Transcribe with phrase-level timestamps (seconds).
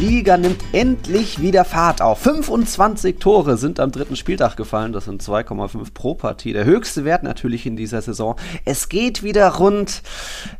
[0.00, 2.20] Liga nimmt endlich wieder Fahrt auf.
[2.20, 4.92] 25 Tore sind am dritten Spieltag gefallen.
[4.92, 6.52] Das sind 2,5 pro Partie.
[6.52, 8.36] Der höchste Wert natürlich in dieser Saison.
[8.64, 10.02] Es geht wieder rund.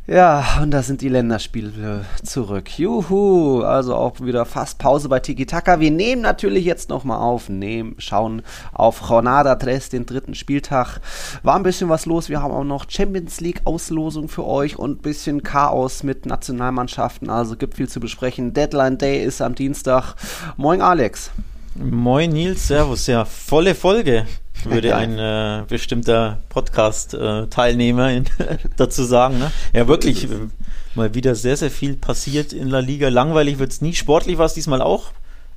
[0.07, 2.77] Ja, und da sind die Länderspiele zurück.
[2.77, 3.61] Juhu.
[3.61, 5.79] Also auch wieder fast Pause bei Tiki Taka.
[5.79, 7.47] Wir nehmen natürlich jetzt nochmal auf.
[7.47, 8.41] Nehmen, schauen
[8.73, 10.99] auf Jornada Tres, den dritten Spieltag.
[11.43, 12.27] War ein bisschen was los.
[12.27, 17.29] Wir haben auch noch Champions League Auslosung für euch und ein bisschen Chaos mit Nationalmannschaften.
[17.29, 18.53] Also gibt viel zu besprechen.
[18.53, 20.15] Deadline Day ist am Dienstag.
[20.57, 21.31] Moin Alex.
[21.75, 23.05] Moin Nils, Servus.
[23.05, 24.25] Ja, volle Folge,
[24.63, 28.23] würde ein äh, bestimmter Podcast-Teilnehmer äh,
[28.75, 29.37] dazu sagen.
[29.37, 29.51] Ne?
[29.71, 30.47] Ja, wirklich, äh,
[30.95, 33.09] mal wieder sehr, sehr viel passiert in La Liga.
[33.09, 33.93] Langweilig wird es nie.
[33.93, 35.11] Sportlich war es diesmal auch.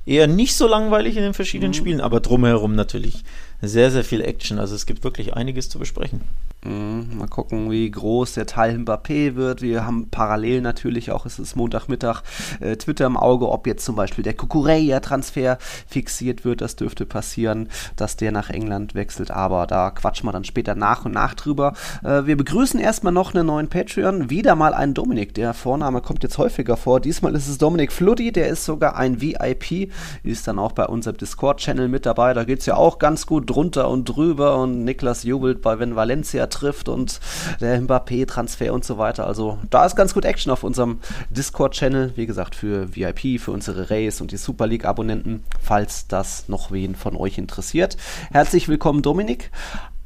[0.05, 1.75] Eher nicht so langweilig in den verschiedenen mhm.
[1.75, 3.23] Spielen, aber drumherum natürlich
[3.61, 4.59] sehr, sehr viel Action.
[4.59, 6.21] Also es gibt wirklich einiges zu besprechen.
[6.65, 9.61] Mhm, mal gucken, wie groß der Teil Mbappé wird.
[9.61, 12.21] Wir haben parallel natürlich auch, es ist Montagmittag,
[12.61, 16.61] äh, Twitter im Auge, ob jetzt zum Beispiel der Kukureya-Transfer fixiert wird.
[16.61, 19.29] Das dürfte passieren, dass der nach England wechselt.
[19.29, 21.73] Aber da quatschen wir dann später nach und nach drüber.
[22.01, 24.29] Äh, wir begrüßen erstmal noch einen neuen Patreon.
[24.29, 25.33] Wieder mal einen Dominik.
[25.33, 27.01] Der Vorname kommt jetzt häufiger vor.
[27.01, 28.31] Diesmal ist es Dominik Fluddy.
[28.31, 29.91] Der ist sogar ein VIP.
[30.23, 32.33] Ist dann auch bei unserem Discord-Channel mit dabei.
[32.33, 34.57] Da geht es ja auch ganz gut drunter und drüber.
[34.57, 37.19] Und Niklas jubelt bei Wenn Valencia trifft und
[37.61, 39.27] der Mbappé-Transfer und so weiter.
[39.27, 42.13] Also da ist ganz gut Action auf unserem Discord-Channel.
[42.15, 46.95] Wie gesagt, für VIP, für unsere Race und die Super League-Abonnenten, falls das noch wen
[46.95, 47.97] von euch interessiert.
[48.31, 49.51] Herzlich willkommen, Dominik.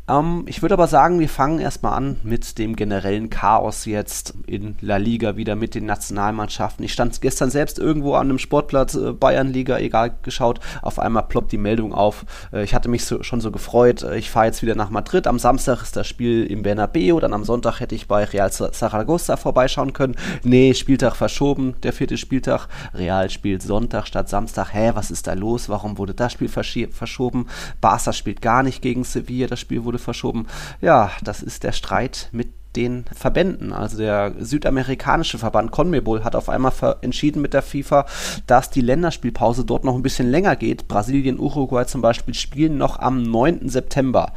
[0.10, 4.76] Ähm, ich würde aber sagen, wir fangen erstmal an mit dem generellen Chaos jetzt in
[4.80, 6.86] La Liga wieder mit den Nationalmannschaften.
[6.86, 10.60] Ich stand gestern selbst irgendwo an einem Sportplatz, äh, Bayernliga, egal, geschaut.
[10.82, 12.26] Auf einmal ploppt die Meldung auf.
[12.54, 14.04] Äh, ich hatte mich so, schon so gefreut.
[14.04, 15.28] Äh, ich fahre jetzt wieder nach Madrid.
[15.28, 17.20] Am Samstag ist das Spiel im Bernabeu.
[17.20, 20.16] Dann am Sonntag hätte ich bei Real Zaragoza vorbeischauen können.
[20.44, 22.68] Nee, Spieltag verschoben, der vierte Spieltag.
[22.94, 24.74] Real spielt Sonntag statt Samstag.
[24.74, 25.68] Hä, was ist da los?
[25.68, 27.48] Warum wurde das Spiel verschoben?
[27.82, 29.48] Barca spielt gar nicht gegen Sevilla.
[29.48, 30.48] Das Spiel wurde wurde verschoben.
[30.82, 33.74] Ja, das ist der Streit mit den Verbänden.
[33.74, 36.72] Also der südamerikanische Verband CONMEBOL hat auf einmal
[37.02, 38.06] entschieden mit der FIFA,
[38.46, 40.88] dass die Länderspielpause dort noch ein bisschen länger geht.
[40.88, 43.68] Brasilien, Uruguay zum Beispiel spielen noch am 9.
[43.68, 44.32] September.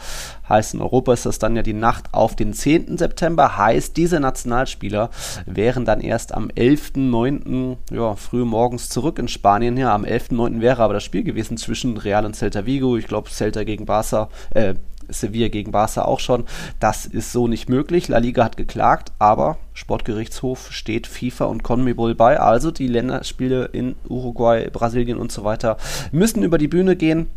[0.49, 2.97] Heißt, in Europa ist das dann ja die Nacht auf den 10.
[2.97, 3.59] September.
[3.59, 5.11] Heißt, diese Nationalspieler
[5.45, 7.77] wären dann erst am 11.9.
[7.91, 9.77] Ja, früh morgens zurück in Spanien.
[9.77, 10.61] Ja, am 11.9.
[10.63, 12.97] wäre aber das Spiel gewesen zwischen Real und Celta Vigo.
[12.97, 14.75] Ich glaube, Celta gegen Barca, äh,
[15.13, 16.45] Sevilla gegen Barca auch schon.
[16.79, 18.09] Das ist so nicht möglich.
[18.09, 22.39] La Liga hat geklagt, aber Sportgerichtshof steht FIFA und CONMEBOL bei.
[22.39, 25.77] Also die Länderspiele in Uruguay, Brasilien und so weiter
[26.13, 27.31] müssen über die Bühne gehen.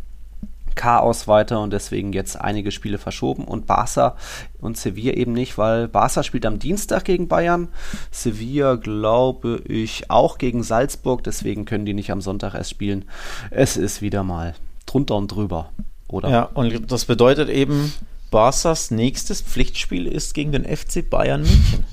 [0.74, 4.16] Chaos weiter und deswegen jetzt einige Spiele verschoben und Barca
[4.60, 7.68] und Sevilla eben nicht, weil Barca spielt am Dienstag gegen Bayern,
[8.10, 13.04] Sevilla glaube ich auch gegen Salzburg, deswegen können die nicht am Sonntag erst spielen.
[13.50, 14.54] Es ist wieder mal
[14.86, 15.70] drunter und drüber
[16.14, 16.30] oder?
[16.30, 17.92] Ja, und das bedeutet eben,
[18.30, 21.84] Barca's nächstes Pflichtspiel ist gegen den FC Bayern München.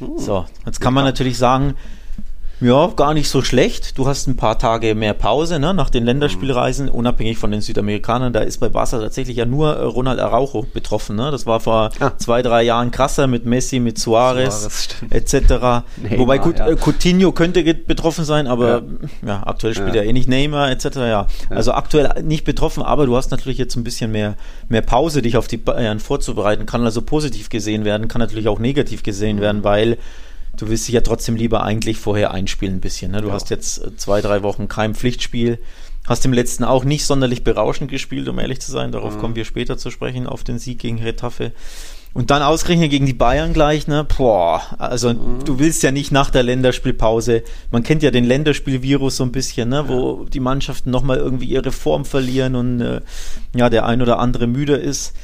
[0.00, 1.74] Uh, so, jetzt kann man natürlich sagen,
[2.60, 3.96] ja, gar nicht so schlecht.
[3.96, 6.92] Du hast ein paar Tage mehr Pause ne, nach den Länderspielreisen, mhm.
[6.92, 8.32] unabhängig von den Südamerikanern.
[8.32, 11.16] Da ist bei Barca tatsächlich ja nur äh, Ronald Araujo betroffen.
[11.16, 11.30] Ne?
[11.30, 12.12] Das war vor ah.
[12.18, 15.48] zwei, drei Jahren krasser mit Messi, mit Suarez, Suarez etc.
[15.48, 15.84] Neymar,
[16.18, 16.68] Wobei Gut, ja.
[16.68, 18.82] äh, Coutinho könnte betroffen sein, aber ja,
[19.26, 20.02] ja aktuell spielt ja.
[20.02, 20.84] er eh nicht Neymar etc.
[20.96, 21.26] Ja.
[21.48, 24.36] Also aktuell nicht betroffen, aber du hast natürlich jetzt ein bisschen mehr,
[24.68, 26.66] mehr Pause, dich auf die Bayern vorzubereiten.
[26.66, 29.40] Kann also positiv gesehen werden, kann natürlich auch negativ gesehen mhm.
[29.40, 29.96] werden, weil
[30.60, 33.12] du willst dich ja trotzdem lieber eigentlich vorher einspielen ein bisschen.
[33.12, 33.22] Ne?
[33.22, 33.34] Du ja.
[33.34, 35.58] hast jetzt äh, zwei, drei Wochen kein Pflichtspiel.
[36.06, 38.92] Hast im letzten auch nicht sonderlich berauschend gespielt, um ehrlich zu sein.
[38.92, 39.20] Darauf mhm.
[39.20, 41.52] kommen wir später zu sprechen, auf den Sieg gegen Retafe.
[42.12, 44.04] Und dann ausgerechnet gegen die Bayern gleich, ne?
[44.04, 45.44] Boah, also mhm.
[45.44, 47.44] du willst ja nicht nach der Länderspielpause.
[47.70, 49.88] Man kennt ja den Länderspielvirus so ein bisschen, ne?
[49.88, 53.00] Wo die Mannschaften nochmal irgendwie ihre Form verlieren und äh,
[53.54, 55.14] ja, der ein oder andere müde ist.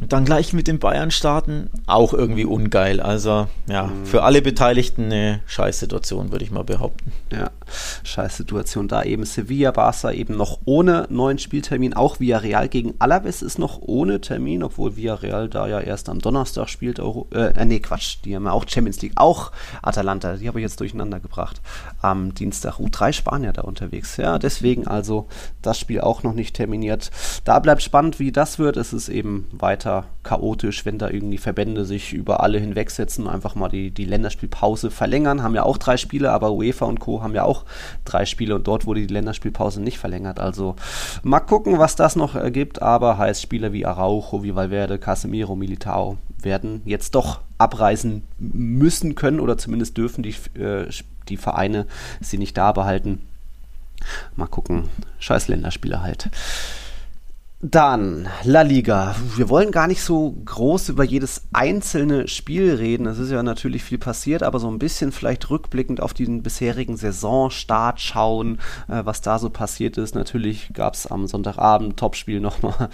[0.00, 3.00] Dann gleich mit den Bayern starten, auch irgendwie ungeil.
[3.00, 4.06] Also ja, mhm.
[4.06, 7.12] für alle Beteiligten eine Scheißsituation, würde ich mal behaupten.
[7.32, 7.50] Ja,
[8.04, 9.24] Scheißsituation da eben.
[9.24, 11.94] Sevilla, Barca eben noch ohne neuen Spieltermin.
[11.94, 16.68] Auch Villarreal gegen Alaves ist noch ohne Termin, obwohl Villarreal da ja erst am Donnerstag
[16.68, 17.00] spielt.
[17.32, 19.14] Äh, nee, Quatsch, die haben ja auch Champions League.
[19.16, 19.50] Auch
[19.82, 21.60] Atalanta, die habe ich jetzt durcheinander gebracht.
[22.00, 22.78] Am Dienstag.
[22.78, 24.16] Uh, drei Spanier da unterwegs.
[24.16, 25.26] Ja, deswegen also
[25.60, 27.10] das Spiel auch noch nicht terminiert.
[27.44, 28.76] Da bleibt spannend, wie das wird.
[28.76, 33.32] Es ist eben weiter weiter chaotisch, wenn da irgendwie Verbände sich über alle hinwegsetzen und
[33.32, 35.42] einfach mal die, die Länderspielpause verlängern.
[35.42, 37.22] Haben ja auch drei Spiele, aber UEFA und Co.
[37.22, 37.64] haben ja auch
[38.04, 40.38] drei Spiele und dort wurde die Länderspielpause nicht verlängert.
[40.38, 40.76] Also
[41.22, 46.18] mal gucken, was das noch ergibt, aber heißt Spieler wie Araujo, wie Valverde, Casemiro, Militao
[46.40, 50.86] werden jetzt doch abreisen müssen können oder zumindest dürfen die, äh,
[51.28, 51.86] die Vereine
[52.20, 53.22] sie nicht da behalten.
[54.36, 54.88] Mal gucken.
[55.18, 56.30] Scheiß Länderspiele halt.
[57.60, 59.16] Dann La Liga.
[59.34, 63.06] Wir wollen gar nicht so groß über jedes einzelne Spiel reden.
[63.06, 66.96] Es ist ja natürlich viel passiert, aber so ein bisschen vielleicht rückblickend auf den bisherigen
[66.96, 70.14] Saisonstart schauen, äh, was da so passiert ist.
[70.14, 72.90] Natürlich gab es am Sonntagabend Topspiel nochmal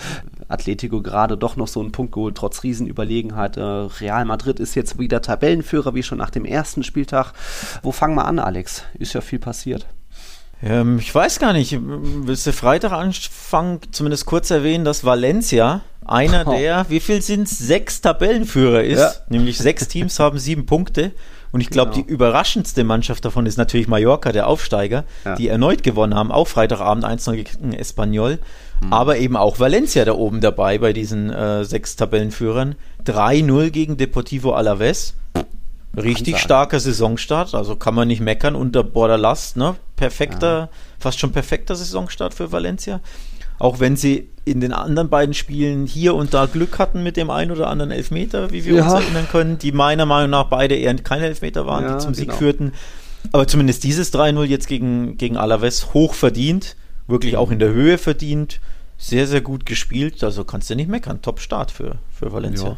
[0.49, 3.59] Atletico gerade doch noch so einen Punkt geholt, trotz Riesenüberlegenheit.
[3.59, 7.35] Äh, Real Madrid ist jetzt wieder Tabellenführer, wie schon nach dem ersten Spieltag.
[7.83, 8.85] Wo fangen wir an, Alex?
[8.95, 9.87] Ist ja viel passiert.
[10.65, 11.79] Ähm, ich weiß gar nicht.
[11.81, 16.53] Willst du Freitag anfangen, zumindest kurz erwähnen, dass Valencia einer oh.
[16.53, 18.99] der, wie viel sind es, sechs Tabellenführer ist.
[18.99, 19.13] Ja.
[19.29, 21.13] Nämlich sechs Teams haben sieben Punkte.
[21.53, 22.05] Und ich glaube, genau.
[22.05, 25.37] die überraschendste Mannschaft davon ist natürlich Mallorca, der Aufsteiger, ja.
[25.37, 28.41] die erneut gewonnen haben, auch Freitagabend 1-0 gegen Espanyol.
[28.81, 28.93] Mhm.
[28.93, 32.75] Aber eben auch Valencia da oben dabei bei diesen äh, sechs Tabellenführern.
[33.07, 35.15] 3-0 gegen Deportivo Alaves.
[35.97, 39.77] Richtig starker Saisonstart, also kann man nicht meckern unter Borderlast, ne?
[39.97, 40.69] Perfekter, ja.
[40.99, 43.01] fast schon perfekter Saisonstart für Valencia.
[43.59, 47.31] Auch wenn sie in den anderen beiden Spielen hier und da Glück hatten mit dem
[47.31, 48.85] einen oder anderen Elfmeter, wie wir ja.
[48.85, 52.15] uns erinnern können, die meiner Meinung nach beide eher keine Elfmeter waren, ja, die zum
[52.15, 52.39] Sieg genau.
[52.39, 52.73] führten.
[53.33, 56.77] Aber zumindest dieses 3-0 jetzt gegen, gegen Alaves hoch verdient,
[57.07, 58.61] wirklich auch in der Höhe verdient
[58.97, 60.23] sehr, sehr gut gespielt.
[60.23, 61.21] Also kannst du nicht meckern.
[61.21, 62.77] Top-Start für, für Valencia.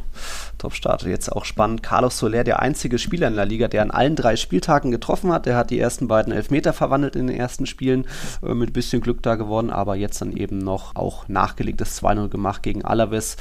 [0.59, 1.03] Top-Start.
[1.05, 1.83] Jetzt auch spannend.
[1.83, 5.47] Carlos Soler, der einzige Spieler in der Liga, der an allen drei Spieltagen getroffen hat.
[5.47, 8.07] Der hat die ersten beiden Elfmeter verwandelt in den ersten Spielen.
[8.43, 12.63] Äh, mit bisschen Glück da gewonnen, aber jetzt dann eben noch auch nachgelegtes 2-0 gemacht
[12.63, 13.37] gegen Alaves.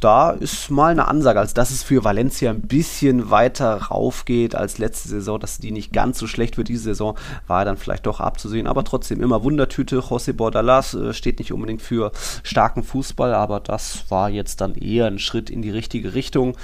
[0.00, 4.54] Da ist mal eine Ansage, also dass es für Valencia ein bisschen weiter rauf geht
[4.54, 7.16] als letzte Saison, dass die nicht ganz so schlecht wird diese Saison,
[7.46, 8.66] war dann vielleicht doch abzusehen.
[8.66, 10.00] Aber trotzdem immer Wundertüte.
[10.00, 12.09] José Bordalas äh, steht nicht unbedingt für
[12.42, 16.56] starken Fußball, aber das war jetzt dann eher ein Schritt in die richtige Richtung.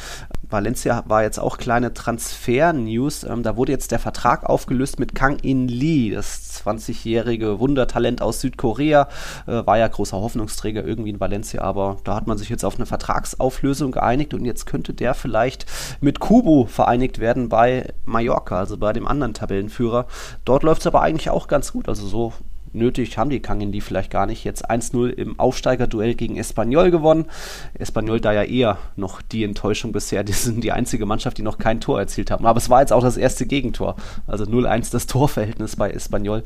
[0.48, 3.24] Valencia war jetzt auch kleine Transfer-News.
[3.24, 8.40] Ähm, da wurde jetzt der Vertrag aufgelöst mit Kang In Lee, das 20-jährige Wundertalent aus
[8.40, 9.08] Südkorea.
[9.46, 12.76] Äh, war ja großer Hoffnungsträger irgendwie in Valencia, aber da hat man sich jetzt auf
[12.76, 15.66] eine Vertragsauflösung geeinigt und jetzt könnte der vielleicht
[16.00, 20.06] mit Kubo vereinigt werden bei Mallorca, also bei dem anderen Tabellenführer.
[20.44, 21.88] Dort läuft es aber eigentlich auch ganz gut.
[21.88, 22.32] Also so
[22.76, 24.44] nötig haben die Kangen die vielleicht gar nicht.
[24.44, 27.26] Jetzt 1-0 im Aufsteigerduell gegen Espanyol gewonnen.
[27.74, 30.22] Espanyol da ja eher noch die Enttäuschung bisher.
[30.24, 32.46] Die sind die einzige Mannschaft, die noch kein Tor erzielt haben.
[32.46, 33.96] Aber es war jetzt auch das erste Gegentor.
[34.26, 36.44] Also 0-1 das Torverhältnis bei Espanyol.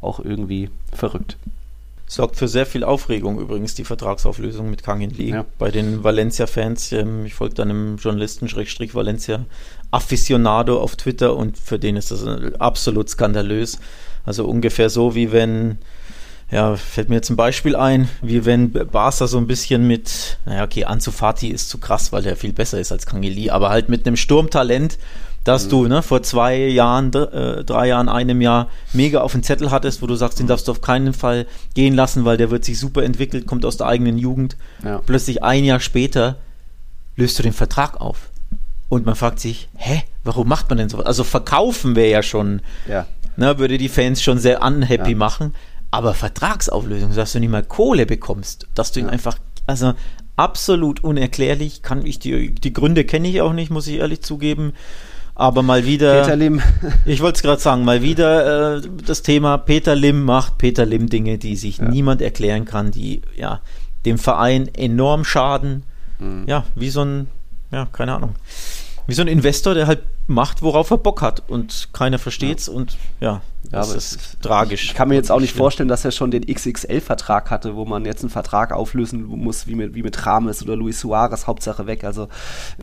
[0.00, 1.36] Auch irgendwie verrückt.
[2.12, 5.30] Sorgt für sehr viel Aufregung übrigens, die Vertragsauflösung mit Kangin Lee.
[5.30, 5.46] Ja.
[5.58, 9.46] Bei den Valencia-Fans, ähm, ich folge dann einem Journalisten, Schrägstrich Valencia,
[9.90, 12.26] Aficionado auf Twitter und für den ist das
[12.58, 13.78] absolut skandalös.
[14.24, 15.78] Also ungefähr so, wie wenn,
[16.50, 20.64] ja, fällt mir jetzt ein Beispiel ein, wie wenn Barca so ein bisschen mit, naja,
[20.64, 23.88] okay, Ansu Fati ist zu krass, weil der viel besser ist als Kangeli, aber halt
[23.88, 24.98] mit einem Sturmtalent,
[25.44, 25.70] dass mhm.
[25.70, 30.02] du ne, vor zwei Jahren, äh, drei Jahren, einem Jahr mega auf den Zettel hattest,
[30.02, 32.78] wo du sagst, den darfst du auf keinen Fall gehen lassen, weil der wird sich
[32.78, 34.56] super entwickelt, kommt aus der eigenen Jugend.
[34.84, 35.00] Ja.
[35.04, 36.36] Plötzlich ein Jahr später
[37.16, 38.30] löst du den Vertrag auf.
[38.88, 40.98] Und man fragt sich, hä, warum macht man denn so?
[40.98, 45.16] Also verkaufen wir ja schon ja ne, würde die Fans schon sehr unhappy ja.
[45.16, 45.54] machen.
[45.90, 49.36] Aber Vertragsauflösung, dass du nicht mal Kohle bekommst, dass du ihn einfach,
[49.66, 49.92] also
[50.36, 54.72] absolut unerklärlich, kann ich die, die Gründe kenne ich auch nicht, muss ich ehrlich zugeben.
[55.34, 56.22] Aber mal wieder.
[56.22, 56.62] Peter Lim.
[57.04, 61.08] ich wollte es gerade sagen, mal wieder äh, das Thema Peter Lim macht Peter Lim
[61.08, 61.88] Dinge, die sich ja.
[61.88, 63.60] niemand erklären kann, die ja
[64.04, 65.84] dem Verein enorm schaden.
[66.18, 66.44] Mhm.
[66.46, 67.28] Ja, wie so ein,
[67.70, 68.34] ja, keine Ahnung
[69.06, 72.72] wie so ein Investor, der halt macht, worauf er Bock hat und keiner versteht's ja.
[72.72, 74.84] und ja, das ja, ist es, tragisch.
[74.84, 78.04] Ich kann mir jetzt auch nicht vorstellen, dass er schon den XXL-Vertrag hatte, wo man
[78.04, 82.04] jetzt einen Vertrag auflösen muss, wie mit, wie mit Rames oder Luis Suarez, Hauptsache weg.
[82.04, 82.28] Also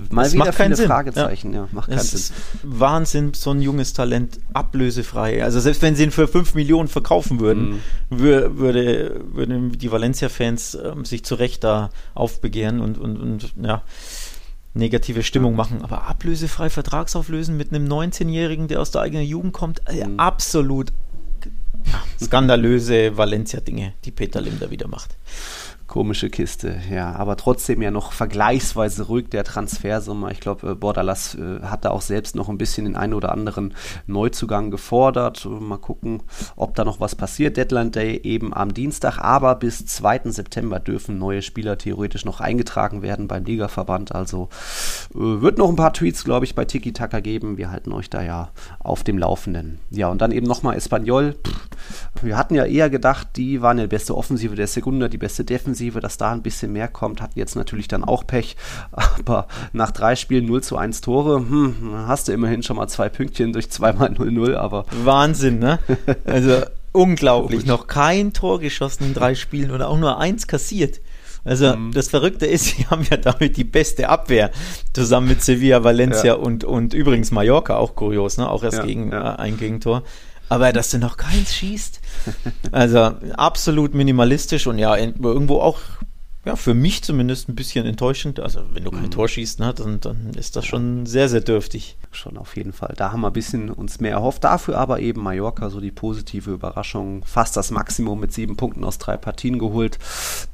[0.10, 0.88] mal das wieder viele Sinn.
[0.88, 1.54] Fragezeichen.
[1.54, 1.62] Ja.
[1.62, 2.20] ja macht keinen es Sinn.
[2.20, 5.44] Ist Wahnsinn, so ein junges Talent ablösefrei.
[5.44, 8.20] Also selbst wenn sie ihn für 5 Millionen verkaufen würden, mhm.
[8.20, 13.84] würde, würden die Valencia-Fans ähm, sich zu Recht da aufbegehren und, und, und ja
[14.74, 15.82] negative Stimmung machen.
[15.82, 20.20] Aber ablösefrei Vertragsauflösen mit einem 19-Jährigen, der aus der eigenen Jugend kommt, äh, mhm.
[20.20, 20.94] absolut
[22.22, 25.18] skandalöse Valencia-Dinge, die Peter Lim da wieder macht.
[25.90, 27.16] Komische Kiste, ja.
[27.16, 30.30] Aber trotzdem ja noch vergleichsweise ruhig der Transfersummer.
[30.30, 33.32] Ich glaube, äh, Bordalas äh, hat da auch selbst noch ein bisschen den einen oder
[33.32, 33.74] anderen
[34.06, 35.48] Neuzugang gefordert.
[35.50, 36.22] Mal gucken,
[36.56, 37.58] ob da noch was passiert.
[37.58, 40.30] Deadline Day eben am Dienstag, aber bis 2.
[40.30, 44.14] September dürfen neue Spieler theoretisch noch eingetragen werden beim Ligaverband.
[44.14, 44.50] Also
[45.16, 47.58] äh, wird noch ein paar Tweets, glaube ich, bei Tiki Taka geben.
[47.58, 49.80] Wir halten euch da ja auf dem Laufenden.
[49.90, 51.36] Ja, und dann eben nochmal Espanyol.
[52.22, 55.44] Wir hatten ja eher gedacht, die waren ja die beste Offensive der Sekunde, die beste
[55.44, 58.56] Defensive Defensive, dass da ein bisschen mehr kommt, hatten jetzt natürlich dann auch Pech.
[58.92, 63.10] Aber nach drei Spielen 0 zu 1 Tore, hm, hast du immerhin schon mal zwei
[63.10, 64.86] Pünktchen durch zweimal 0-0, aber.
[65.04, 65.80] Wahnsinn, ne?
[66.26, 67.66] Also unglaublich.
[67.66, 71.00] Noch kein Tor geschossen in drei Spielen oder auch nur eins kassiert.
[71.46, 71.94] Also mhm.
[71.94, 74.52] das Verrückte ist, sie haben ja damit die beste Abwehr
[74.94, 76.34] zusammen mit Sevilla, Valencia ja.
[76.34, 78.50] und, und übrigens Mallorca, auch kurios, ne?
[78.50, 79.36] auch erst ja, gegen ja.
[79.36, 80.04] Äh, ein Gegentor.
[80.50, 82.02] Aber dass du noch keins schießt,
[82.72, 85.80] also absolut minimalistisch und ja, irgendwo auch
[86.46, 88.40] ja, für mich zumindest ein bisschen enttäuschend.
[88.40, 89.12] Also, wenn du kein mhm.
[89.12, 91.98] Tor schießt, ne, dann, dann ist das schon sehr, sehr dürftig.
[92.12, 92.94] Schon auf jeden Fall.
[92.96, 94.46] Da haben wir ein bisschen uns mehr erhofft.
[94.46, 97.26] Dafür aber eben Mallorca, so die positive Überraschung.
[97.26, 100.00] Fast das Maximum mit sieben Punkten aus drei Partien geholt.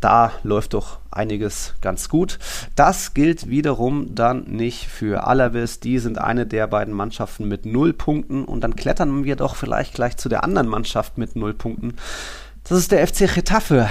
[0.01, 2.39] Da läuft doch einiges ganz gut.
[2.75, 5.81] Das gilt wiederum dann nicht für Alaves.
[5.81, 8.43] Die sind eine der beiden Mannschaften mit null Punkten.
[8.43, 11.93] Und dann klettern wir doch vielleicht gleich zu der anderen Mannschaft mit null Punkten.
[12.67, 13.87] Das ist der FC Getafe,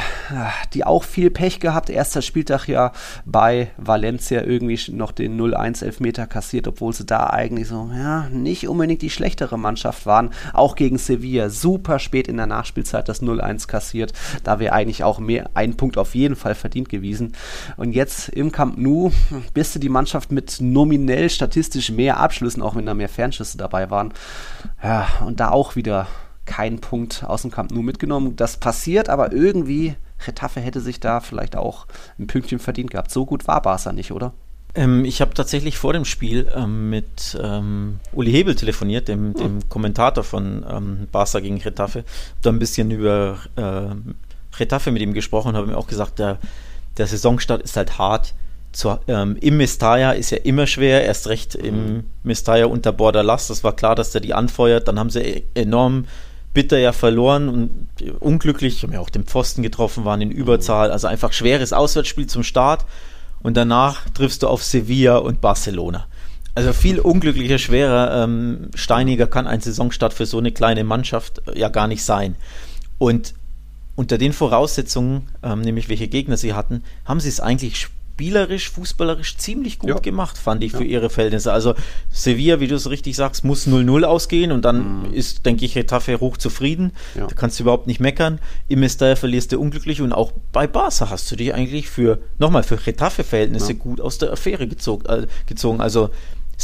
[0.72, 1.90] die auch viel Pech gehabt.
[1.90, 2.90] Erster Spieltag ja
[3.24, 8.66] bei Valencia irgendwie noch den 0-1 Elfmeter kassiert, obwohl sie da eigentlich so, ja, nicht
[8.66, 10.30] unbedingt die schlechtere Mannschaft waren.
[10.52, 14.12] Auch gegen Sevilla super spät in der Nachspielzeit das 0-1 kassiert.
[14.42, 17.36] Da wäre eigentlich auch mehr, ein Punkt auf jeden Fall verdient gewesen.
[17.76, 19.12] Und jetzt im Camp Nou
[19.52, 23.90] bist du die Mannschaft mit nominell statistisch mehr Abschlüssen, auch wenn da mehr Fernschüsse dabei
[23.90, 24.12] waren.
[24.82, 26.08] Ja, und da auch wieder
[26.46, 28.36] keinen Punkt aus dem Camp Nou mitgenommen.
[28.36, 29.96] Das passiert, aber irgendwie,
[30.26, 31.86] Retafe hätte sich da vielleicht auch
[32.18, 33.10] ein Pünktchen verdient gehabt.
[33.10, 34.32] So gut war Barca nicht, oder?
[34.74, 39.34] Ähm, ich habe tatsächlich vor dem Spiel ähm, mit ähm, Uli Hebel telefoniert, dem, hm.
[39.34, 42.04] dem Kommentator von ähm, Barca gegen Retafe.
[42.42, 43.94] Da ein bisschen über äh,
[44.58, 46.38] Retafe mit ihm gesprochen und habe ihm auch gesagt, der,
[46.96, 48.34] der Saisonstart ist halt hart.
[48.72, 52.04] Zu, ähm, Im Mestalla ist ja immer schwer, erst recht im hm.
[52.24, 53.46] Mestalla unter Borderlass.
[53.46, 54.88] Das war klar, dass der die anfeuert.
[54.88, 56.06] Dann haben sie e-, enorm
[56.54, 61.08] bitter ja verloren und unglücklich, haben ja auch den Pfosten getroffen, waren in Überzahl, also
[61.08, 62.86] einfach schweres Auswärtsspiel zum Start
[63.42, 66.06] und danach triffst du auf Sevilla und Barcelona.
[66.54, 71.58] Also viel unglücklicher, schwerer, ähm, steiniger kann ein Saisonstart für so eine kleine Mannschaft äh,
[71.58, 72.36] ja gar nicht sein.
[72.98, 73.34] Und
[73.96, 79.36] unter den Voraussetzungen, ähm, nämlich welche Gegner sie hatten, haben sie es eigentlich spielerisch, fußballerisch
[79.38, 79.98] ziemlich gut ja.
[79.98, 81.52] gemacht, fand ich, für ihre Verhältnisse.
[81.52, 81.74] Also
[82.10, 85.14] Sevilla, wie du es richtig sagst, muss 0-0 ausgehen und dann mhm.
[85.14, 86.92] ist, denke ich, Retafe hoch zufrieden.
[87.16, 87.26] Ja.
[87.26, 88.38] Da kannst du überhaupt nicht meckern.
[88.68, 92.62] Im Mestalla verlierst du unglücklich und auch bei Barca hast du dich eigentlich für, nochmal,
[92.62, 93.78] für Retafe-Verhältnisse ja.
[93.78, 95.80] gut aus der Affäre äh, gezogen.
[95.80, 96.10] Also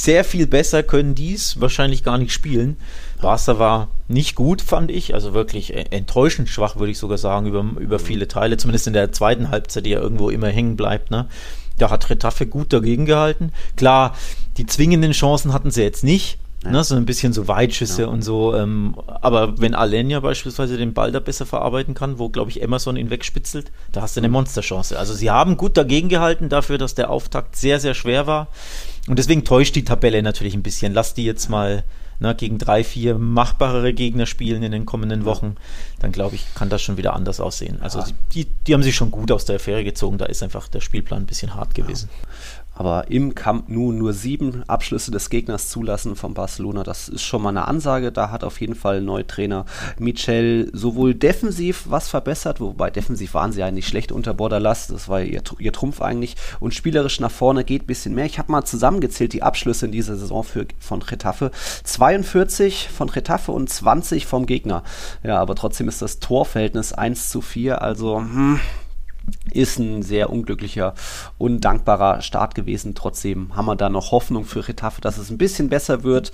[0.04, 2.76] sehr viel besser können dies wahrscheinlich gar nicht spielen.
[3.20, 5.14] Barca war nicht gut, fand ich.
[5.14, 8.56] Also wirklich enttäuschend schwach, würde ich sogar sagen, über, über viele Teile.
[8.56, 11.10] Zumindest in der zweiten Halbzeit, die ja irgendwo immer hängen bleibt.
[11.10, 11.28] Ne?
[11.78, 13.52] Da hat Retafe gut dagegen gehalten.
[13.76, 14.14] Klar,
[14.56, 16.38] die zwingenden Chancen hatten sie jetzt nicht.
[16.62, 18.08] Ne, so ein bisschen so Weitschüsse ja.
[18.08, 18.54] und so.
[18.54, 22.98] Ähm, aber wenn Alenia beispielsweise den Ball da besser verarbeiten kann, wo, glaube ich, Emerson
[22.98, 24.34] ihn wegspitzelt, da hast du eine mhm.
[24.34, 24.98] Monsterchance.
[24.98, 28.48] Also sie haben gut dagegen gehalten dafür, dass der Auftakt sehr, sehr schwer war.
[29.08, 30.92] Und deswegen täuscht die Tabelle natürlich ein bisschen.
[30.92, 31.84] Lass die jetzt mal
[32.20, 35.56] na, gegen drei, vier machbarere Gegner spielen in den kommenden Wochen,
[36.00, 37.80] dann glaube ich, kann das schon wieder anders aussehen.
[37.80, 38.06] Also ja.
[38.34, 41.22] die, die haben sich schon gut aus der Affäre gezogen, da ist einfach der Spielplan
[41.22, 42.10] ein bisschen hart gewesen.
[42.12, 42.28] Ja
[42.80, 47.42] aber im Camp Nou nur sieben Abschlüsse des Gegners zulassen von Barcelona, das ist schon
[47.42, 48.10] mal eine Ansage.
[48.10, 49.66] Da hat auf jeden Fall Neutrainer
[49.98, 55.20] Michel sowohl defensiv was verbessert, wobei defensiv waren sie eigentlich schlecht unter Borderlass, das war
[55.20, 58.24] ihr, ihr Trumpf eigentlich, und spielerisch nach vorne geht ein bisschen mehr.
[58.24, 61.50] Ich habe mal zusammengezählt die Abschlüsse in dieser Saison für, von Retafe.
[61.84, 64.84] 42 von Retafe und 20 vom Gegner.
[65.22, 68.58] Ja, aber trotzdem ist das Torverhältnis 1 zu 4, also hm,
[69.52, 70.94] ist ein sehr unglücklicher,
[71.38, 72.94] undankbarer Start gewesen.
[72.94, 76.32] Trotzdem haben wir da noch Hoffnung für Retafe, dass es ein bisschen besser wird.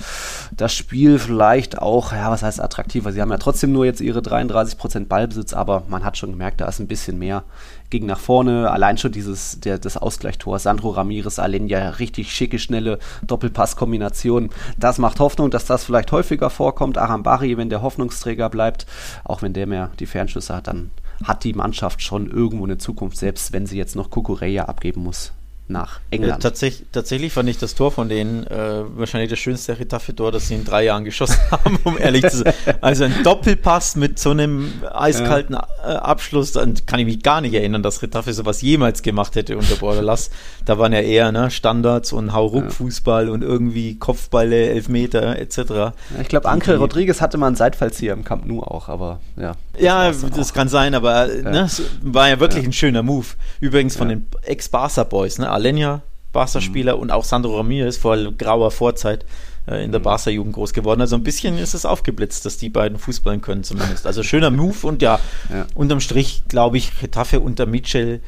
[0.56, 3.12] Das Spiel vielleicht auch, ja, was heißt attraktiver?
[3.12, 6.68] Sie haben ja trotzdem nur jetzt ihre 33% Ballbesitz, aber man hat schon gemerkt, da
[6.68, 7.44] ist ein bisschen mehr.
[7.90, 12.98] Ging nach vorne, allein schon dieses, der, das Ausgleichstor, Sandro Ramirez, Alenia, richtig schicke, schnelle
[13.26, 14.50] Doppelpasskombination.
[14.76, 16.98] Das macht Hoffnung, dass das vielleicht häufiger vorkommt.
[16.98, 18.86] Arambari, wenn der Hoffnungsträger bleibt,
[19.24, 20.90] auch wenn der mehr die Fernschüsse hat, dann
[21.25, 25.32] hat die Mannschaft schon irgendwo eine Zukunft, selbst wenn sie jetzt noch Kukureya abgeben muss.
[25.68, 26.38] nach England.
[26.38, 30.49] Äh, tatsächlich, tatsächlich fand ich das Tor von denen äh, wahrscheinlich das schönste Retafe-Tor, das
[30.49, 32.54] sie in drei Jahren geschossen haben, um ehrlich zu sein.
[32.80, 35.66] Also ein Doppelpass mit so einem eiskalten ja.
[35.85, 39.56] Äh, Abschluss, dann kann ich mich gar nicht erinnern, dass Retafe sowas jemals gemacht hätte
[39.58, 40.30] unter Bordelas.
[40.64, 43.32] Da waren ja eher ne, Standards und Hauruck-Fußball ja.
[43.32, 45.58] und irgendwie Kopfballe, Elfmeter etc.
[45.68, 49.52] Ja, ich glaube, Ankel Rodriguez hatte mal einen Seitfallzieher im Camp Nou auch, aber ja.
[49.78, 51.68] Ja, das kann sein, aber ne,
[52.02, 53.26] war ja wirklich ein schöner Move.
[53.61, 55.50] Übrigens von den Ex-Barca-Boys, ne?
[55.50, 56.02] Alenia,
[56.33, 57.02] Barca-Spieler mhm.
[57.02, 59.25] und auch Sandro Ramirez vor grauer Vorzeit
[59.66, 60.04] äh, in der mhm.
[60.04, 61.00] Barca-Jugend groß geworden.
[61.00, 64.06] Also ein bisschen ist es aufgeblitzt, dass die beiden Fußballen können zumindest.
[64.06, 65.18] Also schöner Move und ja,
[65.50, 65.66] ja.
[65.75, 68.21] unterm Strich glaube ich, Retafe unter Mitchell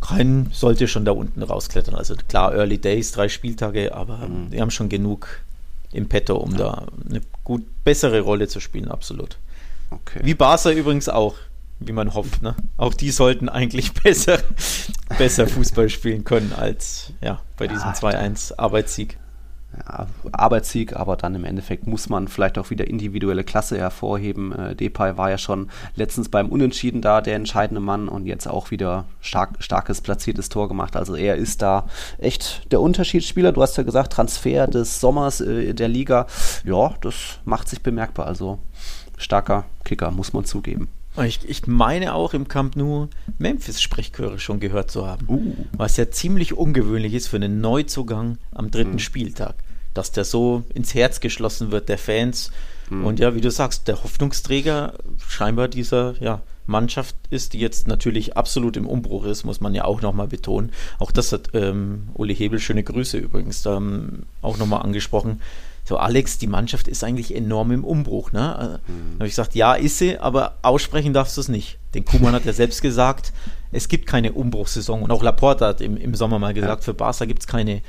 [0.00, 1.94] kein sollte schon da unten rausklettern.
[1.94, 4.50] Also klar, Early Days, drei Spieltage, aber mhm.
[4.50, 5.28] die haben schon genug
[5.92, 6.58] im Petto, um ja.
[6.58, 9.38] da eine gut bessere Rolle zu spielen, absolut.
[9.90, 10.20] Okay.
[10.22, 11.34] Wie Barca übrigens auch
[11.78, 12.42] wie man hofft.
[12.42, 12.54] Ne?
[12.76, 14.38] Auch die sollten eigentlich besser,
[15.18, 19.18] besser Fußball spielen können als ja, bei diesem ja, 2-1 Arbeitssieg.
[19.76, 24.52] Ja, Arbeitssieg, aber dann im Endeffekt muss man vielleicht auch wieder individuelle Klasse hervorheben.
[24.52, 28.70] Äh, Depay war ja schon letztens beim Unentschieden da, der entscheidende Mann und jetzt auch
[28.70, 30.96] wieder stark, starkes platziertes Tor gemacht.
[30.96, 33.52] Also er ist da echt der Unterschiedsspieler.
[33.52, 36.26] Du hast ja gesagt, Transfer des Sommers äh, der Liga.
[36.64, 38.28] Ja, das macht sich bemerkbar.
[38.28, 38.58] Also
[39.16, 40.88] starker Kicker, muss man zugeben.
[41.24, 43.08] Ich, ich, meine auch im Camp Nou
[43.38, 45.26] Memphis-Sprechchöre schon gehört zu haben.
[45.28, 45.54] Uh.
[45.72, 48.98] Was ja ziemlich ungewöhnlich ist für einen Neuzugang am dritten mhm.
[48.98, 49.54] Spieltag.
[49.94, 52.50] Dass der so ins Herz geschlossen wird der Fans.
[52.90, 53.06] Mhm.
[53.06, 54.92] Und ja, wie du sagst, der Hoffnungsträger
[55.26, 59.84] scheinbar dieser ja, Mannschaft ist, die jetzt natürlich absolut im Umbruch ist, muss man ja
[59.84, 60.70] auch nochmal betonen.
[60.98, 65.40] Auch das hat ähm, Uli Hebel, schöne Grüße übrigens, ähm, auch nochmal angesprochen
[65.86, 68.32] so Alex, die Mannschaft ist eigentlich enorm im Umbruch.
[68.32, 68.80] Ne?
[68.88, 69.14] Äh, mhm.
[69.14, 71.78] habe ich gesagt, ja, ist sie, aber aussprechen darfst du es nicht.
[71.94, 73.32] Den Kuhmann hat ja selbst gesagt,
[73.70, 75.02] es gibt keine Umbruchssaison.
[75.02, 76.84] Und auch Laporta hat im, im Sommer mal gesagt, ja.
[76.84, 77.82] für Barca gibt es keine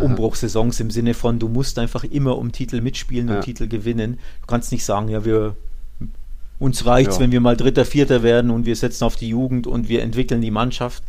[0.00, 3.40] Umbruchssaisons im Sinne von, du musst einfach immer um Titel mitspielen und ja.
[3.42, 4.18] Titel gewinnen.
[4.40, 5.54] Du kannst nicht sagen, ja, wir
[6.58, 7.20] uns reicht's, ja.
[7.20, 10.40] wenn wir mal Dritter, Vierter werden und wir setzen auf die Jugend und wir entwickeln
[10.40, 11.02] die Mannschaft.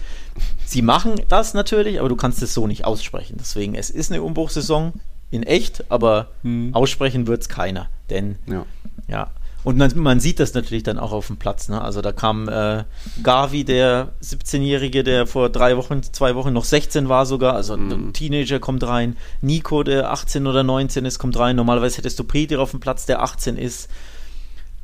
[0.66, 3.38] Sie machen das natürlich, aber du kannst es so nicht aussprechen.
[3.40, 4.94] Deswegen, es ist eine Umbruchssaison
[5.36, 6.74] in echt, aber hm.
[6.74, 7.88] aussprechen wird es keiner.
[8.10, 8.66] Denn ja.
[9.08, 9.32] ja.
[9.64, 11.70] Und man, man, sieht das natürlich dann auch auf dem Platz.
[11.70, 11.82] Ne?
[11.82, 12.84] Also da kam äh,
[13.24, 17.92] Gavi, der 17-Jährige, der vor drei Wochen, zwei Wochen noch 16 war sogar, also mhm.
[17.92, 19.18] ein Teenager kommt rein.
[19.42, 21.56] Nico, der 18 oder 19 ist, kommt rein.
[21.56, 23.90] Normalerweise hättest du Peter auf dem Platz, der 18 ist.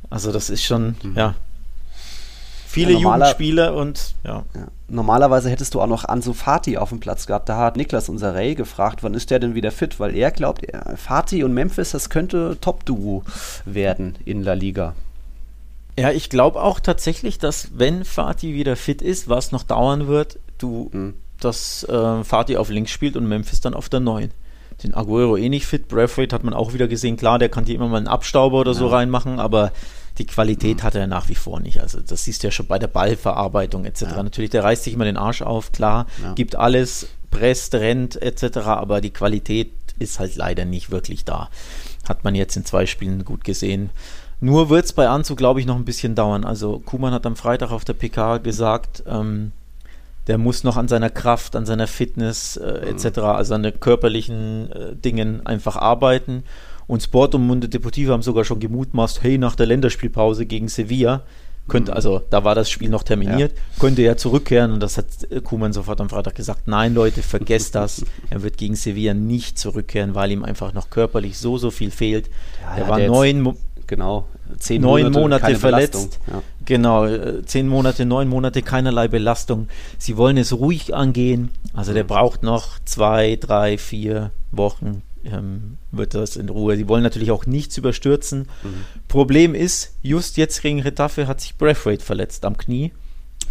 [0.10, 1.14] Also das ist schon, mhm.
[1.16, 1.36] ja,
[2.72, 4.44] viele ja, Jugendspieler und ja.
[4.56, 4.68] ja.
[4.88, 7.48] Normalerweise hättest du auch noch Ansu Fati auf dem Platz gehabt.
[7.48, 10.00] Da hat Niklas unser Ray gefragt, wann ist der denn wieder fit?
[10.00, 13.24] Weil er glaubt, Fati und Memphis, das könnte Top-Duo
[13.66, 14.96] werden in La Liga.
[15.98, 20.40] Ja, ich glaube auch tatsächlich, dass wenn Fati wieder fit ist, was noch dauern wird,
[20.58, 21.14] du, mhm.
[21.40, 24.32] dass äh, Fati auf links spielt und Memphis dann auf der 9
[24.84, 25.88] den Aguero eh nicht fit.
[25.88, 27.18] Braithwaite hat man auch wieder gesehen.
[27.18, 28.78] Klar, der kann hier immer mal einen Abstauber oder ja.
[28.78, 29.72] so reinmachen, aber
[30.18, 30.84] die Qualität mhm.
[30.84, 31.82] hat er nach wie vor nicht.
[31.82, 34.02] Also das siehst du ja schon bei der Ballverarbeitung etc.
[34.02, 34.24] Ja.
[34.24, 36.34] Natürlich, der reißt sich immer den Arsch auf, klar, ja.
[36.34, 38.58] gibt alles, presst, rennt etc.
[38.60, 41.50] Aber die Qualität ist halt leider nicht wirklich da.
[42.08, 43.90] Hat man jetzt in zwei Spielen gut gesehen.
[44.40, 46.44] Nur wird es bei Anzug, glaube ich, noch ein bisschen dauern.
[46.44, 49.52] Also Kuman hat am Freitag auf der PK gesagt, ähm,
[50.28, 54.72] der muss noch an seiner Kraft, an seiner Fitness äh, etc., also an den körperlichen
[54.72, 56.44] äh, Dingen einfach arbeiten.
[56.92, 61.24] Und Sport und Munde Deportivo haben sogar schon gemutmaßt, hey, nach der Länderspielpause gegen Sevilla
[61.70, 61.96] könnte, mhm.
[61.96, 63.80] also da war das Spiel noch terminiert, ja.
[63.80, 65.06] könnte er zurückkehren und das hat
[65.46, 70.16] Kuman sofort am Freitag gesagt, nein Leute, vergesst das, er wird gegen Sevilla nicht zurückkehren,
[70.16, 72.30] weil ihm einfach noch körperlich so, so viel fehlt.
[72.62, 73.56] Ja, er war neun,
[73.88, 74.28] genau,
[74.60, 76.44] zehn neun Monate, Monate verletzt, ja.
[76.66, 79.70] genau, äh, zehn Monate, neun Monate, keinerlei Belastung.
[79.98, 82.10] Sie wollen es ruhig angehen, also der mhm.
[82.10, 86.76] braucht noch zwei, drei, vier Wochen, ähm, wird das in Ruhe.
[86.76, 88.48] Sie wollen natürlich auch nichts überstürzen.
[88.64, 88.86] Mhm.
[89.08, 92.92] Problem ist, just jetzt gegen Retafe hat sich Braithwaite verletzt am Knie.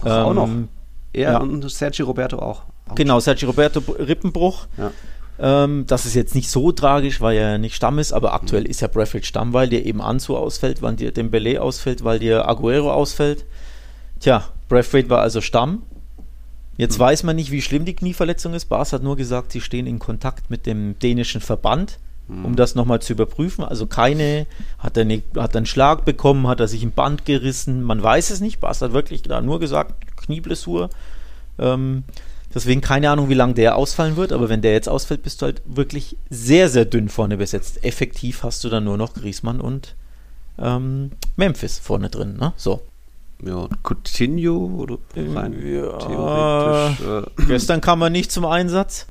[0.05, 0.49] Ähm, auch noch.
[1.13, 1.39] Er ja.
[1.39, 2.65] und Sergio Roberto auch.
[2.89, 4.67] auch genau, Sergio Roberto Rippenbruch.
[4.77, 4.93] Ja.
[5.41, 8.71] Ähm, das ist jetzt nicht so tragisch, weil er nicht Stamm ist, aber aktuell mhm.
[8.71, 12.49] ist ja Braithwaite Stamm, weil dir eben Anzu ausfällt, weil dir Dembele ausfällt, weil dir
[12.49, 13.47] Aguero ausfällt.
[14.21, 15.83] Tja, Braithwaite war also Stamm
[16.81, 17.03] Jetzt mhm.
[17.03, 18.65] weiß man nicht, wie schlimm die Knieverletzung ist.
[18.65, 22.47] Bas hat nur gesagt, sie stehen in Kontakt mit dem dänischen Verband, mhm.
[22.47, 23.63] um das nochmal zu überprüfen.
[23.63, 24.47] Also keine,
[24.79, 28.31] hat er, eine, hat einen Schlag bekommen, hat er sich ein Band gerissen, man weiß
[28.31, 28.61] es nicht.
[28.61, 30.89] Bas hat wirklich da nur gesagt, Knieblessur.
[31.59, 32.05] Ähm,
[32.55, 35.47] deswegen keine Ahnung, wie lange der ausfallen wird, aber wenn der jetzt ausfällt, bist du
[35.47, 37.85] halt wirklich sehr, sehr dünn vorne besetzt.
[37.85, 39.97] Effektiv hast du dann nur noch Griesmann und
[40.59, 42.39] ähm, Memphis vorne drin.
[42.39, 42.55] Ne?
[42.57, 42.81] So.
[43.45, 47.07] Ja, Coutinho oder rein ja, theoretisch.
[47.39, 47.45] Äh.
[47.49, 49.07] Gestern kam er nicht zum Einsatz.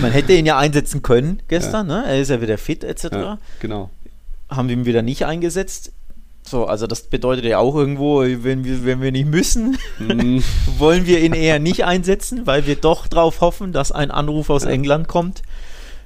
[0.00, 2.02] Man hätte ihn ja einsetzen können gestern, ja.
[2.02, 2.08] ne?
[2.08, 3.04] Er ist ja wieder fit etc.
[3.12, 3.90] Ja, genau.
[4.48, 5.92] Haben wir ihn wieder nicht eingesetzt.
[6.42, 10.38] So, also das bedeutet ja auch irgendwo, wenn wir, wenn wir nicht müssen, mm.
[10.78, 14.62] wollen wir ihn eher nicht einsetzen, weil wir doch darauf hoffen, dass ein Anruf aus
[14.62, 14.70] ja.
[14.70, 15.42] England kommt.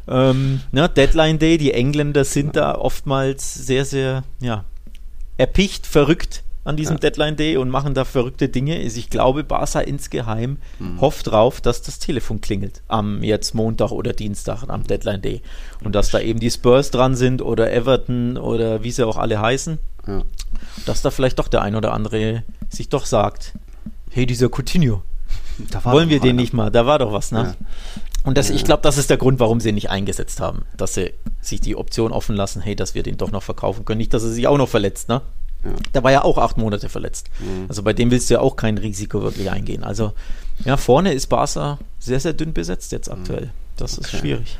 [0.09, 4.65] Ähm, ne, Deadline Day, die Engländer sind da oftmals sehr, sehr, ja,
[5.41, 7.01] erpicht, verrückt an diesem ja.
[7.01, 8.79] Deadline Day und machen da verrückte Dinge.
[8.79, 11.01] Ich glaube, Barca insgeheim mhm.
[11.01, 15.43] hofft drauf, dass das Telefon klingelt am jetzt Montag oder Dienstag am Deadline Day
[15.83, 19.41] und dass da eben die Spurs dran sind oder Everton oder wie sie auch alle
[19.41, 19.79] heißen.
[20.07, 20.23] Ja.
[20.85, 23.55] Dass da vielleicht doch der ein oder andere sich doch sagt,
[24.11, 25.03] hey, dieser Coutinho,
[25.85, 27.55] wollen wir den nicht mal, da war doch was, ne?
[27.59, 27.67] Ja.
[28.23, 30.95] Und das, ich glaube, das ist der Grund, warum sie ihn nicht eingesetzt haben, dass
[30.95, 33.99] sie sich die Option offen lassen, hey, dass wir den doch noch verkaufen können.
[33.99, 35.23] Nicht, dass er sich auch noch verletzt, ne?
[35.65, 35.71] Ja.
[35.95, 37.29] Der war ja auch acht Monate verletzt.
[37.39, 37.67] Mhm.
[37.69, 39.85] Also bei dem willst du ja auch kein Risiko wirklich eingehen.
[39.85, 40.13] Also
[40.65, 43.47] ja, vorne ist Barca sehr, sehr dünn besetzt jetzt aktuell.
[43.47, 43.51] Mhm.
[43.77, 44.07] Das okay.
[44.07, 44.59] ist schwierig.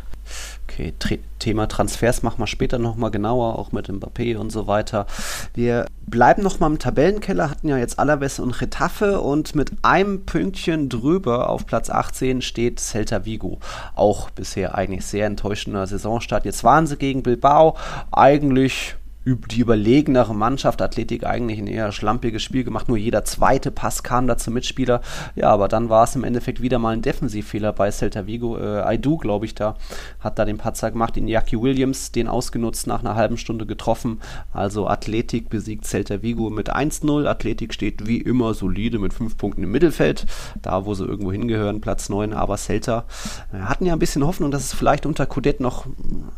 [0.81, 5.07] Okay, Thema Transfers machen wir später nochmal genauer, auch mit Mbappé und so weiter.
[5.55, 10.89] Wir bleiben nochmal im Tabellenkeller, hatten ja jetzt Alaves und Retafe und mit einem Pünktchen
[10.89, 13.59] drüber auf Platz 18 steht Celta Vigo.
[13.95, 16.47] Auch bisher eigentlich sehr enttäuschender Saisonstart.
[16.47, 17.77] Jetzt waren sie gegen Bilbao
[18.11, 24.03] eigentlich die überlegenere Mannschaft, Athletik eigentlich ein eher schlampiges Spiel gemacht, nur jeder zweite Pass
[24.03, 25.03] kam da zum Mitspieler.
[25.37, 28.57] Ja, aber dann war es im Endeffekt wieder mal ein Defensivfehler bei Celta Vigo.
[28.57, 29.77] Äh, Aidu, glaube ich, da
[30.21, 31.17] hat da den Patzer gemacht.
[31.17, 34.21] Iñaki Williams den ausgenutzt, nach einer halben Stunde getroffen.
[34.55, 37.27] Also Athletik besiegt Celta Vigo mit 1-0.
[37.27, 40.25] Athletik steht wie immer solide mit 5 Punkten im Mittelfeld,
[40.63, 42.33] da wo sie irgendwo hingehören, Platz 9.
[42.33, 43.05] Aber Celta
[43.53, 45.85] äh, hatten ja ein bisschen Hoffnung, dass es vielleicht unter Codet noch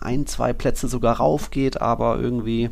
[0.01, 2.72] ein, zwei Plätze sogar raufgeht, aber irgendwie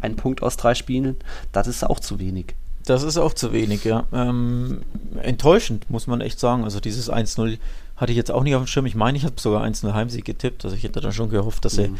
[0.00, 1.16] ein Punkt aus drei Spielen,
[1.52, 2.54] das ist auch zu wenig.
[2.84, 4.04] Das ist auch zu wenig, ja.
[4.12, 4.82] Ähm,
[5.20, 6.62] enttäuschend, muss man echt sagen.
[6.62, 7.58] Also dieses 1-0
[7.96, 8.86] hatte ich jetzt auch nicht auf dem Schirm.
[8.86, 10.64] Ich meine, ich habe sogar 1-0 Heimsieg getippt.
[10.64, 11.82] Also ich hätte dann schon gehofft, dass mhm.
[11.82, 11.90] sie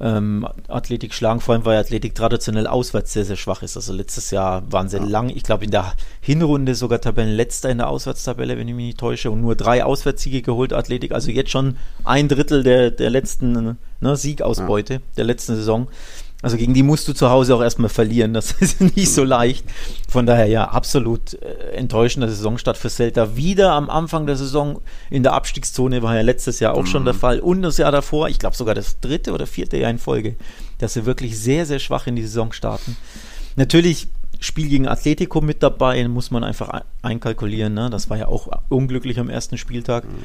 [0.00, 3.76] ähm, Athletik schlagen, vor allem weil Athletik traditionell auswärts sehr, sehr schwach ist.
[3.76, 5.04] Also letztes Jahr waren sie ja.
[5.04, 8.98] lang, ich glaube in der Hinrunde sogar Tabellenletzter in der Auswärtstabelle, wenn ich mich nicht
[8.98, 11.12] täusche, und nur drei Auswärtssiege geholt Athletik.
[11.12, 15.00] Also jetzt schon ein Drittel der, der letzten ne, Siegausbeute ja.
[15.16, 15.86] der letzten Saison.
[16.42, 18.34] Also gegen die musst du zu Hause auch erstmal verlieren.
[18.34, 19.64] Das ist nicht so leicht.
[20.08, 23.36] Von daher ja, absolut äh, enttäuschender Saisonstart für Celta.
[23.36, 26.86] Wieder am Anfang der Saison in der Abstiegszone war ja letztes Jahr auch mhm.
[26.86, 27.40] schon der Fall.
[27.40, 30.34] Und das Jahr davor, ich glaube sogar das dritte oder vierte Jahr in Folge,
[30.78, 32.96] dass sie wirklich sehr, sehr schwach in die Saison starten.
[33.54, 34.08] Natürlich
[34.40, 37.74] Spiel gegen Atletico mit dabei, muss man einfach einkalkulieren.
[37.74, 37.90] Ne?
[37.90, 40.04] Das war ja auch unglücklich am ersten Spieltag.
[40.04, 40.18] Mhm.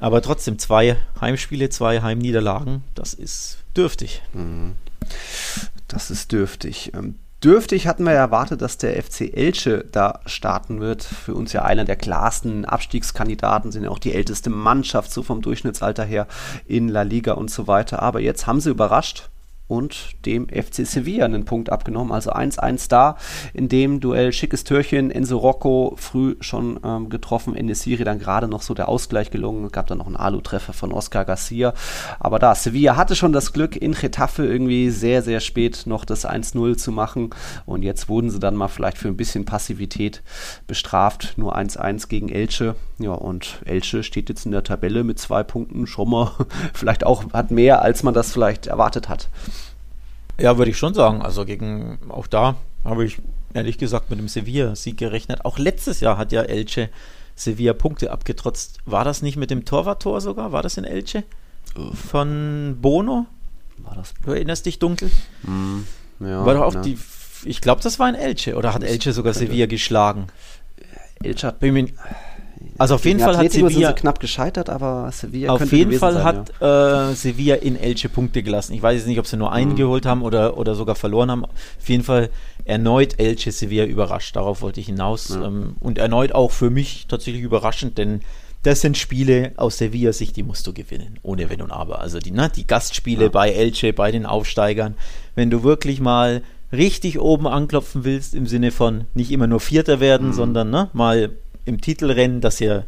[0.00, 4.20] Aber trotzdem zwei Heimspiele, zwei Heimniederlagen, das ist dürftig.
[4.32, 4.72] Mhm.
[5.88, 6.92] Das ist dürftig.
[6.94, 11.02] Ähm, dürftig hatten wir erwartet, dass der FC Elche da starten wird.
[11.02, 15.42] Für uns ja einer der klarsten Abstiegskandidaten, sind ja auch die älteste Mannschaft, so vom
[15.42, 16.26] Durchschnittsalter her
[16.66, 18.02] in La Liga und so weiter.
[18.02, 19.28] Aber jetzt haben sie überrascht
[19.72, 22.12] und dem FC Sevilla einen Punkt abgenommen.
[22.12, 23.16] Also 1-1 da.
[23.54, 25.10] In dem Duell schickes Türchen.
[25.10, 27.54] Enzo Rocco früh schon ähm, getroffen.
[27.54, 29.64] In der Serie dann gerade noch so der Ausgleich gelungen.
[29.64, 31.72] Es gab dann noch einen Alu-Treffer von Oscar Garcia.
[32.20, 36.28] Aber da, Sevilla hatte schon das Glück, in Getafe irgendwie sehr, sehr spät noch das
[36.28, 37.30] 1-0 zu machen.
[37.64, 40.22] Und jetzt wurden sie dann mal vielleicht für ein bisschen Passivität
[40.66, 41.32] bestraft.
[41.38, 42.74] Nur 1-1 gegen Elche.
[42.98, 46.30] Ja, und Elche steht jetzt in der Tabelle mit zwei Punkten schon mal
[46.74, 49.28] vielleicht auch hat mehr, als man das vielleicht erwartet hat.
[50.42, 51.22] Ja, würde ich schon sagen.
[51.22, 53.18] Also gegen, auch da habe ich
[53.54, 55.44] ehrlich gesagt mit dem Sevilla-Sieg gerechnet.
[55.44, 56.88] Auch letztes Jahr hat ja Elche
[57.36, 58.78] Sevilla Punkte abgetrotzt.
[58.84, 60.50] War das nicht mit dem Torwarttor sogar?
[60.50, 61.22] War das in Elche?
[62.10, 63.26] Von Bono?
[63.78, 64.14] War das?
[64.24, 65.10] Du erinnerst dich dunkel?
[65.44, 65.80] Mm,
[66.20, 66.82] ja, war doch auch ja.
[66.82, 66.98] die.
[67.44, 68.56] Ich glaube, das war in Elche.
[68.56, 70.26] Oder hat Elche sogar Sevilla geschlagen?
[71.22, 71.60] Elche hat.
[72.82, 76.52] Also auf jeden Fall hat Sevilla knapp gescheitert, aber Sevilla auf jeden Fall sein, hat
[76.60, 77.10] ja.
[77.10, 78.74] äh, Sevilla in Elche Punkte gelassen.
[78.74, 79.76] Ich weiß jetzt nicht, ob sie nur einen mhm.
[79.76, 81.44] geholt haben oder, oder sogar verloren haben.
[81.44, 82.28] Auf jeden Fall
[82.64, 84.34] erneut Elche Sevilla überrascht.
[84.34, 85.46] Darauf wollte ich hinaus ja.
[85.46, 88.20] ähm, und erneut auch für mich tatsächlich überraschend, denn
[88.64, 92.00] das sind Spiele aus Sevilla-Sicht, die musst du gewinnen, ohne Wenn und Aber.
[92.00, 93.30] Also die, ne, die Gastspiele ja.
[93.30, 94.96] bei Elche, bei den Aufsteigern,
[95.36, 96.42] wenn du wirklich mal
[96.72, 100.32] richtig oben anklopfen willst, im Sinne von nicht immer nur Vierter werden, mhm.
[100.32, 101.30] sondern ne, mal
[101.64, 102.84] im Titelrennen, das ja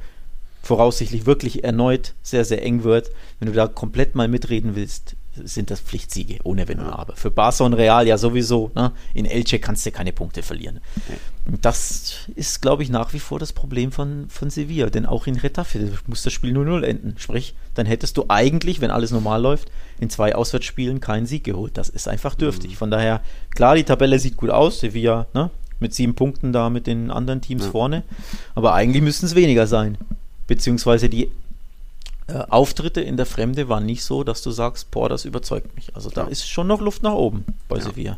[0.63, 5.71] voraussichtlich wirklich erneut sehr, sehr eng wird, wenn du da komplett mal mitreden willst, sind
[5.71, 7.17] das Pflichtsiege, ohne Wenn und Aber.
[7.17, 8.71] Für Barca und Real ja sowieso.
[8.75, 8.93] Ne?
[9.15, 10.81] In Elche kannst du keine Punkte verlieren.
[10.97, 11.19] Okay.
[11.61, 14.91] Das ist, glaube ich, nach wie vor das Problem von, von Sevilla.
[14.91, 17.15] Denn auch in Retafe muss das Spiel 0-0 enden.
[17.19, 21.77] Sprich, dann hättest du eigentlich, wenn alles normal läuft, in zwei Auswärtsspielen keinen Sieg geholt.
[21.77, 22.73] Das ist einfach dürftig.
[22.73, 22.77] Mhm.
[22.77, 23.21] Von daher,
[23.55, 24.81] klar, die Tabelle sieht gut aus.
[24.81, 25.51] Sevilla ne?
[25.81, 27.71] Mit sieben Punkten da mit den anderen Teams ja.
[27.71, 28.03] vorne.
[28.55, 29.99] Aber eigentlich müssten es weniger sein.
[30.47, 31.31] Beziehungsweise die
[32.27, 35.95] äh, Auftritte in der Fremde waren nicht so, dass du sagst, boah, das überzeugt mich.
[35.95, 36.29] Also da ja.
[36.29, 37.83] ist schon noch Luft nach oben bei ja.
[37.83, 38.17] Sevilla.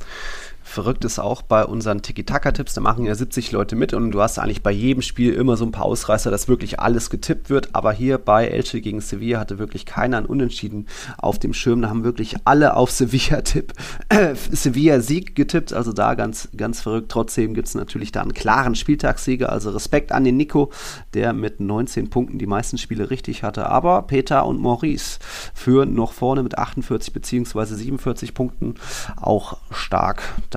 [0.67, 4.39] Verrückt ist auch bei unseren Tiki-Taka-Tipps, da machen ja 70 Leute mit und du hast
[4.39, 7.75] eigentlich bei jedem Spiel immer so ein paar Ausreißer, dass wirklich alles getippt wird.
[7.75, 11.81] Aber hier bei Elche gegen Sevilla hatte wirklich keiner ein Unentschieden auf dem Schirm.
[11.81, 13.73] Da haben wirklich alle auf Sevilla-Tipp,
[14.09, 15.73] äh, Sevilla-Sieg getippt.
[15.73, 17.11] Also da ganz, ganz verrückt.
[17.11, 19.51] Trotzdem gibt es natürlich da einen klaren Spieltagssieger.
[19.51, 20.73] Also Respekt an den Nico,
[21.15, 23.71] der mit 19 Punkten die meisten Spiele richtig hatte.
[23.71, 25.21] Aber Peter und Maurice
[25.55, 27.65] führen noch vorne mit 48 bzw.
[27.67, 28.75] 47 Punkten
[29.17, 30.56] auch stark da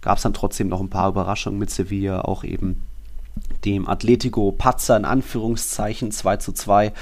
[0.00, 2.82] gab es dann trotzdem noch ein paar Überraschungen mit Sevilla, auch eben
[3.64, 6.92] dem Atletico Patzer in Anführungszeichen 2 zu 2.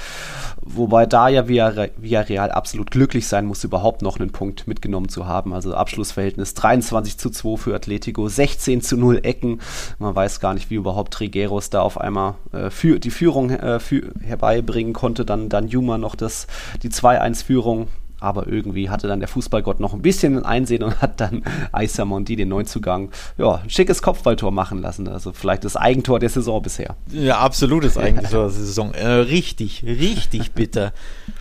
[0.61, 5.53] Wobei da ja Villarreal absolut glücklich sein muss, überhaupt noch einen Punkt mitgenommen zu haben.
[5.53, 9.61] Also Abschlussverhältnis 23 zu 2 für Atletico, 16 zu 0 Ecken.
[9.99, 13.79] Man weiß gar nicht, wie überhaupt Trigueros da auf einmal äh, für, die Führung äh,
[13.79, 15.25] für, herbeibringen konnte.
[15.25, 16.47] Dann, dann Juma noch das,
[16.83, 17.87] die 2-1-Führung
[18.19, 22.35] aber irgendwie hatte dann der Fußballgott noch ein bisschen Einsehen und hat dann Aissa Mondi
[22.35, 25.07] den Neuzugang, ja, ein schickes Kopfballtor machen lassen.
[25.07, 26.95] Also vielleicht das Eigentor der Saison bisher.
[27.11, 28.93] Ja, absolutes Eigentor der Saison.
[28.93, 30.93] Äh, richtig, richtig bitter.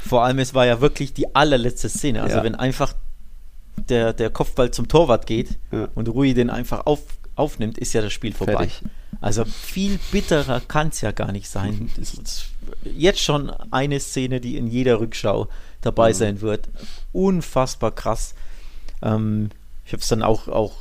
[0.05, 2.23] Vor allem, es war ja wirklich die allerletzte Szene.
[2.23, 2.45] Also ja.
[2.45, 2.95] wenn einfach
[3.89, 5.89] der, der Kopfball zum Torwart geht ja.
[5.95, 7.01] und Rui den einfach auf,
[7.37, 8.69] aufnimmt, ist ja das Spiel vorbei.
[8.69, 8.83] Fertig.
[9.21, 11.91] Also viel bitterer kann es ja gar nicht sein.
[11.97, 12.51] Das ist
[12.85, 15.49] jetzt schon eine Szene, die in jeder Rückschau
[15.81, 16.15] dabei mhm.
[16.15, 16.69] sein wird.
[17.13, 18.35] Unfassbar krass.
[19.03, 19.51] Ähm,
[19.85, 20.75] ich habe es dann auch, auch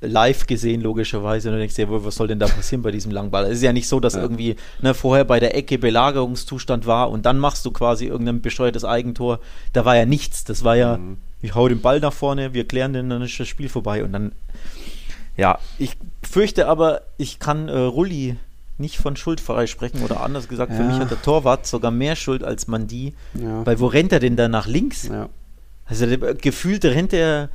[0.00, 1.48] live gesehen, logischerweise.
[1.48, 3.44] Und du denkst dir, was soll denn da passieren bei diesem Langball?
[3.44, 4.22] Es ist ja nicht so, dass ja.
[4.22, 8.84] irgendwie ne, vorher bei der Ecke Belagerungszustand war und dann machst du quasi irgendein bescheuertes
[8.84, 9.40] Eigentor.
[9.72, 10.44] Da war ja nichts.
[10.44, 11.18] Das war ja, mhm.
[11.42, 14.04] ich hau den Ball nach vorne, wir klären den, dann ist das Spiel vorbei.
[14.04, 14.32] Und dann,
[15.36, 18.36] ja, ich fürchte aber, ich kann äh, Rulli
[18.78, 20.78] nicht von Schuld freisprechen oder anders gesagt, ja.
[20.78, 23.64] für mich hat der Torwart sogar mehr Schuld als Mandi, ja.
[23.64, 25.08] weil wo rennt er denn da nach links?
[25.08, 25.28] Ja.
[25.86, 27.50] Also der, gefühlt rennt er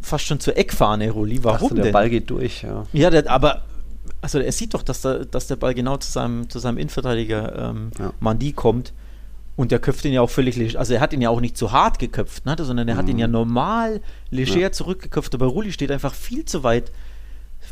[0.00, 1.44] fast schon zur Eckfahne, Roli.
[1.44, 1.92] Warum Ach der denn?
[1.92, 2.86] Ball geht durch, ja.
[2.92, 3.62] Ja, der, aber
[4.20, 7.70] also er sieht doch, dass der, dass der Ball genau zu seinem, zu seinem Innenverteidiger
[7.70, 7.90] ähm,
[8.20, 8.92] Mandi kommt.
[9.56, 11.72] Und der köpft ihn ja auch völlig, also er hat ihn ja auch nicht zu
[11.72, 12.98] hart geköpft, ne, sondern er mhm.
[12.98, 13.20] hat ihn mhm.
[13.20, 14.72] ja normal leger ja.
[14.72, 16.92] zurückgeköpft, aber Rulli steht einfach viel zu weit,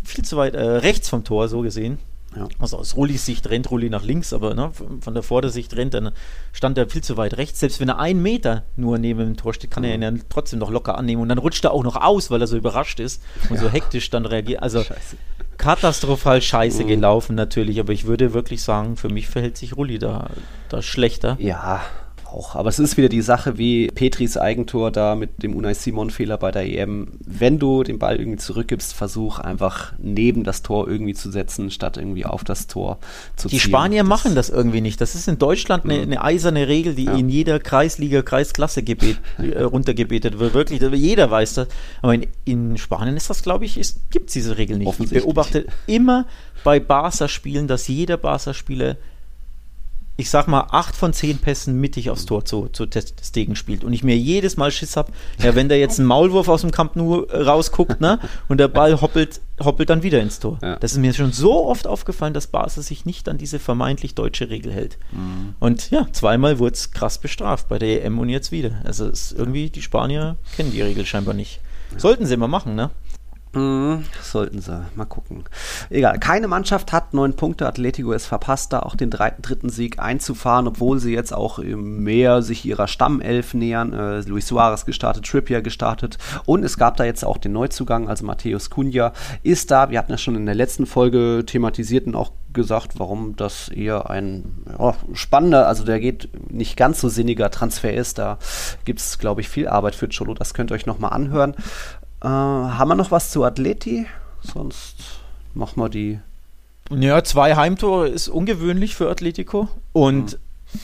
[0.02, 1.98] viel zu weit äh, rechts vom Tor, so gesehen.
[2.36, 2.48] Ja.
[2.58, 6.10] Also aus Rullis Sicht rennt Rulli nach links, aber ne, von der Vordersicht rennt, dann
[6.52, 7.60] stand er viel zu weit rechts.
[7.60, 9.88] Selbst wenn er einen Meter nur neben dem Tor steht, kann mhm.
[9.88, 11.22] er ihn dann trotzdem noch locker annehmen.
[11.22, 13.62] Und dann rutscht er auch noch aus, weil er so überrascht ist und ja.
[13.62, 14.62] so hektisch dann reagiert.
[14.62, 15.16] Also scheiße.
[15.58, 16.88] katastrophal scheiße mhm.
[16.88, 20.30] gelaufen natürlich, aber ich würde wirklich sagen, für mich verhält sich Rulli da,
[20.68, 21.36] da schlechter.
[21.38, 21.82] Ja,
[22.34, 22.54] auch.
[22.54, 26.50] Aber es ist wieder die Sache wie Petris Eigentor da mit dem Unai Simon-Fehler bei
[26.50, 27.08] der EM.
[27.24, 31.96] Wenn du den Ball irgendwie zurückgibst, versuch einfach neben das Tor irgendwie zu setzen, statt
[31.96, 32.98] irgendwie auf das Tor
[33.36, 33.64] zu die ziehen.
[33.64, 35.00] Die Spanier das machen das irgendwie nicht.
[35.00, 37.14] Das ist in Deutschland eine, eine eiserne Regel, die ja.
[37.14, 40.54] in jeder Kreisliga, Kreisklasse gebet, äh, runtergebetet wird.
[40.54, 41.68] Wirklich, jeder weiß das.
[42.02, 43.74] Aber in, in Spanien ist das, glaube ich,
[44.10, 45.00] gibt es diese Regel nicht.
[45.00, 46.26] Ich beobachte immer
[46.64, 48.96] bei Barca-Spielen, dass jeder Barca-Spieler
[50.16, 52.86] ich sag mal, acht von zehn Pässen mittig aufs Tor zu, zu
[53.22, 53.82] Stegen spielt.
[53.82, 56.70] Und ich mir jedes Mal Schiss habe, ja, wenn da jetzt ein Maulwurf aus dem
[56.70, 60.58] Camp Nou äh, rausguckt, ne, und der Ball hoppelt, hoppelt dann wieder ins Tor.
[60.62, 60.76] Ja.
[60.76, 64.50] Das ist mir schon so oft aufgefallen, dass Basel sich nicht an diese vermeintlich deutsche
[64.50, 64.98] Regel hält.
[65.10, 65.56] Mhm.
[65.58, 68.70] Und ja, zweimal wurde es krass bestraft bei der EM und jetzt wieder.
[68.84, 71.60] Also ist irgendwie, die Spanier kennen die Regel scheinbar nicht.
[71.96, 72.90] Sollten sie immer machen, ne?
[73.54, 74.84] Mhm, sollten sie.
[74.96, 75.44] Mal gucken.
[75.90, 76.18] Egal.
[76.18, 77.66] Keine Mannschaft hat neun Punkte.
[77.66, 82.64] Atletico ist verpasst, da auch den dritten, Sieg einzufahren, obwohl sie jetzt auch mehr sich
[82.64, 83.92] ihrer Stammelf nähern.
[83.92, 86.18] Äh, Luis Suarez gestartet, Trippier gestartet.
[86.44, 89.12] Und es gab da jetzt auch den Neuzugang, also Matthäus Cunha
[89.42, 89.90] ist da.
[89.90, 94.08] Wir hatten ja schon in der letzten Folge thematisiert und auch gesagt, warum das eher
[94.08, 98.18] ein ja, spannender, also der geht nicht ganz so sinniger Transfer ist.
[98.18, 98.38] Da
[98.84, 100.34] gibt es, glaube ich, viel Arbeit für Cholo.
[100.34, 101.54] Das könnt ihr euch nochmal anhören.
[102.24, 104.06] Äh, haben wir noch was zu Atleti?
[104.40, 104.96] Sonst
[105.54, 106.18] machen wir die.
[106.90, 109.68] Ja, zwei Heimtore ist ungewöhnlich für Atletico.
[109.92, 110.38] Und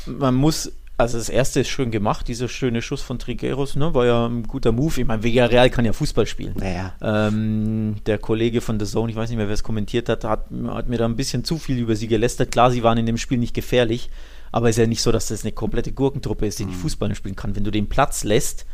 [0.07, 0.19] mhm.
[0.19, 4.05] man muss also das erste ist schön gemacht, dieser schöne Schuss von Trigueros, ne, war
[4.05, 5.01] ja ein guter Move.
[5.01, 6.55] Ich meine, Villarreal kann ja Fußball spielen.
[6.59, 6.93] Naja.
[7.01, 10.49] Ähm, der Kollege von The Zone, ich weiß nicht mehr, wer es kommentiert hat, hat,
[10.67, 12.51] hat, mir da ein bisschen zu viel über sie gelästert.
[12.51, 14.11] Klar, sie waren in dem Spiel nicht gefährlich,
[14.53, 16.71] aber es ist ja nicht so, dass das eine komplette Gurkentruppe ist, die mhm.
[16.71, 17.57] nicht Fußball spielen kann.
[17.57, 18.67] Wenn du den Platz lässt,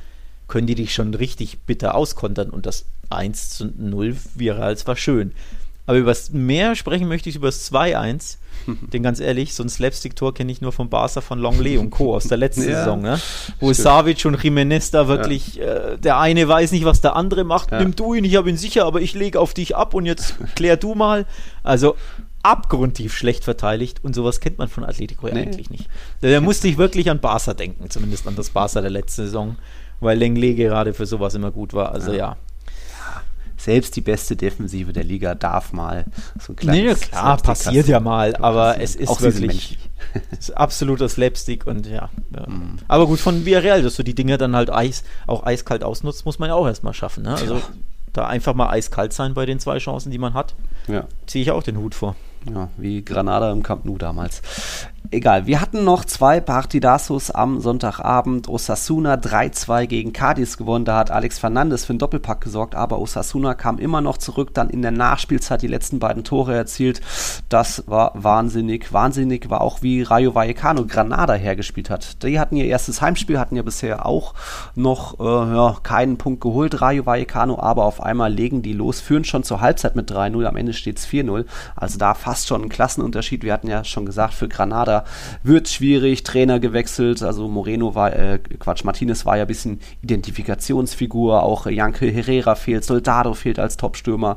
[0.49, 4.97] können die dich schon richtig bitter auskontern und das 1 zu 0 wäre als war
[4.97, 5.33] schön.
[5.87, 8.39] Aber über das mehr sprechen möchte ich über das 2-1.
[8.93, 12.15] Denn ganz ehrlich, so ein Slapstick-Tor kenne ich nur vom Barca von Longley und Co.
[12.15, 13.21] aus der letzten ja, Saison, ne?
[13.61, 13.85] wo stimmt.
[13.85, 15.65] Savic und Jiménez da wirklich, ja.
[15.65, 17.79] äh, der eine weiß nicht, was der andere macht, ja.
[17.79, 20.35] nimm du ihn, ich habe ihn sicher, aber ich lege auf dich ab und jetzt
[20.57, 21.27] klär du mal.
[21.63, 21.97] Also
[22.43, 25.41] abgrundtief schlecht verteidigt und sowas kennt man von Atletico nee.
[25.41, 25.89] eigentlich nicht.
[26.21, 29.57] Da musste ich wirklich an Barca denken, zumindest an das Barca der letzten Saison,
[30.01, 31.93] weil Lenglet gerade für sowas immer gut war.
[31.93, 32.37] Also ja
[33.67, 36.05] selbst die beste Defensive der Liga darf mal
[36.39, 37.01] so ein kleines.
[37.01, 39.79] Nee, klar, passiert ja mal, aber es ist Auch wirklich
[40.39, 42.11] ist absoluter Slapstick und ja.
[42.35, 42.47] ja.
[42.47, 42.79] Mhm.
[42.87, 46.39] Aber gut, von Villarreal, dass du die Dinge dann halt Eis, auch eiskalt ausnutzt, muss
[46.39, 47.25] man ja auch erstmal schaffen.
[47.25, 47.35] Ne?
[47.35, 47.61] Also
[48.13, 50.55] da einfach mal eiskalt sein bei den zwei Chancen, die man hat,
[50.87, 51.07] ja.
[51.27, 52.15] ziehe ich auch den Hut vor.
[52.49, 54.43] Ja, wie Granada im Camp Nou damals.
[55.11, 58.49] Egal, wir hatten noch zwei Partidazos am Sonntagabend.
[58.49, 60.85] Osasuna 3-2 gegen Cadiz gewonnen.
[60.85, 64.69] Da hat Alex Fernandes für einen Doppelpack gesorgt, aber Osasuna kam immer noch zurück, dann
[64.69, 67.03] in der Nachspielzeit die letzten beiden Tore erzielt.
[67.49, 68.93] Das war wahnsinnig.
[68.93, 72.23] Wahnsinnig war auch, wie Rayo Vallecano Granada hergespielt hat.
[72.25, 74.35] Die hatten ihr erstes Heimspiel, hatten ja bisher auch
[74.75, 79.25] noch äh, ja, keinen Punkt geholt, Rayo Vallecano, aber auf einmal legen die los, führen
[79.25, 80.45] schon zur Halbzeit mit 3-0.
[80.47, 81.45] Am Ende steht es 4-0.
[81.77, 83.45] Also da fast schon ein Klassenunterschied.
[83.45, 84.96] Wir hatten ja schon gesagt, für Granada
[85.43, 91.43] wird schwierig, Trainer gewechselt, also Moreno war, äh, Quatsch, Martinez war ja ein bisschen Identifikationsfigur,
[91.43, 94.37] auch Janke Herrera fehlt, Soldado fehlt als Topstürmer.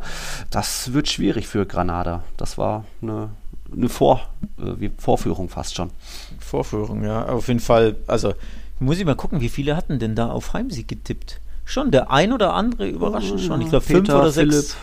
[0.49, 2.23] Das wird schwierig für Granada.
[2.37, 3.29] Das war eine,
[3.75, 4.27] eine Vor,
[4.59, 5.91] äh, Vorführung fast schon.
[6.39, 7.95] Vorführung, ja, auf jeden Fall.
[8.07, 8.33] Also
[8.79, 11.41] muss ich mal gucken, wie viele hatten denn da auf Heimsieg getippt?
[11.65, 13.61] Schon, der ein oder andere überraschend schon.
[13.61, 14.53] Ich glaube, fünf oder Philipp.
[14.53, 14.77] sechs.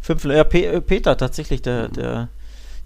[0.00, 2.28] Fünf, ja, Peter tatsächlich, der, der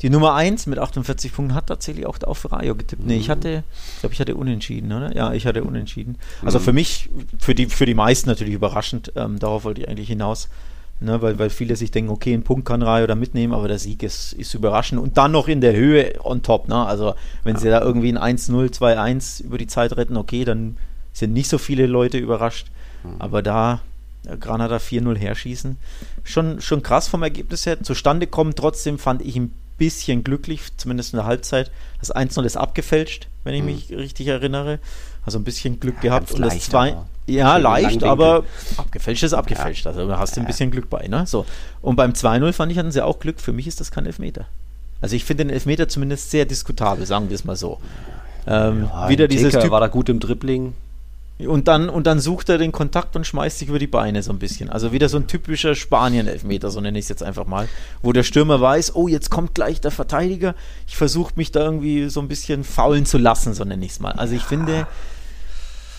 [0.03, 3.07] die Nummer 1 mit 48 Punkten hat tatsächlich auch auf Rayo getippt.
[3.07, 3.33] Nee, ich mhm.
[3.33, 5.15] hatte, ich glaube, ich hatte unentschieden, oder?
[5.15, 6.19] Ja, ich hatte unentschieden.
[6.45, 6.65] Also mhm.
[6.65, 9.13] für mich, für die, für die meisten natürlich überraschend.
[9.15, 10.49] Ähm, darauf wollte ich eigentlich hinaus.
[11.01, 13.81] Ne, weil, weil viele sich denken, okay, einen Punkt kann Rayo da mitnehmen, aber der
[13.81, 15.01] Sieg ist, ist überraschend.
[15.01, 16.69] Und dann noch in der Höhe on top.
[16.69, 16.77] Ne?
[16.77, 17.61] Also wenn ja.
[17.61, 20.77] sie da irgendwie ein 1-0, 2-1 über die Zeit retten, okay, dann
[21.13, 22.69] sind nicht so viele Leute überrascht.
[23.03, 23.17] Mhm.
[23.19, 23.81] Aber da
[24.39, 25.77] Granada 4-0 herschießen,
[26.23, 27.83] schon, schon krass vom Ergebnis her.
[27.83, 31.73] Zustande kommen trotzdem fand ich ein bisschen glücklich, zumindest in der Halbzeit.
[31.99, 33.67] Das 1-0 ist abgefälscht, wenn ich mhm.
[33.67, 34.79] mich richtig erinnere.
[35.27, 36.31] Also ein bisschen Glück ja, gehabt.
[36.33, 38.45] Und das 2, ja, leicht, aber
[38.77, 39.87] abgefälscht ist abgefälscht.
[39.89, 41.09] Also da hast du ein bisschen Glück bei.
[41.09, 41.27] Ne?
[41.27, 41.47] So.
[41.81, 43.41] Und beim 2-0 fand ich, hatten sie auch Glück.
[43.41, 44.47] Für mich ist das kein Elfmeter.
[45.01, 47.81] Also ich finde den Elfmeter zumindest sehr diskutabel, sagen wir es mal so.
[48.47, 50.75] Ähm, ja, wieder dieses Typ war da gut im Dribbling.
[51.47, 54.33] Und dann, und dann sucht er den Kontakt und schmeißt sich über die Beine so
[54.33, 54.71] ein bisschen.
[54.71, 57.69] Also wieder so ein typischer Spanien-Elfmeter, so nenne ich es jetzt einfach mal.
[58.03, 60.55] Wo der Stürmer weiß, oh, jetzt kommt gleich der Verteidiger.
[60.87, 64.01] Ich versuche mich da irgendwie so ein bisschen faulen zu lassen, so nenne ich es
[64.01, 64.13] mal.
[64.13, 64.87] Also ich finde,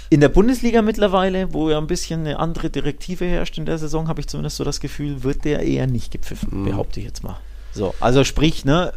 [0.10, 4.08] in der Bundesliga mittlerweile, wo ja ein bisschen eine andere Direktive herrscht in der Saison,
[4.08, 6.66] habe ich zumindest so das Gefühl, wird der eher nicht gepfiffen, mhm.
[6.66, 7.40] behaupte ich jetzt mal.
[7.74, 8.94] So, also sprich, ne,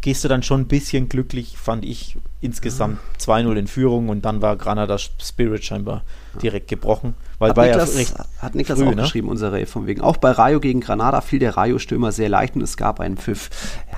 [0.00, 4.40] gehst du dann schon ein bisschen glücklich, fand ich insgesamt 2-0 in Führung und dann
[4.40, 6.02] war Granadas Spirit scheinbar
[6.42, 7.14] direkt gebrochen.
[7.38, 9.02] Weil hat, Niklas, ja hat Niklas früh, auch ne?
[9.02, 10.00] geschrieben, unsere von wegen.
[10.00, 13.50] Auch bei Rayo gegen Granada fiel der Rayo-Stürmer sehr leicht und es gab einen Pfiff.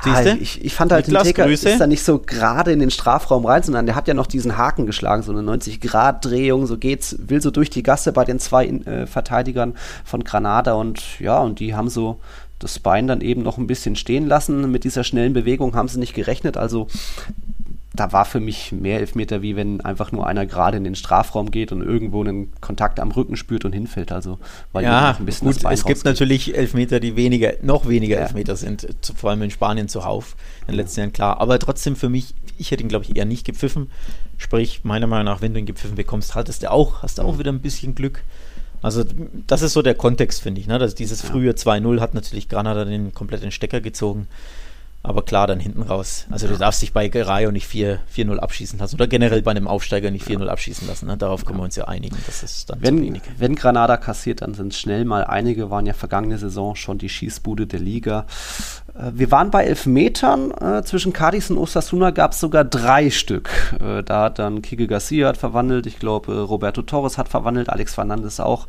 [0.04, 1.70] Ja, ich, ich, fand halt, Niklas, den Taker Grüße.
[1.70, 4.56] ist da nicht so gerade in den Strafraum rein, sondern der hat ja noch diesen
[4.56, 8.66] Haken geschlagen, so eine 90-Grad-Drehung, so geht's, will so durch die Gasse bei den zwei
[8.66, 12.20] äh, Verteidigern von Granada und ja, und die haben so
[12.62, 14.70] das Bein dann eben noch ein bisschen stehen lassen.
[14.70, 16.56] Mit dieser schnellen Bewegung haben sie nicht gerechnet.
[16.56, 16.88] Also
[17.94, 21.50] da war für mich mehr Elfmeter, wie wenn einfach nur einer gerade in den Strafraum
[21.50, 24.12] geht und irgendwo einen Kontakt am Rücken spürt und hinfällt.
[24.12, 24.38] Also
[24.72, 25.96] weil ja, ein bisschen gut, es rausgeht.
[25.96, 28.22] gibt natürlich Elfmeter, die weniger, noch weniger ja.
[28.22, 31.40] Elfmeter sind, vor allem in Spanien zuhauf in den letzten Jahren klar.
[31.40, 33.90] Aber trotzdem für mich, ich hätte ihn glaube ich eher nicht gepfiffen.
[34.38, 37.38] Sprich, meiner Meinung nach, wenn du ihn gepfiffen bekommst, hattest du auch, hast du auch
[37.38, 38.22] wieder ein bisschen Glück.
[38.82, 39.04] Also
[39.46, 40.66] das ist so der Kontext, finde ich.
[40.66, 40.78] Ne?
[40.78, 44.26] Dass dieses frühe 2-0 hat natürlich Granada den kompletten Stecker gezogen.
[45.04, 46.26] Aber klar, dann hinten raus.
[46.30, 48.94] Also du darfst dich bei Rayo nicht 4-0 abschießen lassen.
[48.94, 51.06] Oder generell bei einem Aufsteiger nicht 4-0 abschießen lassen.
[51.06, 51.16] Ne?
[51.16, 52.16] Darauf können wir uns ja einigen.
[52.24, 53.22] Das ist dann wenn, zu wenig.
[53.36, 57.08] Wenn Granada kassiert, dann sind es schnell mal einige, waren ja vergangene Saison schon die
[57.08, 58.26] Schießbude der Liga.
[58.94, 60.50] Äh, wir waren bei Elfmetern.
[60.52, 63.50] Äh, zwischen Cadiz und Osasuna gab es sogar drei Stück.
[63.80, 67.94] Äh, da hat dann Kike Garcia hat verwandelt, ich glaube Roberto Torres hat verwandelt, Alex
[67.94, 68.66] Fernandes auch.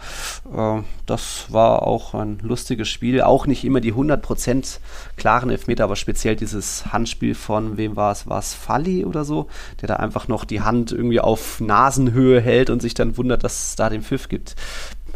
[1.05, 3.21] das war auch ein lustiges Spiel.
[3.21, 4.79] Auch nicht immer die 100%
[5.17, 8.27] klaren Elfmeter, aber speziell dieses Handspiel von, wem war es?
[8.27, 9.47] War es Falli oder so?
[9.81, 13.69] Der da einfach noch die Hand irgendwie auf Nasenhöhe hält und sich dann wundert, dass
[13.69, 14.55] es da den Pfiff gibt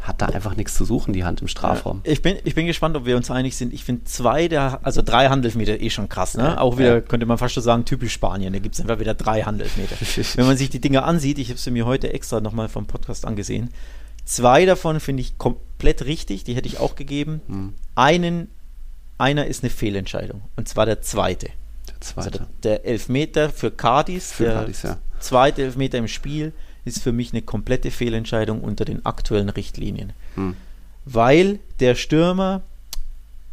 [0.01, 2.01] hat da einfach nichts zu suchen, die Hand im Strafraum.
[2.03, 3.73] Ich, bin, ich bin gespannt, ob wir uns einig sind.
[3.73, 6.43] Ich finde zwei der, also drei Handelfmeter eh schon krass, ne?
[6.43, 7.01] Ja, Auch wieder, ja.
[7.01, 8.53] könnte man fast schon sagen, typisch Spanien.
[8.53, 9.95] Da gibt es einfach wieder drei Handelfmeter.
[10.36, 13.25] Wenn man sich die Dinge ansieht, ich habe sie mir heute extra nochmal vom Podcast
[13.25, 13.69] angesehen.
[14.25, 17.41] Zwei davon finde ich komplett richtig, die hätte ich auch gegeben.
[17.47, 17.73] Hm.
[17.95, 18.49] Einen
[19.17, 20.41] einer ist eine Fehlentscheidung.
[20.55, 21.49] Und zwar der zweite.
[21.89, 22.27] Der zweite.
[22.27, 24.98] Also der, der Elfmeter für Cardis, Für der Cardis, ja.
[25.19, 26.54] zweite Elfmeter im Spiel,
[26.88, 30.13] ist für mich eine komplette Fehlentscheidung unter den aktuellen Richtlinien.
[30.35, 30.56] Hm.
[31.06, 32.62] Weil der Stürmer,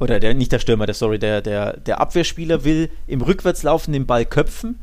[0.01, 4.07] oder der, nicht der Stürmer, der, sorry, der, der, der Abwehrspieler will im Rückwärtslaufen den
[4.07, 4.79] Ball köpfen,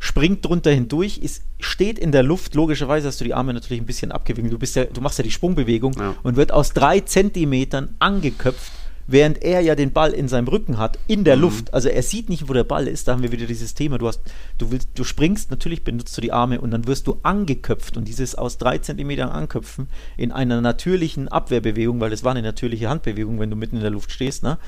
[0.00, 3.86] springt drunter hindurch, ist, steht in der Luft, logischerweise hast du die Arme natürlich ein
[3.86, 6.14] bisschen abgewinkelt, du, bist ja, du machst ja die Sprungbewegung Ja.
[6.22, 8.72] und wird aus drei Zentimetern angeköpft,
[9.08, 11.74] während er ja den Ball in seinem Rücken hat, in der Luft.
[11.74, 13.08] Also er sieht nicht, wo der Ball ist.
[13.08, 13.98] Da haben wir wieder dieses Thema.
[13.98, 14.20] Du hast,
[14.58, 17.96] du willst, du springst, natürlich benutzt du die Arme und dann wirst du angeköpft.
[17.96, 22.88] Und dieses aus drei Zentimetern anköpfen in einer natürlichen Abwehrbewegung, weil es war eine natürliche
[22.88, 24.58] Handbewegung, wenn du mitten in der Luft stehst, ne?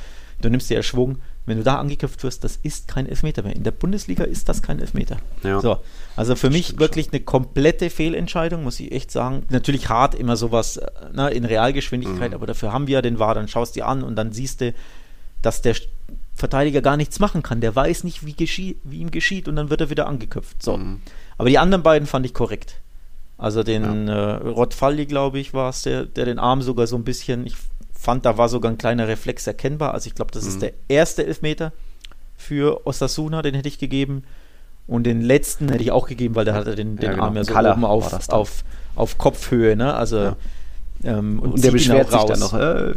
[0.40, 1.18] Du nimmst dir ja Schwung.
[1.46, 3.56] Wenn du da angeköpft wirst, das ist kein Elfmeter mehr.
[3.56, 5.16] In der Bundesliga ist das kein Elfmeter.
[5.42, 5.60] Ja.
[5.60, 5.78] So,
[6.14, 9.44] also für mich wirklich eine komplette Fehlentscheidung, muss ich echt sagen.
[9.50, 12.34] Natürlich hart immer sowas äh, ne, in Realgeschwindigkeit, Mhm.
[12.34, 14.74] aber dafür haben wir ja den VAR, dann schaust dir an und dann siehst du,
[15.42, 15.74] dass der
[16.34, 17.60] Verteidiger gar nichts machen kann.
[17.60, 20.62] Der weiß nicht, wie, geschie wie ihm geschieht und dann wird er wieder angeköpft.
[20.62, 20.76] So.
[20.76, 21.00] Mhm.
[21.38, 22.76] Aber die anderen beiden fand ich korrekt.
[23.38, 26.96] Also den äh, Rod Falli, glaube ich, war es, der, der den Arm sogar so
[26.96, 27.54] ein bisschen, ich
[28.00, 29.92] fand, da war sogar ein kleiner Reflex erkennbar.
[29.92, 30.48] Also ich glaube, das Mhm.
[30.48, 31.72] ist der erste Elfmeter
[32.36, 34.24] für Osasuna, den hätte ich gegeben.
[34.86, 37.24] Und den letzten hätte ich auch gegeben, weil da hat er den, den Ja, genau.
[37.24, 38.64] Arm ja so oben auf, auf,
[38.96, 39.94] auf Kopfhöhe, ne?
[39.94, 40.36] Also Ja.
[41.04, 42.50] ähm, Und, der zieht ihn beschwert auch sich raus.
[42.50, 42.90] dann noch.
[42.90, 42.94] Äh,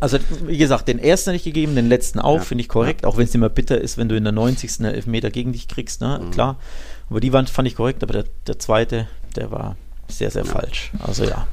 [0.00, 2.42] Also, wie gesagt, den ersten hätte ich gegeben, den letzten auch, Ja.
[2.42, 3.04] finde ich korrekt.
[3.04, 4.80] Auch wenn es immer bitter ist, wenn du in der 90.
[4.84, 6.20] einen Elfmeter gegen dich kriegst, ne?
[6.24, 6.30] Mhm.
[6.32, 6.56] Klar.
[7.10, 9.76] Aber die waren, fand ich korrekt, aber der, der zweite, der war
[10.08, 10.90] sehr, sehr falsch.
[11.00, 11.46] Also ja.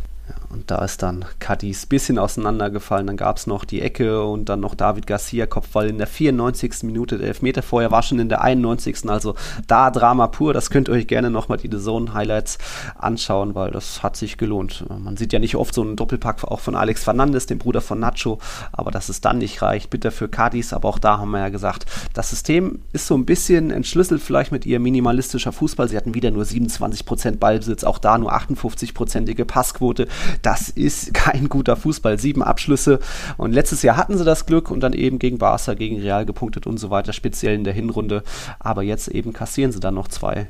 [0.54, 3.08] Und da ist dann Cadiz bisschen auseinandergefallen.
[3.08, 6.84] Dann gab es noch die Ecke und dann noch David Garcia Kopfball in der 94.
[6.84, 7.18] Minute.
[7.18, 9.10] Der Elfmeter vorher war schon in der 91.
[9.10, 9.34] Also
[9.66, 10.54] da Drama pur.
[10.54, 12.60] Das könnt ihr euch gerne nochmal die Zone-Highlights
[12.96, 14.86] anschauen, weil das hat sich gelohnt.
[14.90, 18.00] Man sieht ja nicht oft so einen Doppelpack auch von Alex Fernandes, dem Bruder von
[18.00, 18.38] Nacho.
[18.72, 20.72] Aber dass es dann nicht reicht, bitter für Cadiz.
[20.72, 24.52] Aber auch da haben wir ja gesagt, das System ist so ein bisschen entschlüsselt vielleicht
[24.52, 25.90] mit ihr minimalistischer Fußball.
[25.90, 30.08] Sie hatten wieder nur 27% Ballbesitz, auch da nur 58%ige Passquote.
[30.44, 32.20] Das ist kein guter Fußball.
[32.20, 33.00] Sieben Abschlüsse.
[33.38, 36.68] Und letztes Jahr hatten sie das Glück und dann eben gegen Barca, gegen Real gepunktet
[36.68, 38.24] und so weiter, speziell in der Hinrunde.
[38.60, 40.48] Aber jetzt eben kassieren sie dann noch zwei,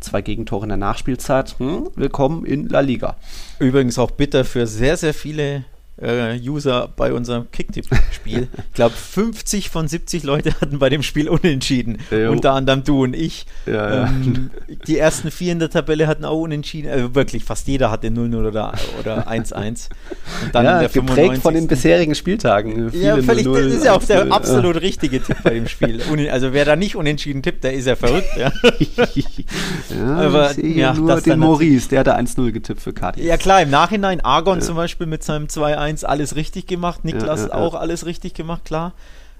[0.00, 1.56] zwei Gegentore in der Nachspielzeit.
[1.58, 1.88] Hm?
[1.94, 3.16] Willkommen in La Liga.
[3.58, 5.64] Übrigens auch bitter für sehr, sehr viele
[6.00, 8.48] äh, User bei unserem Kicktipp-Spiel.
[8.56, 11.98] ich glaube, 50 von 70 Leute hatten bei dem Spiel unentschieden.
[12.10, 12.32] Jo.
[12.32, 13.46] Unter anderem du und ich.
[13.66, 14.06] Ja, ja.
[14.06, 14.50] Ähm,
[14.86, 16.90] die ersten vier in der Tabelle hatten auch unentschieden.
[16.90, 19.88] Also wirklich, fast jeder hatte 0-0 oder, oder 1-1.
[20.44, 21.68] Und dann ja, geprägt von den 95..
[21.68, 22.90] bisherigen Spieltagen.
[22.92, 26.00] Ja, völlig, 0-0, das ist ja auch der 1-0, absolut richtige Tipp bei dem Spiel.
[26.30, 28.28] Also wer da nicht unentschieden tippt, der ist ja verrückt.
[28.36, 28.52] Ja,
[28.94, 33.24] ja, Aber, ich sehe ja, nur den Maurice, der hatte 1-0 getippt für Cadiz.
[33.24, 37.04] ja klar, im Nachhinein Argon zum Beispiel mit seinem 2-1 alles richtig gemacht.
[37.04, 37.54] Niklas ja, ja.
[37.54, 38.92] auch alles richtig gemacht, klar.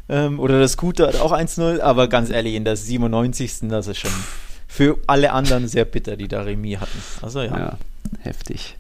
[0.09, 3.69] Ähm, oder das Gute hat auch 1-0, aber ganz ehrlich, in der 97.
[3.69, 4.13] das ist schon
[4.69, 7.03] für alle anderen sehr bitter, die da Remis hatten.
[7.23, 7.59] Also ja.
[7.59, 7.79] Ja,
[8.21, 8.77] heftig.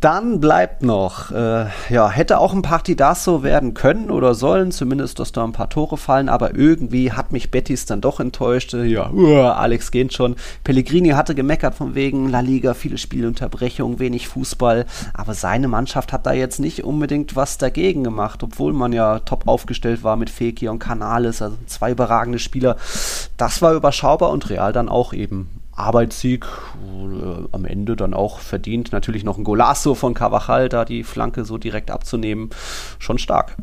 [0.00, 5.32] Dann bleibt noch, äh, ja, hätte auch ein Partidaso werden können oder sollen, zumindest, dass
[5.32, 8.74] da ein paar Tore fallen, aber irgendwie hat mich Betis dann doch enttäuscht.
[8.74, 10.36] Äh, Ja, uah, Alex geht schon.
[10.62, 16.26] Pellegrini hatte gemeckert von wegen La Liga, viele Spielunterbrechungen, wenig Fußball, aber seine Mannschaft hat
[16.26, 20.70] da jetzt nicht unbedingt was dagegen gemacht, obwohl man ja top aufgestellt war mit Fekir
[20.70, 22.76] und Canales, also zwei überragende Spieler.
[23.36, 28.92] Das war überschaubar und Real dann auch eben Arbeitssieg, äh, am Ende dann auch verdient.
[28.92, 32.50] Natürlich noch ein Golasso von Carvajal, da die Flanke so direkt abzunehmen.
[32.98, 33.56] Schon stark.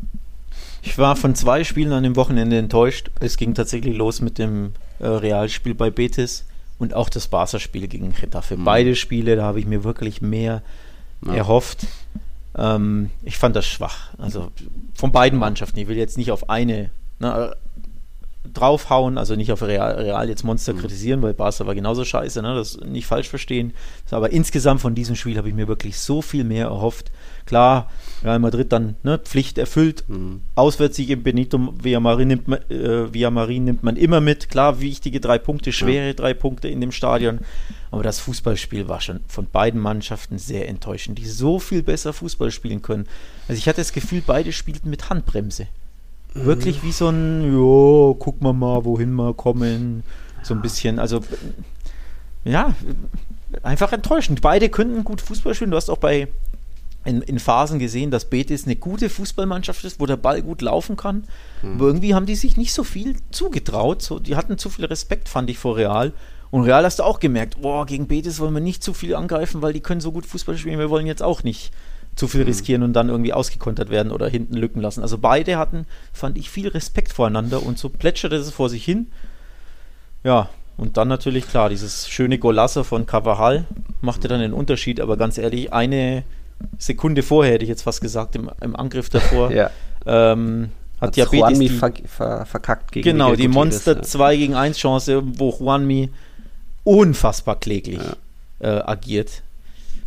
[0.82, 3.10] Ich war von zwei Spielen an dem Wochenende enttäuscht.
[3.20, 6.44] Es ging tatsächlich los mit dem äh, Realspiel bei Betis
[6.78, 8.56] und auch das Barca-Spiel gegen Getafe.
[8.56, 8.64] Mhm.
[8.64, 10.62] Beide Spiele, da habe ich mir wirklich mehr
[11.26, 11.34] Ja.
[11.34, 11.86] erhofft.
[12.56, 14.10] Ähm, ich fand das schwach.
[14.18, 14.50] Also
[14.94, 15.78] von beiden Mannschaften.
[15.78, 17.56] Ich will jetzt nicht auf eine ne,
[18.52, 20.78] draufhauen, also nicht auf Real, Real jetzt Monster Mhm.
[20.78, 22.54] kritisieren, weil Barca war genauso scheiße, ne?
[22.54, 23.72] das nicht falsch verstehen.
[24.10, 27.10] Aber insgesamt von diesem Spiel habe ich mir wirklich so viel mehr erhofft.
[27.44, 27.90] Klar,
[28.24, 30.04] Real Madrid dann ne, Pflicht erfüllt.
[30.08, 30.40] Mhm.
[30.56, 34.48] Auswärtssieg in Benito Villamarin nimmt, man, äh, Villamarin nimmt man immer mit.
[34.50, 37.40] Klar, wichtige drei Punkte, schwere drei Punkte in dem Stadion.
[37.92, 42.50] Aber das Fußballspiel war schon von beiden Mannschaften sehr enttäuschend, die so viel besser Fußball
[42.50, 43.06] spielen können.
[43.48, 45.68] Also ich hatte das Gefühl, beide spielten mit Handbremse.
[46.44, 50.02] Wirklich wie so ein, jo, guck mal mal, wohin wir kommen.
[50.42, 51.20] So ein bisschen, also
[52.44, 52.74] ja,
[53.62, 54.40] einfach enttäuschend.
[54.40, 55.70] Beide könnten gut Fußball spielen.
[55.70, 56.28] Du hast auch bei
[57.04, 60.96] in, in Phasen gesehen, dass Betis eine gute Fußballmannschaft ist, wo der Ball gut laufen
[60.96, 61.24] kann.
[61.62, 64.02] Aber irgendwie haben die sich nicht so viel zugetraut.
[64.02, 66.12] So, die hatten zu viel Respekt, fand ich, vor Real.
[66.50, 69.62] Und Real hast du auch gemerkt, boah, gegen Betis wollen wir nicht zu viel angreifen,
[69.62, 71.72] weil die können so gut Fußball spielen, wir wollen jetzt auch nicht
[72.16, 75.02] zu viel riskieren und dann irgendwie ausgekontert werden oder hinten Lücken lassen.
[75.02, 79.08] Also beide hatten, fand ich, viel Respekt voreinander und so plätscherte es vor sich hin.
[80.24, 80.48] Ja,
[80.78, 83.64] und dann natürlich klar, dieses schöne Golasso von Cavajal
[84.00, 86.24] machte dann den Unterschied, aber ganz ehrlich, eine
[86.78, 89.70] Sekunde vorher hätte ich jetzt fast gesagt, im, im Angriff davor, Ja.
[90.06, 93.96] ähm, hat, Hat Diabetes Juanmi die, ver ver verkackt gegen genau, Miguel die Gutierrez, Monster
[93.96, 94.02] ja.
[94.02, 96.08] 2 gegen 1 Chance, wo Juanmi
[96.84, 98.00] unfassbar kläglich
[98.60, 99.42] äh, agiert.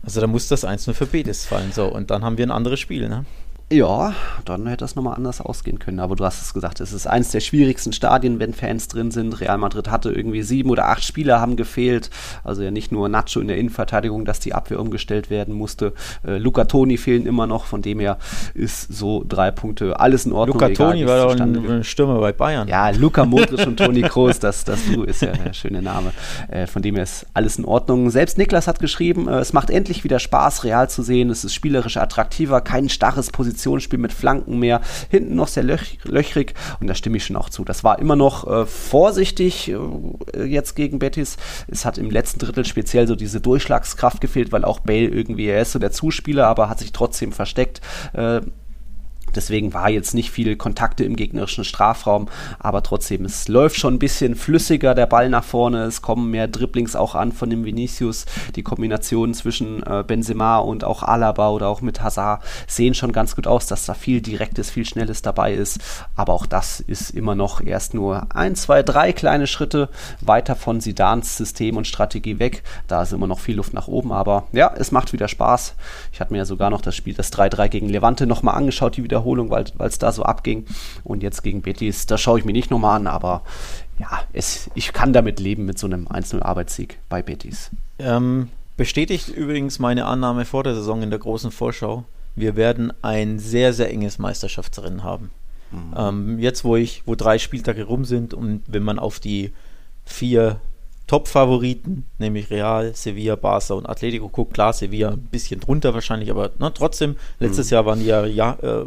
[0.04, 1.72] Also da muss das 1-0 für Betis fallen.
[1.72, 3.26] So, und dann haben wir ein anderes Spiel, ne?
[3.72, 4.16] Ja,
[4.46, 6.00] dann hätte das nochmal anders ausgehen können.
[6.00, 9.40] Aber du hast es gesagt, es ist eines der schwierigsten Stadien, wenn Fans drin sind.
[9.42, 12.10] Real Madrid hatte irgendwie sieben oder acht Spieler haben gefehlt.
[12.44, 15.94] Also ja nicht nur Nacho in der Innenverteidigung, dass die Abwehr umgestellt werden musste.
[16.26, 18.18] Äh, Luca Toni fehlen immer noch, von dem her
[18.56, 20.60] ist so drei Punkte alles in Ordnung.
[20.60, 22.68] Luca Toni war doch ein, ein Stürmer bei Bayern.
[22.68, 26.12] Ja, Luca Modric und Toni Kroos, das, das du ist ja der schöne Name.
[26.48, 28.10] Äh, von dem her ist alles in Ordnung.
[28.10, 31.30] Selbst Niklas hat geschrieben, äh, es macht endlich wieder Spaß, Real zu sehen.
[31.30, 33.30] Es ist spielerisch attraktiver, kein starres
[33.60, 34.82] Positionsspiel mit Flanken mehr.
[35.10, 37.66] Hinten noch sehr löch löchrig und da stimme ich schon auch zu.
[37.66, 39.72] Das war immer noch äh, vorsichtig
[40.34, 41.38] äh, jetzt gegen Betis.
[41.68, 45.62] Es hat im letzten Drittel speziell so diese Durchschlagskraft gefehlt, weil auch Bale irgendwie, er
[45.62, 47.82] ist so der Zuspieler, aber hat sich trotzdem versteckt.
[48.14, 48.42] Äh,
[49.36, 52.28] Deswegen war jetzt nicht viel Kontakte im gegnerischen Strafraum,
[52.60, 55.84] aber trotzdem, es läuft schon ein bisschen flüssiger der Ball nach vorne.
[55.84, 58.26] Es kommen mehr Dribblings auch an von dem Vinicius.
[58.56, 63.36] Die Kombinationen zwischen äh, Benzema und auch Alaba oder auch mit Hazard sehen schon ganz
[63.36, 65.80] gut aus, dass da viel Direktes, viel Schnelles dabei ist.
[66.16, 69.90] Aber auch das ist immer noch erst nur ein, zwei, drei kleine Schritte
[70.22, 72.64] weiter von Sidans System und Strategie weg.
[72.88, 75.76] Da ist immer noch viel Luft nach oben, aber ja, es macht wieder Spaß.
[76.12, 79.04] Ich hatte mir ja sogar noch das Spiel, das 3-3 gegen Levante nochmal angeschaut, die
[79.20, 80.66] Wiederholung, weil es da so abging.
[81.04, 83.44] Und jetzt gegen Betis, das schaue ich mir nicht nochmal an, aber
[84.00, 87.72] ja, es, ich kann damit leben mit so einem 1-0-Arbeitssieg bei Betis.
[88.00, 92.06] Ähm, bestätigt übrigens meine Annahme vor der Saison in der großen Vorschau.
[92.36, 95.32] Wir werden ein sehr, sehr enges Meisterschaftsrennen haben.
[95.96, 99.52] Ähm, jetzt, wo ich, wo drei Spieltage rum sind und wenn man auf die
[100.04, 100.60] vier
[101.10, 106.52] Top-Favoriten, nämlich Real, Sevilla, Barca und Atletico guckt, klar, Sevilla ein bisschen drunter wahrscheinlich, aber
[106.60, 108.86] na, trotzdem, letztes Jahr waren die ja, ja äh,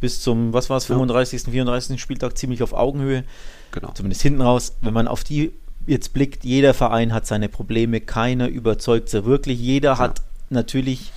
[0.00, 0.94] bis zum, was war es, Ja.
[0.94, 2.00] 35., 34.
[2.00, 3.24] Spieltag ziemlich auf Augenhöhe
[3.72, 3.92] Genau.
[3.92, 5.52] zumindest hinten raus, wenn man auf die
[5.86, 9.60] jetzt blickt, jeder Verein hat seine Probleme, keiner überzeugt so wirklich.
[9.60, 11.12] Jeder hat natürlich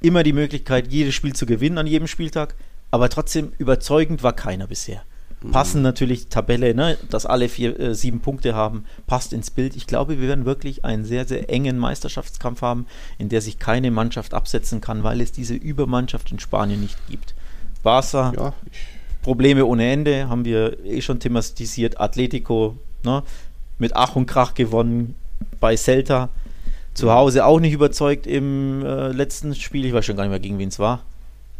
[0.00, 2.54] immer die Möglichkeit, jedes Spiel zu gewinnen an jedem Spieltag,
[2.92, 5.02] aber trotzdem überzeugend war keiner bisher.
[5.50, 9.76] Passen natürlich Tabelle, ne, dass alle vier, äh, sieben Punkte haben, passt ins Bild.
[9.76, 12.86] Ich glaube, wir werden wirklich einen sehr, sehr engen Meisterschaftskampf haben,
[13.18, 17.34] in der sich keine Mannschaft absetzen kann, weil es diese Übermannschaft in Spanien nicht gibt.
[17.82, 18.54] Barca, Ja,
[19.22, 22.00] Probleme ohne Ende, haben wir eh schon thematisiert.
[22.00, 23.22] Atletico ne,
[23.78, 25.14] mit Ach und Krach gewonnen
[25.60, 26.28] bei Celta.
[26.94, 29.86] Zu Hause auch nicht überzeugt im äh, letzten Spiel.
[29.86, 31.02] Ich weiß schon gar nicht mehr, gegen wen es war.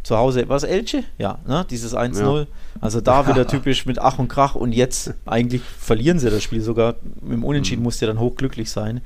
[0.03, 1.03] Zu Hause, was Elche?
[1.17, 2.39] Ja, ne, dieses 1-0.
[2.41, 2.45] Ja.
[2.81, 6.61] Also da wieder typisch mit Ach und Krach und jetzt eigentlich verlieren sie das Spiel
[6.61, 6.95] sogar.
[7.21, 7.83] Im Unentschieden Mhm.
[7.85, 9.01] musst du ja dann hochglücklich sein.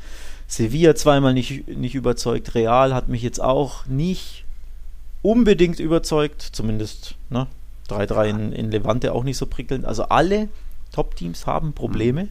[0.47, 2.55] Sevilla zweimal nicht, nicht überzeugt.
[2.55, 4.45] Real hat mich jetzt auch nicht
[5.21, 7.47] unbedingt überzeugt, zumindest ne,
[7.89, 9.85] 3-3 in, in Levante auch nicht so prickelnd.
[9.85, 10.47] Also alle
[10.93, 12.29] Top-Teams haben Probleme.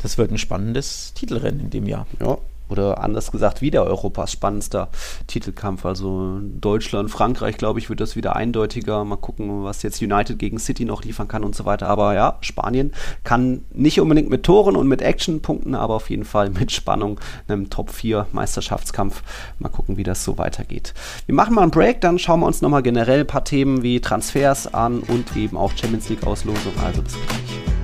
[0.00, 2.06] Das wird ein spannendes Titelrennen in dem Jahr.
[2.20, 2.38] Ja,
[2.68, 4.88] oder anders gesagt, wieder Europas spannendster
[5.26, 5.84] Titelkampf.
[5.84, 9.04] Also Deutschland, Frankreich, glaube ich, wird das wieder eindeutiger.
[9.04, 11.88] Mal gucken, was jetzt United gegen City noch liefern kann und so weiter.
[11.88, 12.92] Aber ja, Spanien
[13.24, 17.20] kann nicht unbedingt mit Toren und mit Action punkten, aber auf jeden Fall mit Spannung,
[17.48, 19.22] einem Top 4 Meisterschaftskampf.
[19.58, 20.94] Mal gucken, wie das so weitergeht.
[21.26, 24.00] Wir machen mal einen Break, dann schauen wir uns nochmal generell ein paar Themen wie
[24.00, 26.72] Transfers an und eben auch Champions League Auslosung.
[26.84, 27.75] Also bis gleich.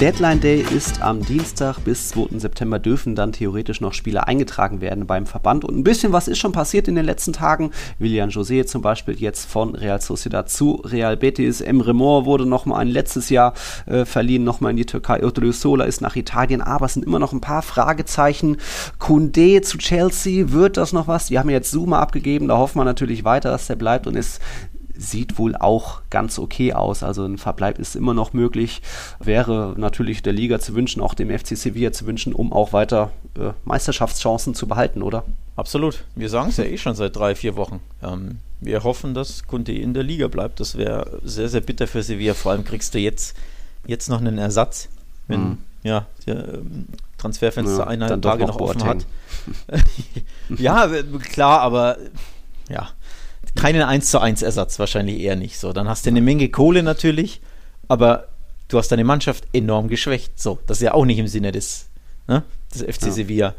[0.00, 2.38] Deadline Day ist am Dienstag bis 2.
[2.38, 5.64] September dürfen dann theoretisch noch Spieler eingetragen werden beim Verband.
[5.64, 7.72] Und ein bisschen was ist schon passiert in den letzten Tagen.
[7.98, 11.60] Willian José zum Beispiel jetzt von Real Sociedad zu Real Betis.
[11.60, 13.54] Emre Mor wurde nochmal ein letztes Jahr
[13.86, 15.24] äh, verliehen, nochmal in die Türkei.
[15.24, 18.58] Odriozola ist nach Italien, aber es sind immer noch ein paar Fragezeichen.
[19.00, 21.26] Kunde zu Chelsea, wird das noch was?
[21.26, 24.40] Die haben jetzt Zuma abgegeben, da hoffen wir natürlich weiter, dass der bleibt und ist
[24.98, 27.02] sieht wohl auch ganz okay aus.
[27.02, 28.82] Also ein Verbleib ist immer noch möglich.
[29.20, 33.12] Wäre natürlich der Liga zu wünschen, auch dem FC Sevilla zu wünschen, um auch weiter
[33.38, 35.24] äh, Meisterschaftschancen zu behalten, oder?
[35.56, 36.04] Absolut.
[36.16, 37.80] Wir sagen es ja eh schon seit drei, vier Wochen.
[38.02, 40.58] Ähm, wir hoffen, dass Conte in der Liga bleibt.
[40.58, 42.34] Das wäre sehr, sehr bitter für Sevilla.
[42.34, 43.36] Vor allem kriegst du jetzt,
[43.86, 44.88] jetzt noch einen Ersatz,
[45.28, 45.58] wenn Mhm.
[45.84, 46.86] ja, der ähm,
[47.18, 49.06] Transferfenster Ja, eineinhalb Tage noch noch offen hat.
[50.58, 50.88] ja,
[51.32, 51.98] klar, aber
[52.68, 52.90] ja,
[53.54, 55.58] keinen 1 zu 1 Ersatz wahrscheinlich eher nicht.
[55.58, 57.40] So, dann hast du eine Menge Kohle natürlich,
[57.88, 58.28] aber
[58.68, 60.40] du hast deine Mannschaft enorm geschwächt.
[60.40, 61.88] So, das ist ja auch nicht im Sinne des,
[62.26, 62.42] ne,
[62.74, 63.10] des FC Ja.
[63.10, 63.54] Sevilla.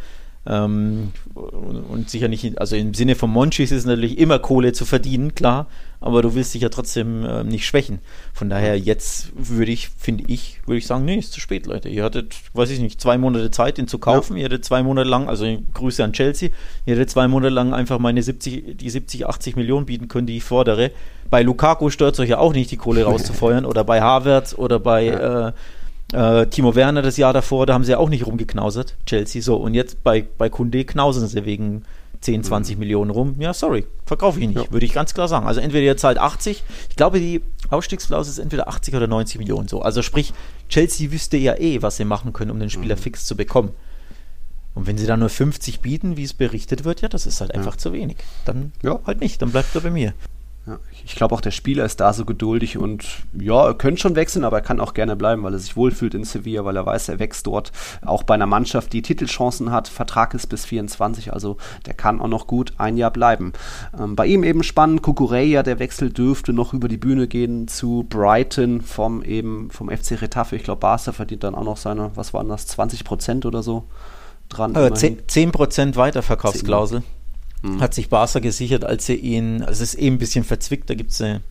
[0.46, 4.86] Ähm, und sicher nicht, also im Sinne von Monchis ist es natürlich immer Kohle zu
[4.86, 5.68] verdienen, klar,
[6.00, 8.00] aber du willst dich ja trotzdem äh, nicht schwächen.
[8.34, 11.90] Von daher jetzt würde ich, finde ich, würde ich sagen, nee, ist zu spät, Leute.
[11.90, 14.38] Ihr hattet, weiß ich nicht, zwei Monate Zeit, ihn zu kaufen.
[14.38, 14.40] Ja.
[14.40, 16.50] Ihr hattet zwei Monate lang, also Grüße an Chelsea,
[16.86, 20.38] ihr hättet zwei Monate lang einfach meine 70, die 70, 80 Millionen bieten können, die
[20.38, 20.92] ich fordere.
[21.30, 24.80] Bei Lukaku stört es euch ja auch nicht, die Kohle rauszufeuern oder bei Havertz oder
[24.80, 25.50] bei ja.
[25.50, 25.52] äh,
[26.14, 29.41] äh, Timo Werner das Jahr davor, da haben sie ja auch nicht rumgeknausert, Chelsea.
[29.41, 31.84] So, und jetzt bei, bei Kunde knausen sie wegen
[32.22, 32.80] 10, 20 mhm.
[32.80, 33.36] Millionen rum.
[33.39, 34.72] Ja, sorry, verkaufe ich nicht, ja.
[34.72, 35.47] würde ich ganz klar sagen.
[35.47, 39.68] Also entweder ihr zahlt 80, ich glaube, die Ausstiegsklausel ist entweder 80 oder 90 Millionen
[39.68, 39.82] so.
[39.82, 40.34] Also sprich,
[40.68, 43.01] Chelsea wüsste ja eh, was sie machen können, um den Spieler mhm.
[43.01, 43.72] fix zu bekommen.
[44.76, 47.53] Und wenn sie dann nur 50 bieten, wie es berichtet wird, ja, das ist halt
[47.53, 47.78] einfach ja.
[47.80, 48.18] zu wenig.
[48.45, 48.99] Dann ja.
[49.05, 50.14] halt nicht, dann bleibt er bei mir.
[50.68, 54.16] Ja, ich glaube auch der Spieler ist da so geduldig und ja, er könnte schon
[54.16, 56.86] wechseln, aber er kann auch gerne bleiben, weil er sich wohlfühlt in Sevilla, weil er
[56.86, 57.72] weiß, er wächst dort
[58.05, 59.88] auch bei einer Mannschaft, die Titelchancen hat.
[59.88, 63.53] Vertrag ist bis 24, also der kann auch noch gut ein Jahr bleiben.
[63.97, 68.05] Ähm, bei ihm eben spannend, Kukureya, der Wechsel dürfte noch über die Bühne gehen zu
[68.10, 70.55] Brighton vom eben vom FC Retafe.
[70.57, 73.86] Ich glaube, Barca verdient dann auch noch seine, was waren das, 20 Prozent oder so
[74.49, 74.76] dran.
[74.76, 77.01] Äh, 10, 10 Prozent Weiterverkaufsklausel.
[77.01, 77.18] 10
[77.62, 77.82] mhm.
[77.82, 80.95] hat sich Barca gesichert, als sie ihn, also es ist eben ein bisschen verzwickt, da
[80.95, 81.41] gibt es ähm,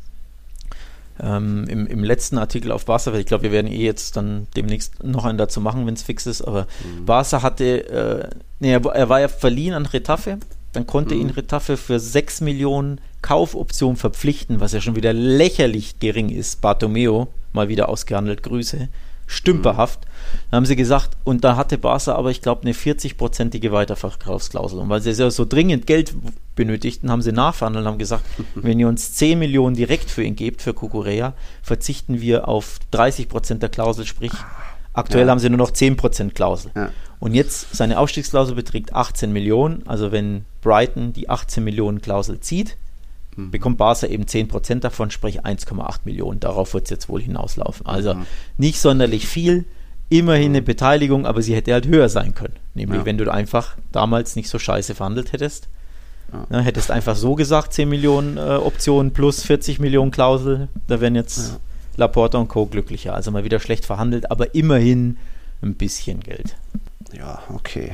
[1.69, 5.25] im, im, letzten Artikel auf Barca, ich glaube, wir werden eh jetzt dann demnächst noch
[5.25, 7.05] einen dazu machen, wenn es fix ist, aber mhm.
[7.05, 10.39] Barca hatte, äh, nee, er, war ja verliehen an Retafe,
[10.73, 11.23] dann konnte mhm.
[11.23, 16.61] ihn Retafe für 6 Millionen Kaufoption verpflichten, was ja schon wieder lächerlich gering ist.
[16.61, 18.89] Bartomeo, mal wieder ausgehandelt, Grüße
[19.29, 20.01] stümperhaft.
[20.51, 24.81] Dann haben sie gesagt, und da hatte Barca aber, ich glaube, eine 40-prozentige Weiterverkaufsklausel.
[24.81, 26.15] Und weil sie ja so dringend Geld
[26.57, 28.25] benötigten, haben sie nachverhandelt und haben gesagt,
[28.57, 33.29] wenn ihr uns 10 Millionen direkt für ihn gebt, für Kukurea, verzichten wir auf 30
[33.29, 34.33] Prozent der Klausel, sprich,
[34.95, 35.31] aktuell ja.
[35.31, 36.73] haben sie nur noch 10 Prozent Klausel.
[36.75, 36.91] Ja.
[37.21, 42.77] Und jetzt, seine Ausstiegsklausel beträgt 18 Millionen, also wenn Brighton die 18 Millionen Klausel zieht,
[43.39, 43.51] mhm.
[43.51, 46.41] bekommt Barca eben 10% davon, sprich 1,8 Millionen.
[46.41, 47.87] Darauf wird es jetzt wohl hinauslaufen.
[47.87, 48.27] Also mhm.
[48.59, 49.65] nicht sonderlich viel,
[50.11, 50.63] immerhin eine.
[50.63, 52.57] Beteiligung, aber sie hätte halt höher sein können.
[52.75, 53.07] Nämlich, ja.
[53.07, 55.69] wenn du einfach damals nicht so scheiße verhandelt hättest.
[56.33, 56.47] Ja.
[56.51, 61.15] Ne, hättest einfach so gesagt, 10 Millionen äh, Optionen plus 40 Millionen Klausel, da wären
[61.15, 61.57] jetzt ja.
[61.97, 62.67] Laporta und Co.
[62.67, 63.15] glücklicher.
[63.15, 65.17] Also mal wieder schlecht verhandelt, aber immerhin
[65.63, 66.57] ein bisschen Geld.
[67.13, 67.93] Ja, okay.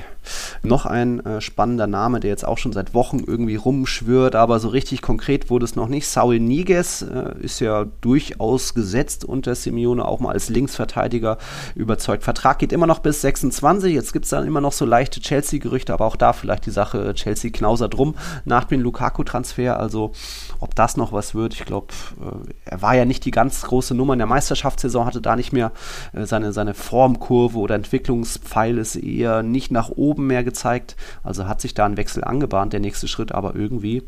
[0.63, 4.69] Noch ein äh, spannender Name, der jetzt auch schon seit Wochen irgendwie rumschwirrt, aber so
[4.69, 6.07] richtig konkret wurde es noch nicht.
[6.07, 11.39] Saul Niguez äh, ist ja durchaus gesetzt unter Simeone, auch mal als Linksverteidiger
[11.75, 12.25] überzeugt.
[12.25, 13.93] Vertrag geht immer noch bis 26.
[13.93, 17.15] Jetzt gibt es dann immer noch so leichte Chelsea-Gerüchte, aber auch da vielleicht die Sache
[17.15, 18.15] Chelsea Knauser drum
[18.45, 19.79] nach dem Lukaku-Transfer.
[19.79, 20.13] Also
[20.61, 21.89] ob das noch was wird, ich glaube,
[22.21, 25.53] äh, er war ja nicht die ganz große Nummer in der Meisterschaftssaison, hatte da nicht
[25.53, 25.73] mehr
[26.13, 30.97] äh, seine, seine Formkurve oder Entwicklungspfeil ist eher nicht nach oben mehr gezeigt.
[31.23, 34.03] Also hat sich da ein Wechsel angebahnt, der nächste Schritt, aber irgendwie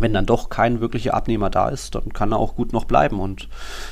[0.00, 3.20] wenn dann doch kein wirklicher Abnehmer da ist, dann kann er auch gut noch bleiben.
[3.20, 3.48] Und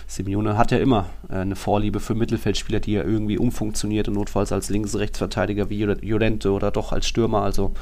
[0.06, 4.52] Simeone hat ja immer äh, eine Vorliebe für Mittelfeldspieler, die er irgendwie umfunktioniert und notfalls
[4.52, 7.42] als Links-Rechtsverteidiger wie Llorente oder doch als Stürmer.
[7.42, 7.72] Also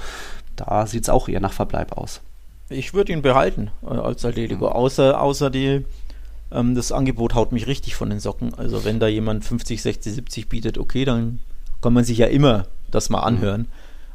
[0.56, 2.20] da sieht es auch eher nach Verbleib aus.
[2.68, 4.72] Ich würde ihn behalten äh, als Atletico, mhm.
[4.72, 5.84] außer, außer die,
[6.50, 8.54] ähm, das Angebot haut mich richtig von den Socken.
[8.54, 11.40] Also wenn da jemand 50, 60, 70 bietet, okay, dann
[11.82, 13.62] kann man sich ja immer das mal anhören.
[13.62, 13.66] Mhm.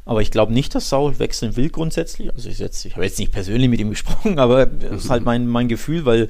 [0.05, 2.33] Aber ich glaube nicht, dass Saul wechseln will grundsätzlich.
[2.33, 5.47] Also ich, ich habe jetzt nicht persönlich mit ihm gesprochen, aber das ist halt mein,
[5.47, 6.29] mein Gefühl, weil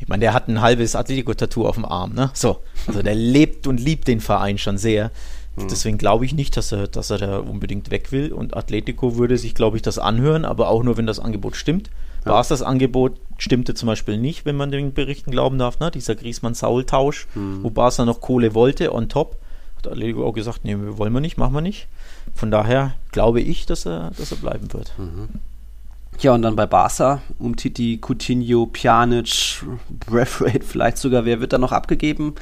[0.00, 2.30] ich meine, der hat ein halbes Atletico-Tattoo auf dem Arm, ne?
[2.32, 2.60] So.
[2.86, 5.10] Also der lebt und liebt den Verein schon sehr.
[5.56, 5.68] Mhm.
[5.68, 8.32] Deswegen glaube ich nicht, dass er, dass er da unbedingt weg will.
[8.32, 11.90] Und Atletico würde sich, glaube ich, das anhören, aber auch nur, wenn das Angebot stimmt.
[12.24, 12.32] Ja.
[12.32, 15.90] War es das Angebot, stimmte zum Beispiel nicht, wenn man den Berichten glauben darf, ne?
[15.90, 17.62] dieser Griesmann-Saul-Tausch, mhm.
[17.62, 19.38] wo Barca noch Kohle wollte on top.
[19.84, 21.88] Hat Atletico auch gesagt, nee, wollen wir nicht, machen wir nicht.
[22.34, 24.92] Von daher glaube ich, dass er, dass er bleiben wird.
[24.98, 25.28] Mhm.
[26.20, 29.64] Ja, und dann bei Barca, um Titi, Coutinho, Pjanic,
[30.06, 32.34] Braithwaite vielleicht sogar, wer wird da noch abgegeben?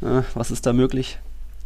[0.00, 1.18] Äh, was ist da möglich?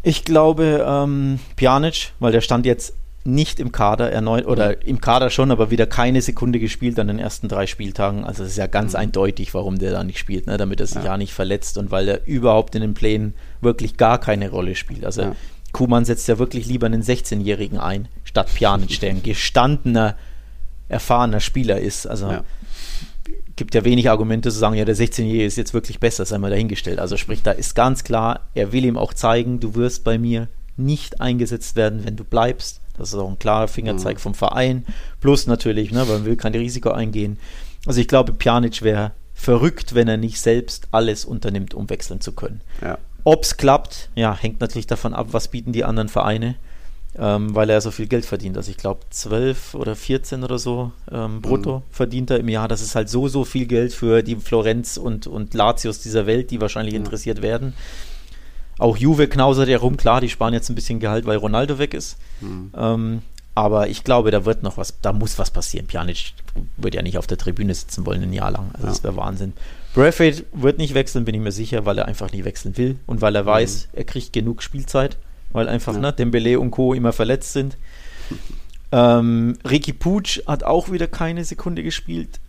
[0.03, 2.93] Ich glaube ähm, Pjanic, weil der stand jetzt
[3.27, 4.75] nicht im Kader erneut, oder mhm.
[4.85, 8.25] im Kader schon, aber wieder keine Sekunde gespielt an den ersten drei Spieltagen.
[8.25, 9.01] Also es ist ja ganz mhm.
[9.01, 10.57] eindeutig, warum der da nicht spielt, ne?
[10.57, 11.05] damit er sich ja.
[11.05, 11.17] ja.
[11.17, 15.05] nicht verletzt und weil er überhaupt in den Plänen wirklich gar keine Rolle spielt.
[15.05, 15.37] Also ja.
[15.73, 20.17] Kuman setzt ja wirklich lieber einen 16-Jährigen ein, statt Pjanic, der ein gestandener,
[20.89, 22.07] erfahrener Spieler ist.
[22.07, 22.45] Also ja.
[23.57, 26.51] gibt ja wenig Argumente zu sagen, ja, der 16-Jährige ist jetzt wirklich besser, sei mal
[26.51, 26.99] dahingestellt.
[26.99, 30.49] Also sprich, da ist ganz klar, er will ihm auch zeigen, du wirst bei mir
[30.77, 32.81] nicht eingesetzt werden, wenn du bleibst.
[32.99, 34.21] Das ist auch ein klarer Fingerzeig mhm.
[34.21, 34.85] vom Verein.
[35.21, 37.39] Plus natürlich, ne, man will kein Risiko eingehen.
[37.87, 42.33] Also ich glaube, Pjanic wäre verrückt, wenn er nicht selbst alles unternimmt, um wechseln zu
[42.33, 42.61] können.
[42.83, 42.99] Ja.
[43.25, 46.57] Ob es klappt, ja, hängt natürlich davon ab, was bieten die anderen Vereine.
[47.19, 48.57] ähm, weil er so viel Geld verdient.
[48.57, 51.83] Also ich glaube 12 oder 14 oder so ähm, brutto mhm.
[51.91, 52.69] verdient er im Jahr.
[52.69, 56.51] Das ist halt so, so viel Geld für die Florenz und, und Latios dieser Welt,
[56.51, 57.01] die wahrscheinlich mhm.
[57.01, 57.75] interessiert werden.
[58.79, 61.95] Auch Juve knausert ja rum, klar, die sparen jetzt ein bisschen Gehalt, weil Ronaldo weg
[61.95, 62.19] ist.
[62.41, 62.73] Mhm.
[62.77, 63.23] Ähm,
[63.55, 65.87] aber ich glaube, da wird noch was, da muss was passieren.
[65.87, 66.35] Pjanic
[66.77, 68.71] wird ja nicht auf der Tribüne sitzen wollen ein Jahr lang.
[68.75, 68.93] Also ja.
[68.93, 69.55] das wäre Wahnsinn.
[69.95, 73.23] Braithwaite wird nicht wechseln, bin ich mir sicher, weil er einfach nicht wechseln will und
[73.23, 73.47] weil er mhm.
[73.47, 75.17] weiß, er kriegt genug Spielzeit,
[75.53, 76.01] weil einfach ja.
[76.01, 76.93] ne, Dembele und Co.
[76.93, 77.79] immer verletzt sind.
[78.93, 82.41] ähm, Ricky Puig hat auch wieder keine Sekunde gespielt.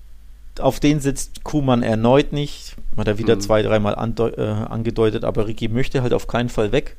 [0.60, 2.76] Auf den sitzt Kuhmann erneut nicht.
[2.96, 3.42] Hat er wieder mhm.
[3.42, 6.98] zwei, dreimal äh, angedeutet, aber Ricky möchte halt auf keinen Fall weg.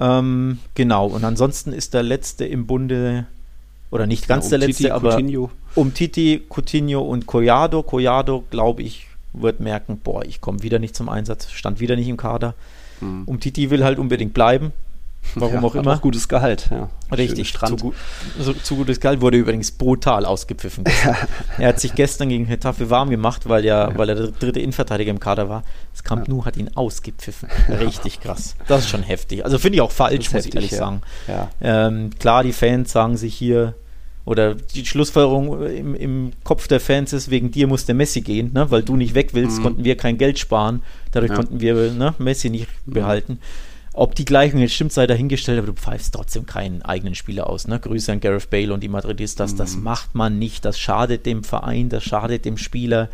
[0.00, 3.26] Ähm, genau, und ansonsten ist der letzte im Bunde,
[3.90, 5.50] oder nicht ganz ja, um der letzte, Titi, aber Coutinho.
[5.74, 7.82] um Titi, Coutinho und Collado.
[7.82, 12.08] Collado, glaube ich, wird merken, boah, ich komme wieder nicht zum Einsatz, stand wieder nicht
[12.08, 12.54] im Kader.
[13.00, 13.22] Mhm.
[13.26, 14.72] Um Titi will halt unbedingt bleiben.
[15.34, 15.94] Warum ja, auch immer.
[15.94, 16.88] Auch gutes Gehalt, ja.
[17.14, 17.94] Richtig, zu, gut,
[18.38, 20.84] so, zu, gutes Gehalt wurde übrigens brutal ausgepfiffen.
[21.58, 23.98] er hat sich gestern gegen Hetafe warm gemacht, weil, ja, ja.
[23.98, 25.62] weil er der dritte Innenverteidiger im Kader war.
[25.92, 26.34] Das Camp ja.
[26.34, 27.48] Nou hat ihn ausgepfiffen.
[27.68, 28.56] Richtig krass.
[28.66, 29.44] Das ist schon heftig.
[29.44, 31.02] Also finde ich auch falsch, muss heftig, ich ehrlich sagen.
[31.60, 33.74] Ähm, klar, die Fans sagen sich hier,
[34.24, 38.52] oder die Schlussfolgerung im, im, Kopf der Fans ist, wegen dir muss der Messi gehen,
[38.54, 38.70] ne?
[38.70, 39.62] weil du nicht weg willst, mhm.
[39.62, 42.92] konnten wir kein Geld sparen, dadurch konnten wir ne, Messi nicht mhm.
[42.92, 43.38] behalten.
[43.96, 47.68] Ob die Gleichung jetzt stimmt, sei dahingestellt, aber du pfeifst trotzdem keinen eigenen Spieler aus.
[47.68, 47.78] Ne?
[47.78, 49.52] Grüße an Gareth Bale und die Madridistas.
[49.52, 49.56] Mhm.
[49.56, 50.64] Das macht man nicht.
[50.64, 53.08] Das schadet dem Verein, das schadet dem Spieler.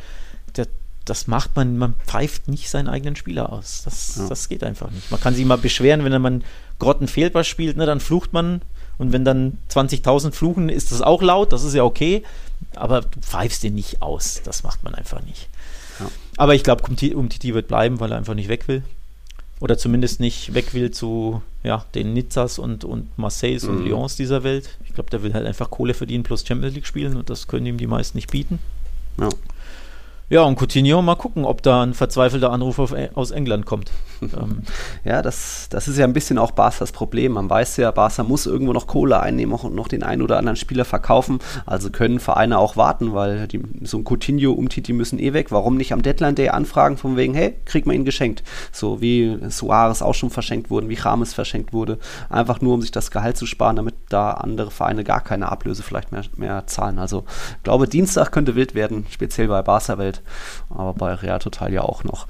[0.54, 0.68] Das,
[1.04, 3.82] das macht man, man pfeift nicht seinen eigenen Spieler aus.
[3.84, 4.28] Das, ja.
[4.28, 5.10] das geht einfach nicht.
[5.10, 6.44] Man kann sich mal beschweren, wenn man
[6.78, 8.62] Grottenfehlbar spielt, ne, dann flucht man.
[8.96, 12.22] Und wenn dann 20.000 fluchen, ist das auch laut, das ist ja okay.
[12.74, 14.40] Aber du pfeifst den nicht aus.
[14.44, 15.50] Das macht man einfach nicht.
[15.98, 16.06] Ja.
[16.38, 18.82] Aber ich glaube, Umtiti wird bleiben, weil er einfach nicht weg will
[19.60, 23.70] oder zumindest nicht weg will zu ja, den Nizzas und, und Marseilles mhm.
[23.70, 24.78] und Lyons dieser Welt.
[24.86, 27.66] Ich glaube, der will halt einfach Kohle verdienen plus Champions League spielen und das können
[27.66, 28.58] ihm die meisten nicht bieten.
[29.18, 29.28] Ja.
[30.30, 33.90] Ja, und Coutinho, mal gucken, ob da ein verzweifelter Anruf auf, aus England kommt.
[34.22, 34.62] ähm.
[35.04, 37.32] Ja, das, das ist ja ein bisschen auch Barca's Problem.
[37.32, 40.54] Man weiß ja, Barca muss irgendwo noch Kohle einnehmen und noch den einen oder anderen
[40.54, 41.40] Spieler verkaufen.
[41.66, 45.50] Also können Vereine auch warten, weil die, so ein Coutinho um Titi müssen eh weg.
[45.50, 48.44] Warum nicht am Deadline Day anfragen von wegen, hey, kriegt man ihn geschenkt.
[48.70, 51.98] So wie Suarez auch schon verschenkt wurde, wie Rames verschenkt wurde.
[52.28, 55.82] Einfach nur, um sich das Gehalt zu sparen, damit da andere Vereine gar keine Ablöse
[55.82, 56.98] vielleicht mehr, mehr zahlen.
[56.98, 57.24] Also
[57.56, 60.20] ich glaube, Dienstag könnte wild werden, speziell bei Barca-Welt
[60.68, 62.26] aber bei Real Total ja auch noch.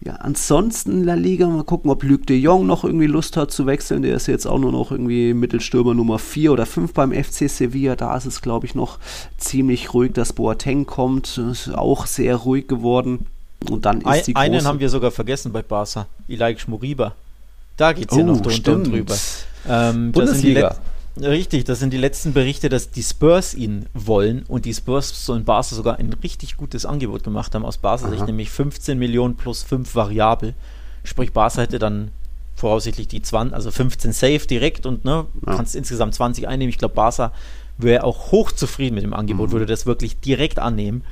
[0.00, 3.66] Ja, ansonsten La Liga, mal gucken, ob Luc de Jong noch irgendwie Lust hat zu
[3.66, 4.02] wechseln.
[4.02, 7.96] Der ist jetzt auch nur noch irgendwie Mittelstürmer Nummer 4 oder 5 beim FC Sevilla.
[7.96, 8.98] Da ist es, glaube ich, noch
[9.38, 11.38] ziemlich ruhig, dass Boateng kommt.
[11.38, 13.26] Ist auch sehr ruhig geworden.
[13.68, 16.06] Und dann ist Ein, die große Einen haben wir sogar vergessen bei Barca.
[16.28, 17.14] Ilaik Moriba.
[17.76, 19.14] Da geht es oh, ja noch drunter und drüber.
[19.68, 20.76] Ähm, Bundesliga.
[21.20, 25.44] Richtig, das sind die letzten Berichte, dass die Spurs ihn wollen und die Spurs sollen
[25.44, 29.62] Barca sogar ein richtig gutes Angebot gemacht haben aus Barca Sicht, nämlich 15 Millionen plus
[29.62, 30.54] 5 variabel.
[31.04, 32.10] Sprich, Barca hätte dann
[32.54, 35.56] voraussichtlich die 20, also 15 safe direkt und ne, ja.
[35.56, 36.70] kannst insgesamt 20 einnehmen.
[36.70, 37.32] Ich glaube, Barca
[37.78, 39.52] wäre auch hochzufrieden mit dem Angebot, mhm.
[39.52, 41.02] würde das wirklich direkt annehmen.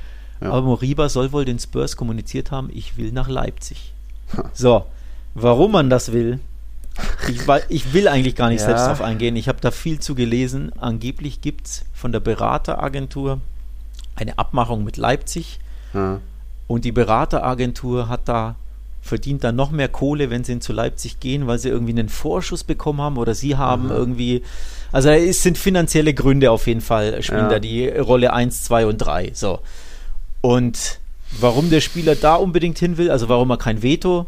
[0.41, 0.51] Ja.
[0.51, 3.93] Aber Moriba soll wohl den Spurs kommuniziert haben, ich will nach Leipzig.
[4.53, 4.85] so,
[5.35, 6.41] warum man das will,
[7.29, 8.67] ich, ich, will eigentlich gar nicht ja.
[8.67, 9.37] selbst darauf eingehen.
[9.37, 10.73] Ich habe da viel zu gelesen.
[10.79, 13.41] Angeblich gibt es von der Berateragentur
[14.15, 15.59] eine Abmachung mit Leipzig.
[15.93, 16.21] Ja.
[16.67, 18.55] Und die Berateragentur hat da
[19.03, 22.65] verdient dann noch mehr Kohle, wenn sie zu Leipzig gehen, weil sie irgendwie einen Vorschuss
[22.65, 23.91] bekommen haben oder sie haben mhm.
[23.91, 24.43] irgendwie.
[24.93, 27.49] Also es sind finanzielle Gründe auf jeden Fall, spielen ja.
[27.49, 29.33] da die Rolle 1, 2 und 3.
[29.35, 29.61] So.
[30.41, 31.01] Und
[31.41, 34.27] warum der Spieler da unbedingt hin will, also warum er kein Veto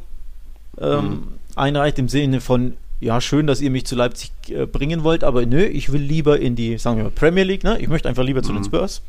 [0.78, 5.02] ähm, mhm einreicht im Sinne von, ja, schön, dass ihr mich zu Leipzig äh, bringen
[5.04, 7.78] wollt, aber nö, ich will lieber in die, sagen wir mal, Premier League, ne?
[7.78, 8.66] Ich möchte einfach lieber zu den mhm.
[8.66, 9.02] Spurs.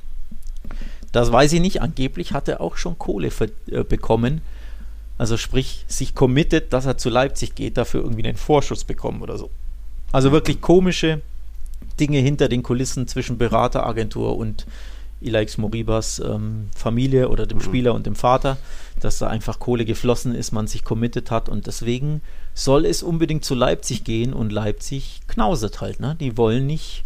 [1.11, 1.81] Das weiß ich nicht.
[1.81, 4.41] Angeblich hat er auch schon Kohle für, äh, bekommen.
[5.17, 9.37] Also sprich, sich committed, dass er zu Leipzig geht, dafür irgendwie einen Vorschuss bekommen oder
[9.37, 9.49] so.
[10.11, 11.21] Also wirklich komische
[11.99, 14.65] Dinge hinter den Kulissen zwischen Berateragentur und
[15.21, 17.63] Ilaix Moribas ähm, Familie oder dem mhm.
[17.63, 18.57] Spieler und dem Vater,
[19.03, 22.21] dass da einfach Kohle geflossen ist, man sich committed hat und deswegen
[22.53, 26.15] soll es unbedingt zu Leipzig gehen und Leipzig knausert halt, ne?
[26.19, 27.03] Die wollen nicht,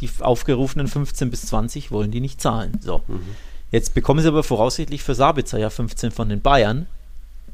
[0.00, 2.78] die aufgerufenen 15 bis 20 wollen die nicht zahlen.
[2.80, 3.00] So.
[3.08, 3.20] Mhm.
[3.70, 6.86] Jetzt bekommen sie aber voraussichtlich für Sabitzer ja 15 von den Bayern.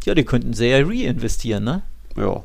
[0.05, 1.83] Ja, die könnten sehr reinvestieren, ne?
[2.17, 2.43] Ja.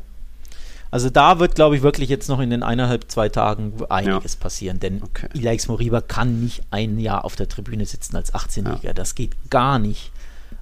[0.92, 4.40] Also da wird, glaube ich, wirklich jetzt noch in den eineinhalb, zwei Tagen einiges ja.
[4.42, 5.30] passieren, denn okay.
[5.34, 8.88] Ilaix Moriba kann nicht ein Jahr auf der Tribüne sitzen als 18-Jähriger.
[8.88, 8.94] Ja.
[8.94, 10.11] Das geht gar nicht.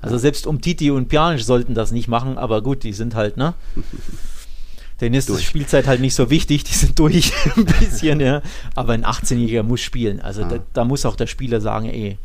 [0.01, 3.37] Also selbst um Titi und Pjanic sollten das nicht machen, aber gut, die sind halt,
[3.37, 3.53] ne?
[5.01, 5.39] Denen ist durch.
[5.39, 8.41] die Spielzeit halt nicht so wichtig, die sind durch ein bisschen, ja.
[8.75, 10.19] Aber ein 18-Jähriger muss spielen.
[10.19, 10.49] Also ah.
[10.49, 12.17] da, da, muss auch der Spieler sagen, ey,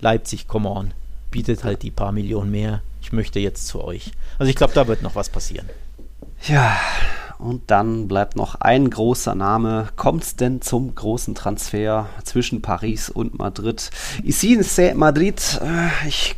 [0.00, 0.92] Leipzig, come on,
[1.30, 2.82] bietet halt die paar Millionen mehr.
[3.02, 4.12] Ich möchte jetzt zu euch.
[4.38, 5.68] Also ich glaube, da wird noch was passieren.
[6.48, 6.76] Ja,
[7.42, 9.88] und dann bleibt noch ein großer Name.
[9.96, 13.90] Kommt es denn zum großen Transfer zwischen Paris und Madrid?
[14.22, 16.36] Ici in Madrid, äh, ich,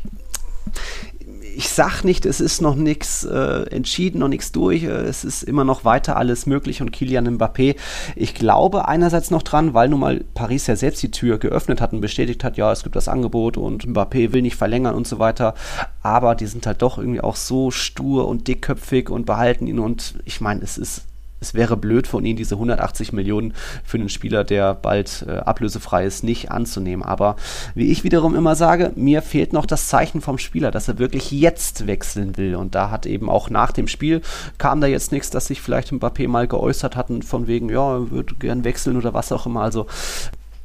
[1.56, 4.84] ich sag nicht, es ist noch nichts äh, entschieden, noch nichts durch.
[4.84, 7.76] Äh, es ist immer noch weiter alles möglich und Kilian Mbappé,
[8.16, 11.92] ich glaube einerseits noch dran, weil nun mal Paris ja selbst die Tür geöffnet hat
[11.92, 15.18] und bestätigt hat, ja, es gibt das Angebot und Mbappé will nicht verlängern und so
[15.18, 15.54] weiter.
[16.02, 20.14] Aber die sind halt doch irgendwie auch so stur und dickköpfig und behalten ihn und
[20.24, 21.02] ich meine, es ist
[21.44, 26.04] es wäre blöd von ihnen, diese 180 Millionen für einen Spieler, der bald äh, ablösefrei
[26.04, 27.04] ist, nicht anzunehmen.
[27.04, 27.36] Aber
[27.74, 31.30] wie ich wiederum immer sage, mir fehlt noch das Zeichen vom Spieler, dass er wirklich
[31.30, 32.56] jetzt wechseln will.
[32.56, 34.22] Und da hat eben auch nach dem Spiel
[34.58, 38.10] kam da jetzt nichts, dass sich vielleicht Mbappé mal geäußert hatten, von wegen, ja, er
[38.10, 39.60] würde gern wechseln oder was auch immer.
[39.60, 39.86] Also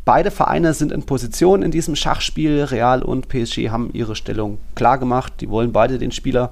[0.05, 2.63] Beide Vereine sind in Position in diesem Schachspiel.
[2.63, 5.33] Real und PSG haben ihre Stellung klar gemacht.
[5.39, 6.51] Die wollen beide den Spieler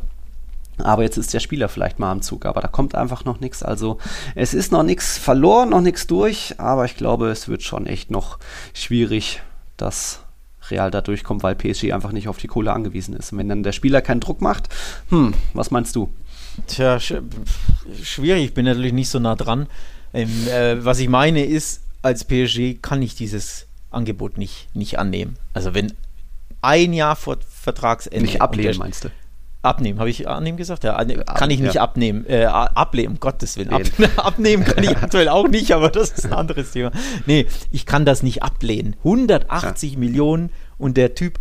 [0.78, 3.64] aber jetzt ist der Spieler vielleicht mal am Zug, aber da kommt einfach noch nichts.
[3.64, 3.98] Also
[4.36, 8.12] es ist noch nichts verloren, noch nichts durch, aber ich glaube, es wird schon echt
[8.12, 8.40] noch
[8.74, 9.42] schwierig,
[9.78, 10.22] dass
[10.70, 13.32] Real da durchkommt, weil PSG einfach nicht auf die Kohle angewiesen ist.
[13.32, 14.70] Und wenn dann der Spieler keinen Druck macht,
[15.10, 16.14] hm, was meinst du?
[16.68, 17.14] Tja, sch
[18.04, 19.68] schwierig, ich bin natürlich nicht so nah dran.
[20.14, 25.38] Ähm, äh, was ich meine ist, als PSG kann ich dieses Angebot nicht, nicht annehmen.
[25.54, 25.94] Also wenn
[26.62, 28.22] ein Jahr vor Vertragsende.
[28.22, 29.10] Nicht ablehnen, meinst du?
[29.68, 30.84] Abnehmen, habe ich annehmen gesagt?
[30.84, 31.82] Ja, kann ich nicht ja.
[31.82, 32.26] abnehmen.
[32.26, 33.70] Äh, ablehnen, um Gottes Willen.
[33.72, 33.82] Ab,
[34.18, 36.92] abnehmen kann ich aktuell auch nicht, aber das ist ein anderes Thema.
[37.26, 38.96] Nee, ich kann das nicht ablehnen.
[39.00, 40.00] 180 ja.
[40.00, 41.40] Millionen und der Typ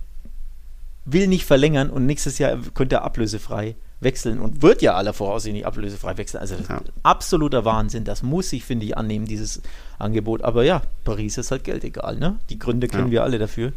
[1.05, 5.55] will nicht verlängern und nächstes Jahr könnte er ablösefrei wechseln und wird ja aller Voraussicht
[5.55, 6.41] nicht ablösefrei wechseln.
[6.41, 6.83] Also ja.
[7.03, 8.05] absoluter Wahnsinn.
[8.05, 9.63] Das muss ich, finde ich, annehmen, dieses
[9.99, 10.43] Angebot.
[10.43, 12.17] Aber ja, Paris ist halt Geld egal.
[12.19, 12.39] Ne?
[12.51, 13.73] Die Gründe kennen wir alle dafür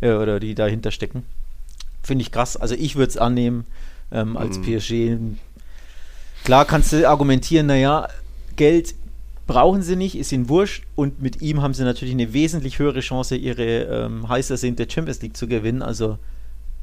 [0.00, 1.24] äh, oder die dahinter stecken.
[2.06, 2.56] Finde ich krass.
[2.56, 3.66] Also ich würde es annehmen
[4.12, 4.62] ähm, als mhm.
[4.62, 5.16] PSG.
[6.44, 8.06] Klar kannst du argumentieren, naja,
[8.54, 8.94] Geld
[9.48, 13.00] brauchen sie nicht, ist ihnen wurscht und mit ihm haben sie natürlich eine wesentlich höhere
[13.00, 15.82] Chance, ihre ähm, heiß ersehnte Champions League zu gewinnen.
[15.82, 16.18] Also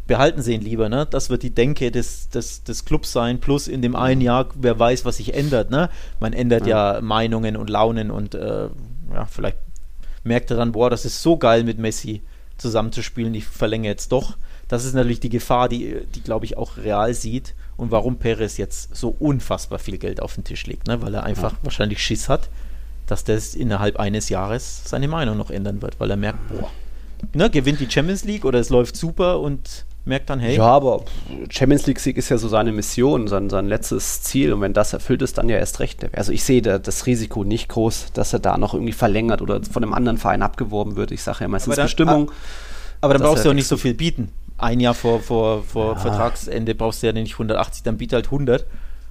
[0.07, 1.07] behalten sie ihn lieber, ne?
[1.09, 4.78] Das wird die Denke des, des, des Clubs sein, plus in dem einen Jahr, wer
[4.78, 5.89] weiß, was sich ändert, ne?
[6.19, 8.67] Man ändert ja, ja Meinungen und Launen und äh,
[9.13, 9.59] ja, vielleicht
[10.26, 12.24] merkt er dann, boah, das ist so geil mit Messi
[12.57, 14.36] zusammenzuspielen, ich verlängere jetzt doch
[14.74, 18.57] das ist natürlich die Gefahr, die, die glaube ich, auch real sieht und warum Perez
[18.57, 20.99] jetzt so unfassbar viel Geld auf den Tisch legt, ne?
[21.01, 21.57] weil er einfach ja.
[21.61, 22.49] wahrscheinlich Schiss hat,
[23.05, 26.71] dass das innerhalb eines Jahres seine Meinung noch ändern wird, weil er merkt, boah,
[27.34, 30.57] ne, gewinnt die Champions League oder es läuft super und merkt dann, hey.
[30.57, 31.05] Ja, aber
[31.49, 34.53] Champions League-Sieg ist ja so seine Mission, sein, sein letztes Ziel.
[34.53, 36.03] Und wenn das erfüllt ist, dann ja erst recht.
[36.17, 39.61] Also ich sehe da das Risiko nicht groß, dass er da noch irgendwie verlängert oder
[39.63, 41.11] von einem anderen Verein abgeworben wird.
[41.11, 42.32] Ich sage ja es ist Bestimmung.
[43.01, 45.99] Aber dann brauchst du auch nicht so viel bieten ein Jahr vor, vor, vor ja.
[45.99, 48.65] Vertragsende brauchst du ja nicht 180, dann biete halt 100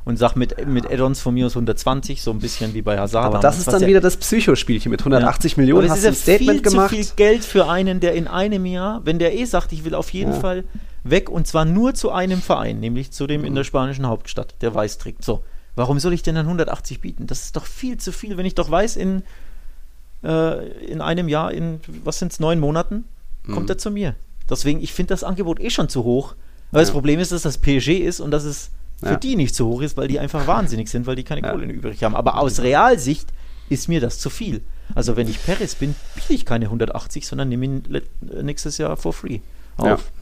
[0.04, 3.26] und sag mit, mit Add-ons von mir aus 120, so ein bisschen wie bei Hazard.
[3.26, 5.60] Aber das ist dann ja, wieder das Psychospielchen mit 180 ja.
[5.60, 5.84] Millionen.
[5.84, 6.90] Aber hast du ein Statement viel gemacht.
[6.90, 9.94] Zu viel Geld für einen, der in einem Jahr, wenn der eh sagt, ich will
[9.94, 10.40] auf jeden ja.
[10.40, 10.64] Fall
[11.04, 14.74] weg und zwar nur zu einem Verein, nämlich zu dem in der spanischen Hauptstadt, der
[14.74, 15.24] weiß trägt.
[15.24, 15.44] So,
[15.76, 17.26] warum soll ich denn dann 180 bieten?
[17.26, 19.22] Das ist doch viel zu viel, wenn ich doch weiß, in,
[20.24, 23.04] äh, in einem Jahr, in was sind es, neun Monaten,
[23.46, 23.70] kommt mhm.
[23.70, 24.14] er zu mir.
[24.52, 26.34] Deswegen, ich finde das Angebot eh schon zu hoch.
[26.70, 26.84] Weil ja.
[26.84, 29.16] das Problem ist, dass das PSG ist und dass es für ja.
[29.16, 31.42] die nicht zu hoch ist, weil die einfach wahnsinnig sind, weil die keine.
[31.42, 32.14] Kohle übrig haben.
[32.14, 33.28] Aber aus Realsicht
[33.68, 34.62] ist mir das zu viel.
[34.94, 37.82] Also wenn ich Paris bin, biete ich keine 180, sondern nehme ihn
[38.42, 39.40] nächstes Jahr for free
[39.76, 40.12] auf.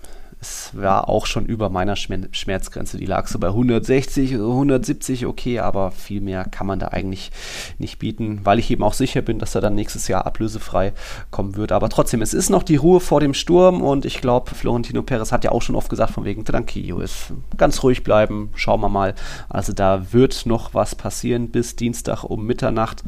[0.41, 2.97] Es war auch schon über meiner Schmerzgrenze.
[2.97, 7.30] Die lag so bei 160, 170, okay, aber viel mehr kann man da eigentlich
[7.78, 10.95] nicht bieten, weil ich eben auch sicher bin, dass er dann nächstes Jahr ablösefrei
[11.30, 11.72] kommen wird.
[11.72, 15.30] Aber trotzdem, es ist noch die Ruhe vor dem Sturm und ich glaube, Florentino Perez
[15.30, 18.88] hat ja auch schon oft gesagt, von wegen Tranquillo ist ganz ruhig bleiben, schauen wir
[18.88, 19.14] mal.
[19.51, 23.05] Also da wird noch was passieren bis Dienstag um Mitternacht.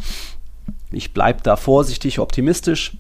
[0.91, 2.97] Ich bleibe da vorsichtig optimistisch.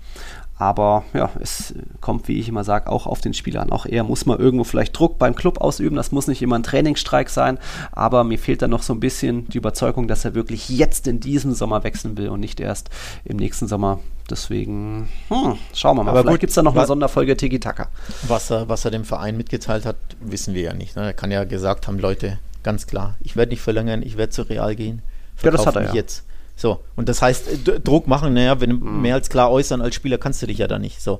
[0.62, 3.72] Aber ja, es kommt, wie ich immer sage, auch auf den Spieler an.
[3.72, 5.96] Auch er muss mal irgendwo vielleicht Druck beim Club ausüben.
[5.96, 7.58] Das muss nicht immer ein Trainingsstreik sein.
[7.90, 11.18] Aber mir fehlt da noch so ein bisschen die Überzeugung, dass er wirklich jetzt in
[11.18, 12.90] diesem Sommer wechseln will und nicht erst
[13.24, 13.98] im nächsten Sommer.
[14.30, 16.12] Deswegen, hm, schauen wir mal.
[16.12, 17.88] Aber vielleicht gibt es da noch eine Sonderfolge Tiki Taka.
[18.28, 20.94] Was er, was er dem Verein mitgeteilt hat, wissen wir ja nicht.
[20.94, 21.06] Ne?
[21.06, 24.42] Er kann ja gesagt haben, Leute, ganz klar, ich werde nicht verlängern, ich werde zu
[24.42, 25.02] Real gehen.
[25.42, 25.94] Ja, das hat er ja.
[25.94, 26.24] jetzt.
[26.62, 29.02] So, und das heißt, äh, Druck machen, naja, wenn mhm.
[29.02, 31.02] mehr als klar äußern als Spieler kannst du dich ja da nicht.
[31.02, 31.18] So.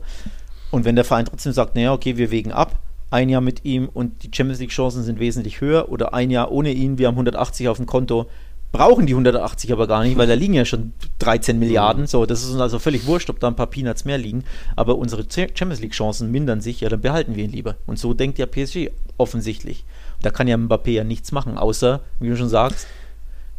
[0.71, 2.79] Und wenn der Verein trotzdem sagt, naja, okay, wir wägen ab,
[3.11, 6.71] ein Jahr mit ihm und die Champions League-Chancen sind wesentlich höher oder ein Jahr ohne
[6.71, 8.27] ihn, wir haben 180 auf dem Konto,
[8.71, 12.07] brauchen die 180 aber gar nicht, weil da liegen ja schon 13 Milliarden.
[12.07, 14.45] So, das ist uns also völlig wurscht, ob da ein paar Peanuts mehr liegen.
[14.77, 17.75] Aber unsere Champions League-Chancen mindern sich, ja, dann behalten wir ihn lieber.
[17.87, 19.85] Und so denkt ja PSG offensichtlich.
[20.23, 22.87] Da kann ja Mbappé ja nichts machen, außer, wie du schon sagst,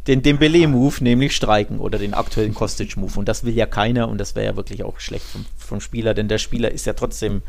[0.08, 3.18] den Dembele-Move, nämlich streiken oder den aktuellen Kostic-Move.
[3.18, 6.14] Und das will ja keiner und das wäre ja wirklich auch schlecht vom, vom, Spieler,
[6.14, 7.41] denn der Spieler ist ja trotzdem,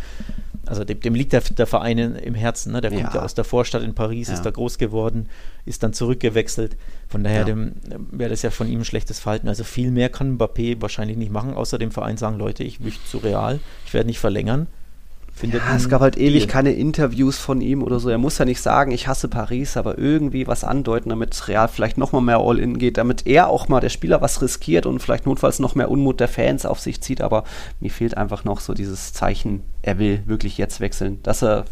[0.64, 2.72] also dem, dem liegt der, der, Verein im Herzen.
[2.72, 2.80] Ne?
[2.80, 3.14] Der kommt ja.
[3.14, 4.34] ja aus der Vorstadt in Paris, ja.
[4.34, 5.28] ist da groß geworden,
[5.66, 6.76] ist dann zurückgewechselt.
[7.08, 7.56] Von daher ja.
[8.12, 9.48] wäre das ja von ihm ein schlechtes Verhalten.
[9.48, 13.04] Also viel mehr kann Mbappé wahrscheinlich nicht machen, außer dem Verein sagen, Leute, ich möchte
[13.04, 14.68] zu Real, ich werde nicht verlängern
[15.34, 15.62] findet.
[15.62, 16.52] Ja, es gab halt ewig Deal.
[16.52, 18.08] keine Interviews von ihm oder so.
[18.08, 21.98] Er muss ja nicht sagen, ich hasse Paris, aber irgendwie was andeuten, damit Real vielleicht
[21.98, 25.58] nochmal mehr All-In geht, damit er auch mal der Spieler was riskiert und vielleicht notfalls
[25.58, 27.20] noch mehr Unmut der Fans auf sich zieht.
[27.20, 27.44] Aber
[27.80, 31.20] mir fehlt einfach noch so dieses Zeichen, er will wirklich jetzt wechseln.
[31.22, 31.64] Dass er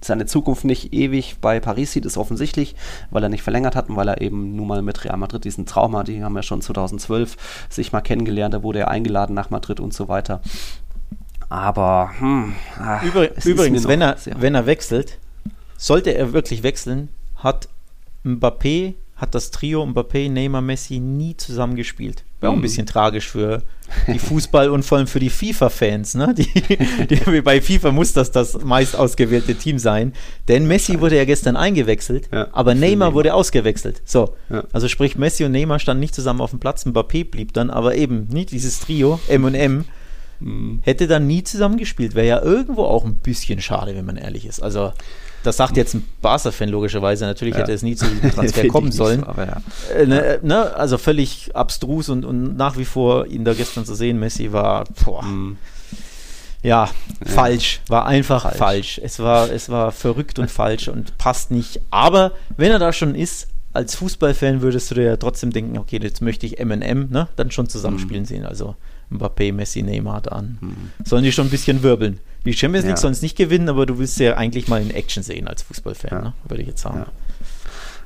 [0.00, 2.76] seine Zukunft nicht ewig bei Paris sieht, ist offensichtlich,
[3.10, 5.66] weil er nicht verlängert hat und weil er eben nun mal mit Real Madrid diesen
[5.66, 6.08] Traum hat.
[6.08, 7.36] Die haben ja schon 2012
[7.68, 10.40] sich mal kennengelernt, da wurde er eingeladen nach Madrid und so weiter.
[11.48, 15.18] Aber hm, ach, Übr übrigens, wenn er, wenn er wechselt,
[15.76, 17.68] sollte er wirklich wechseln, hat
[18.24, 22.24] Mbappé, hat das Trio Mbappé, Neymar, Messi nie zusammengespielt.
[22.40, 22.62] Wäre auch ein mhm.
[22.62, 23.62] bisschen tragisch für
[24.06, 26.14] die Fußball- und vor allem für die FIFA-Fans.
[26.14, 26.34] Ne?
[26.34, 26.46] Die,
[27.06, 30.12] die, bei FIFA muss das das meist ausgewählte Team sein.
[30.46, 34.02] Denn Messi wurde ja gestern eingewechselt, ja, aber Neymar, Neymar, wurde ausgewechselt.
[34.04, 34.62] So, ja.
[34.72, 36.86] also sprich Messi und Neymar standen nicht zusammen auf dem Platz.
[36.86, 39.86] Mbappé blieb dann aber eben nicht dieses Trio M und M
[40.40, 40.80] Mhm.
[40.82, 42.14] Hätte dann nie zusammengespielt.
[42.14, 44.62] Wäre ja irgendwo auch ein bisschen schade, wenn man ehrlich ist.
[44.62, 44.92] Also,
[45.42, 47.24] das sagt jetzt ein Barca-Fan logischerweise.
[47.24, 47.60] Natürlich ja.
[47.60, 49.24] hätte es nie zu diesem Transfer kommen sollen.
[49.24, 49.62] So, ja.
[49.96, 53.94] äh, ne, ne, also völlig abstrus und, und nach wie vor ihn da gestern zu
[53.94, 54.18] sehen.
[54.18, 55.58] Messi war, boah, mhm.
[56.62, 56.90] ja, ja,
[57.24, 57.80] falsch.
[57.88, 58.56] War einfach falsch.
[58.56, 59.00] falsch.
[59.02, 61.80] Es, war, es war verrückt und falsch und passt nicht.
[61.90, 66.00] Aber wenn er da schon ist, als Fußballfan würdest du dir ja trotzdem denken, okay,
[66.02, 68.26] jetzt möchte ich MM, ne, dann schon zusammenspielen mhm.
[68.26, 68.44] sehen.
[68.44, 68.74] Also
[69.10, 70.58] Mbappé, Messi, Neymar an.
[70.60, 71.04] Mhm.
[71.04, 72.20] Sollen die schon ein bisschen wirbeln.
[72.44, 73.00] Die Champions League ja.
[73.00, 76.10] sollen es nicht gewinnen, aber du willst ja eigentlich mal in Action sehen als Fußballfan,
[76.10, 76.20] ja.
[76.22, 76.32] ne?
[76.48, 77.00] würde ich jetzt sagen.
[77.00, 77.06] Ja.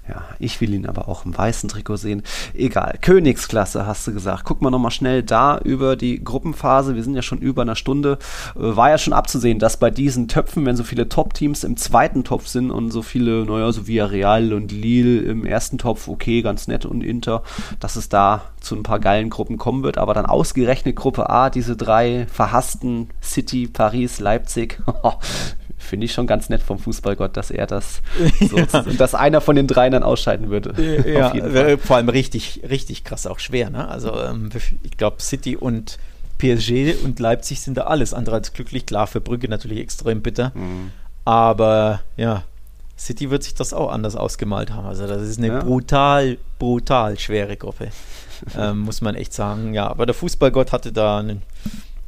[0.08, 2.24] Ja, ich will ihn aber auch im weißen Trikot sehen.
[2.54, 2.98] Egal.
[3.00, 4.42] Königsklasse hast du gesagt.
[4.44, 6.96] Guck mal nochmal schnell da über die Gruppenphase.
[6.96, 8.18] Wir sind ja schon über einer Stunde.
[8.56, 12.24] Äh, war ja schon abzusehen, dass bei diesen Töpfen, wenn so viele Top-Teams im zweiten
[12.24, 16.42] Topf sind und so viele, naja, so wie Real und Lille im ersten Topf, okay,
[16.42, 17.44] ganz nett und Inter,
[17.78, 19.98] dass es da zu ein paar geilen Gruppen kommen wird.
[19.98, 24.82] Aber dann ausgerechnet Gruppe A, diese drei verhassten City, Paris, Leipzig.
[25.82, 28.02] finde ich schon ganz nett vom Fußballgott, dass er das
[28.40, 28.66] so, ja.
[28.96, 31.02] dass einer von den dreien dann ausscheiden würde.
[31.06, 33.70] Ja, vor allem richtig, richtig krass auch schwer.
[33.70, 33.88] Ne?
[33.88, 34.50] Also ähm,
[34.82, 35.98] ich glaube, City und
[36.38, 38.86] PSG und Leipzig sind da alles andere als glücklich.
[38.86, 40.52] Klar, für Brügge natürlich extrem bitter.
[40.54, 40.90] Mhm.
[41.24, 42.44] Aber ja,
[42.98, 44.86] City wird sich das auch anders ausgemalt haben.
[44.86, 45.60] Also das ist eine ja.
[45.60, 47.88] brutal, brutal schwere Gruppe.
[48.58, 49.74] ähm, muss man echt sagen.
[49.74, 51.42] Ja, aber der Fußballgott hatte da einen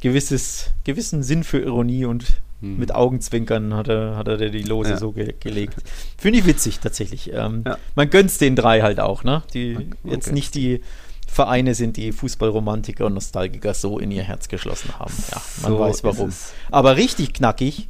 [0.05, 2.25] gewisses, gewissen Sinn für Ironie und
[2.61, 2.77] hm.
[2.77, 4.97] Mit Augenzwinkern hat er, hat er die Lose ja.
[4.97, 5.75] so ge gelegt.
[6.17, 7.33] Finde ich witzig tatsächlich.
[7.33, 7.77] Ähm, ja.
[7.95, 9.43] Man gönnt es den drei halt auch, ne?
[9.53, 9.87] Die okay.
[10.05, 10.79] jetzt nicht die
[11.27, 15.13] Vereine sind, die Fußballromantiker und Nostalgiker so in ihr Herz geschlossen haben.
[15.31, 16.31] Ja, man so weiß warum.
[16.71, 17.89] Aber richtig knackig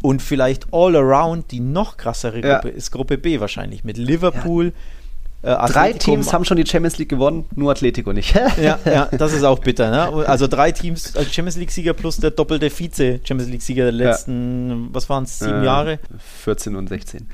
[0.00, 2.74] und vielleicht all around die noch krassere Gruppe ja.
[2.74, 4.72] ist Gruppe B wahrscheinlich mit Liverpool,
[5.40, 8.34] äh, drei Teams haben schon die Champions League gewonnen, nur Atletico nicht.
[8.34, 9.90] ja, ja, das ist auch bitter.
[9.90, 10.26] Ne?
[10.26, 14.76] Also drei Teams als Champions League-Sieger plus der doppelte Vize-Champions League-Sieger der letzten, ja.
[14.92, 16.00] was waren es, sieben äh, Jahre?
[16.42, 17.28] 14 und 16.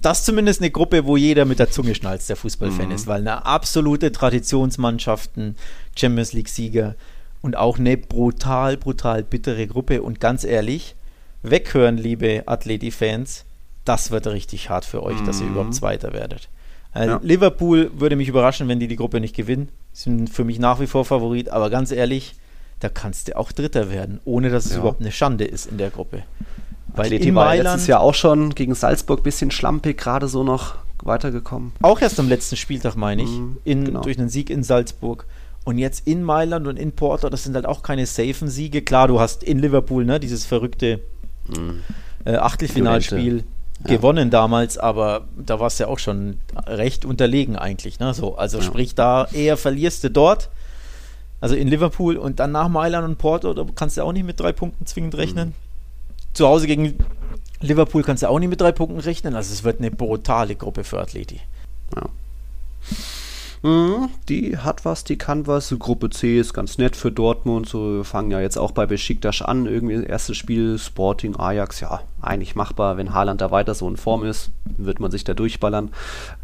[0.00, 2.94] Das ist zumindest eine Gruppe, wo jeder mit der Zunge schnalzt, der Fußballfan mhm.
[2.94, 5.56] ist, weil eine absolute Traditionsmannschaften,
[5.96, 6.96] Champions League-Sieger
[7.40, 10.02] und auch eine brutal, brutal bittere Gruppe.
[10.02, 10.96] Und ganz ehrlich,
[11.42, 13.44] weghören, liebe Atleti-Fans,
[13.84, 15.26] das wird richtig hart für euch, mhm.
[15.26, 15.52] dass ihr mhm.
[15.52, 16.48] überhaupt Zweiter werdet.
[16.94, 17.20] Äh, ja.
[17.22, 19.68] Liverpool würde mich überraschen, wenn die die Gruppe nicht gewinnen.
[19.92, 22.34] Sind für mich nach wie vor Favorit, aber ganz ehrlich,
[22.80, 24.78] da kannst du auch Dritter werden, ohne dass es ja.
[24.78, 26.22] überhaupt eine Schande ist in der Gruppe.
[26.94, 30.44] Weil Atleti war Mailand, letztes Jahr auch schon gegen Salzburg ein bisschen schlampig, gerade so
[30.44, 31.72] noch weitergekommen.
[31.82, 34.02] Auch erst am letzten Spieltag, meine ich, mm, in, genau.
[34.02, 35.26] durch einen Sieg in Salzburg.
[35.64, 38.82] Und jetzt in Mailand und in Porto, das sind halt auch keine safen Siege.
[38.82, 41.00] Klar, du hast in Liverpool ne, dieses verrückte
[41.48, 42.26] mm.
[42.26, 43.44] äh, Achtelfinalspiel
[43.84, 47.98] gewonnen damals, aber da war es ja auch schon recht unterlegen eigentlich.
[47.98, 48.14] Ne?
[48.14, 48.64] So, also ja.
[48.64, 50.50] sprich, da eher verlierst du dort,
[51.40, 54.40] also in Liverpool und dann nach Mailand und Porto, da kannst du auch nicht mit
[54.40, 55.50] drei Punkten zwingend rechnen.
[55.50, 55.54] Mhm.
[56.34, 56.98] Zu Hause gegen
[57.60, 59.34] Liverpool kannst du auch nicht mit drei Punkten rechnen.
[59.34, 61.40] Also es wird eine brutale Gruppe für Athleti.
[61.94, 62.02] Ja.
[63.64, 65.74] Mhm, die hat was, die kann was.
[65.78, 67.66] Gruppe C ist ganz nett für Dortmund.
[67.66, 69.64] So wir fangen ja jetzt auch bei Besiktas an.
[69.64, 72.98] Irgendwie das erste Spiel Sporting Ajax, ja, eigentlich machbar.
[72.98, 75.92] Wenn Haaland da weiter so in Form ist, wird man sich da durchballern.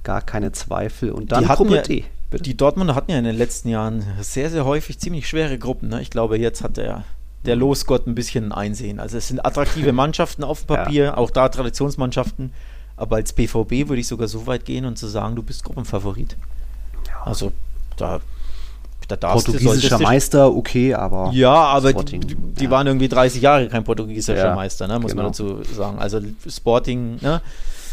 [0.02, 1.10] Gar keine Zweifel.
[1.12, 2.04] Und dann die Gruppe ja, D.
[2.32, 5.90] Die Dortmunder hatten ja in den letzten Jahren sehr, sehr häufig ziemlich schwere Gruppen.
[5.90, 6.00] Ne?
[6.00, 7.04] Ich glaube, jetzt hat der,
[7.44, 7.54] der.
[7.54, 8.98] Losgott ein bisschen Einsehen.
[8.98, 12.54] Also es sind attraktive Mannschaften auf dem Papier, auch da Traditionsmannschaften.
[12.96, 16.36] Aber als BVB würde ich sogar so weit gehen und zu sagen, du bist Gruppenfavorit.
[17.24, 17.52] Also
[17.96, 18.20] da,
[19.08, 21.30] da darfst Portugiesischer du- Meister, okay, aber.
[21.32, 22.70] Ja, aber die, Sporting, die, die ja.
[22.70, 25.28] waren irgendwie 30 Jahre kein portugiesischer Ja, Meister, ne, muss man genau.
[25.28, 25.98] dazu sagen.
[25.98, 27.40] Also Sporting, ne?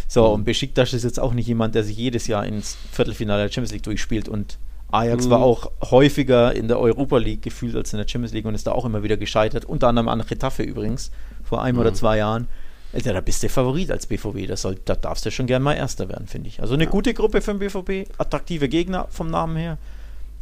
[0.10, 3.50] So, und Besiktas ist jetzt auch nicht jemand, der sich jedes Jahr ins Viertelfinale der
[3.52, 4.58] Champions League durchspielt und
[4.90, 5.30] Ajax Mhm.
[5.32, 8.68] war auch häufiger in der Europa League gefühlt als in der Champions League und ist
[8.68, 9.66] da auch immer wieder gescheitert.
[9.66, 11.12] Unter anderem an Getafe übrigens,
[11.44, 11.82] vor einem Mhm.
[11.82, 12.48] oder zwei Jahren.
[12.94, 14.48] Alter, da bist du Favorit als BVB.
[14.48, 16.62] Das soll, da darfst du schon gern mal Erster werden, finde ich.
[16.62, 19.78] Also eine gute Gruppe für den BVB, attraktive Gegner vom Namen her,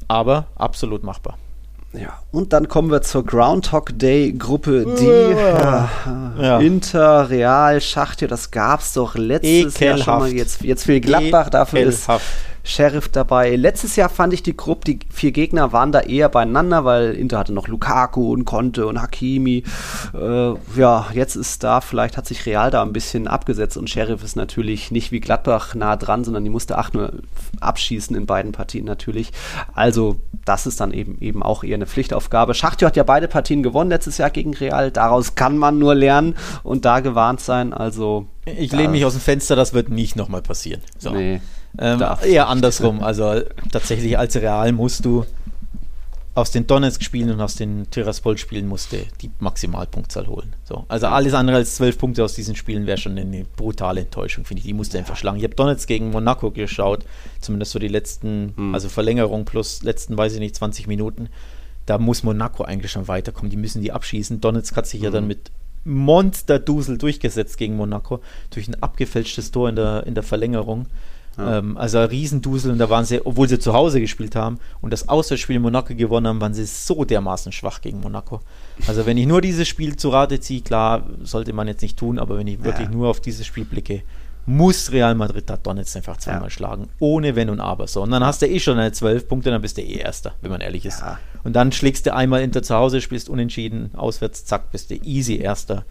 [0.08, 1.38] aber absolut machbar.
[1.94, 5.90] Ja, und dann kommen wir zur Groundhog Day Gruppe, die ja,
[6.40, 6.60] Ja.
[6.60, 10.28] Inter, Real, Schachtja, das gab's doch letztes Jahr schon mal.
[10.28, 10.34] Ekelhaft.
[10.34, 12.26] Jetzt, jetzt für Gladbach, dafür ist Ekelhaft.
[12.66, 13.56] Sheriff dabei.
[13.56, 17.38] Letztes Jahr fand ich die Gruppe, die vier Gegner waren da eher beieinander, weil Inter
[17.38, 19.64] hatte noch Lukaku und Conte und Hakimi.
[20.14, 24.24] Äh, ja, jetzt ist da, vielleicht hat sich Real da ein bisschen abgesetzt und Sheriff
[24.24, 27.20] ist natürlich nicht wie Gladbach nah dran, sondern die musste 8-0
[27.62, 29.32] abschießen in beiden Partien natürlich.
[29.76, 32.56] Also, das ist dann eben, eben auch eher eine Pflichtaufgabe.
[32.56, 34.90] Schachtjo hat ja beide Partien gewonnen letztes Jahr gegen Real.
[34.90, 37.74] Daraus kann man nur lernen und da gewarnt sein.
[37.74, 40.82] Also, Ich lehne mich aus dem Fenster, das wird nicht nochmal passieren.
[40.98, 41.12] So.
[41.12, 41.42] Nee.
[41.80, 43.02] Ähm, eher andersrum.
[43.04, 45.26] Also tatsächlich als Real musst du
[46.34, 50.54] aus den Donetsk-Spielen und aus den Tiraspol-Spielen musste die Maximalpunktzahl holen.
[50.66, 50.84] So.
[50.90, 54.60] Also alles andere als zwölf Punkte aus diesen Spielen wäre schon eine brutale Enttäuschung, finde
[54.60, 54.66] ich.
[54.66, 55.38] Die musste einfach schlagen.
[55.38, 57.06] Ich habe Donetsk gegen Monaco geschaut,
[57.40, 58.74] zumindest so die letzten, Hm.
[58.74, 61.30] also Verlängerung plus letzten, weiß ich nicht, 20 Minuten.
[61.86, 63.50] Da muss Monaco eigentlich schon weiterkommen.
[63.50, 64.42] Die müssen die abschießen.
[64.42, 65.14] Donetsk hat sich ja Hm.
[65.14, 65.52] dann mit
[65.86, 68.20] Monsterdusel durchgesetzt gegen Monaco
[68.50, 70.88] durch ein abgefälschtes Tor in der, in der Verlängerung.
[71.38, 71.58] Ja.
[71.58, 74.92] Ähm, also ein Riesendusel und da waren sie, obwohl sie zu Hause gespielt haben und
[74.92, 78.42] das Auswärtsspiel in Monaco gewonnen haben, waren sie so dermaßen schwach gegen Monaco.
[78.88, 82.20] Also wenn ich nur dieses Spiel zu Rate ziehe, klar, sollte man jetzt nicht tun,
[82.20, 82.94] aber wenn ich wirklich Ja.
[82.94, 84.04] nur auf dieses Spiel blicke,
[84.48, 86.50] muss Real Madrid da Donetsk einfach zweimal Ja.
[86.52, 87.88] schlagen, ohne Wenn und Aber.
[87.88, 90.34] So, und dann hast du eh schon eine 12 Punkte, dann bist du eh Erster,
[90.42, 91.00] wenn man ehrlich ist.
[91.02, 91.18] Ja.
[91.44, 95.38] Und dann schlägst du einmal Inter zu Hause, spielst unentschieden, auswärts, zack, bist du easy
[95.38, 95.84] Erster.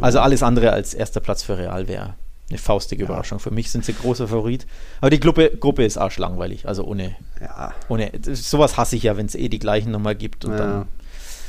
[0.00, 2.14] Also alles andere als erster Platz für Real wäre
[2.50, 3.38] eine faustige Überraschung.
[3.38, 4.66] Für mich sind sie großer Favorit.
[5.00, 6.66] Aber die Gruppe, Gruppe ist arschlangweilig.
[6.68, 7.72] Also ohne, Ja.
[7.88, 10.44] ohne sowas hasse ich ja, wenn es eh die gleichen nochmal gibt.
[10.44, 10.58] Und Ja.
[10.58, 10.70] dann,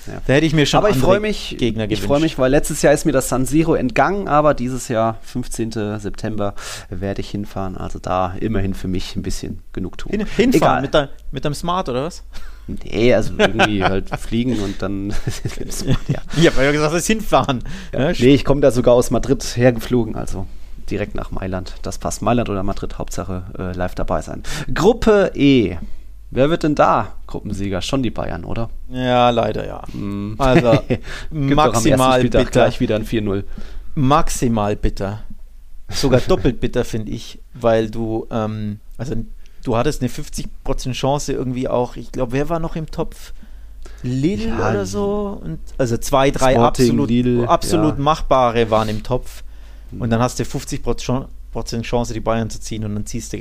[0.08, 0.22] Ja.
[0.26, 2.06] da hätte ich mir schon aber ich freue mich, Gegner ich gewünscht.
[2.08, 6.00] freue mich, weil letztes Jahr ist mir das San Siro entgangen, aber dieses Jahr, 15.
[6.00, 6.54] September,
[6.90, 7.78] werde ich hinfahren.
[7.78, 10.12] Also da immerhin für mich ein bisschen genug tun.
[10.12, 12.24] Hin, hinfahren mit, dein, mit deinem Smart oder was?
[12.68, 15.10] Nee, also irgendwie halt fliegen und dann.
[16.08, 16.22] ja.
[16.38, 17.64] Ich habe ja gesagt, das ist hinfahren.
[17.92, 20.46] Ja, Nee, ich komme da sogar aus Madrid hergeflogen, also
[20.92, 21.76] direkt nach Mailand.
[21.82, 22.22] Das passt.
[22.22, 24.44] Mailand oder Madrid, Hauptsache äh, live dabei sein.
[24.74, 25.78] Gruppe E.
[26.30, 27.82] Wer wird denn da Gruppensieger?
[27.82, 28.70] Schon die Bayern, oder?
[28.90, 29.84] ja, leider ja.
[29.94, 30.36] Mm.
[30.38, 30.82] Also
[31.30, 32.46] maximal bitter.
[32.46, 33.44] gleich wieder ein 4-0.
[33.96, 35.24] maximal bitter.
[35.90, 39.16] Sogar doppelt bitter, finde ich, weil du, ähm, also
[39.64, 43.34] du hattest eine 50% Chance irgendwie auch, ich glaube, wer war noch im Topf?
[44.04, 45.42] Lille Ja, oder so?
[45.44, 48.04] Und, also zwei, drei Sporting, absolut, Lille, absolut ja.
[48.04, 49.44] machbare waren im Topf.
[50.00, 53.38] Und dann hast du 50 Prozent Chance, die Bayern zu ziehen und dann ziehst du,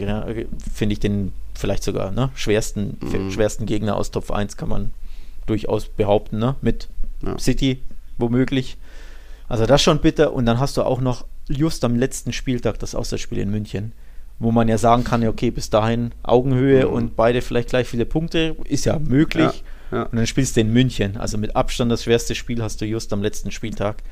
[0.72, 3.30] finde ich, den vielleicht sogar ne, schwersten, Mhm.
[3.30, 4.90] schwersten Gegner aus Top 1, kann man
[5.46, 6.56] durchaus behaupten, ne?
[6.60, 6.88] mit
[7.24, 7.38] Ja.
[7.38, 7.80] City
[8.18, 8.76] womöglich.
[9.48, 10.32] Also das schon bitter.
[10.32, 13.92] Und dann hast du auch noch just am letzten Spieltag das Auswärtsspiel in München,
[14.38, 16.92] wo man ja sagen kann, okay, bis dahin Augenhöhe Mhm.
[16.92, 19.62] und beide vielleicht gleich viele Punkte, ist ja möglich.
[19.90, 20.02] Ja, ja.
[20.04, 21.16] Und dann spielst du in München.
[21.16, 24.02] Also mit Abstand das schwerste Spiel hast du just am letzten Spieltag.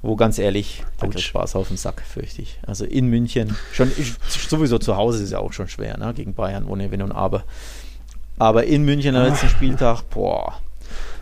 [0.00, 2.58] Wo ganz ehrlich, da kriegt Spaß auf den Sack, fürchte ich.
[2.66, 4.14] Also in München, schon ich-
[4.48, 6.14] sowieso zu Hause ist ja auch schon schwer, ne?
[6.14, 7.42] Gegen Bayern, ohne Wenn und Aber.
[8.38, 10.54] Aber in München am letzten Spieltag, boah.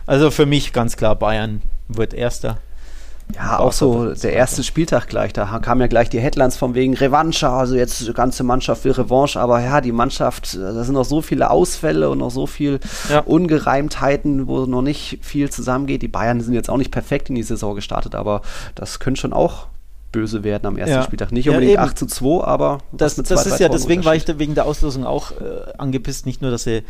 [0.05, 2.59] Also für mich ganz klar, Bayern wird Erster.
[3.35, 5.33] Ja, auch so der erste Spieltag gleich.
[5.33, 7.47] Da kamen ja gleich die Headlines von wegen Revanche.
[7.49, 9.39] Also jetzt die ganze Mannschaft will Revanche.
[9.39, 13.19] Aber ja, die Mannschaft, da sind noch so viele Ausfälle und noch so viel Ja.
[13.19, 16.01] Ungereimtheiten, wo noch nicht viel zusammengeht.
[16.01, 18.41] Die Bayern sind jetzt auch nicht perfekt in die Saison gestartet, aber
[18.75, 19.67] das könnte schon auch
[20.13, 21.03] böse werden am ersten Ja.
[21.03, 21.31] Spieltag.
[21.31, 21.83] Nicht Ja, unbedingt eben.
[21.83, 24.65] 8 zu 2, aber Das, das zwei, ist ja, Toren deswegen war ich wegen der
[24.65, 25.35] Auslosung auch äh,
[25.77, 26.25] angepisst.
[26.25, 26.83] Nicht nur, dass sie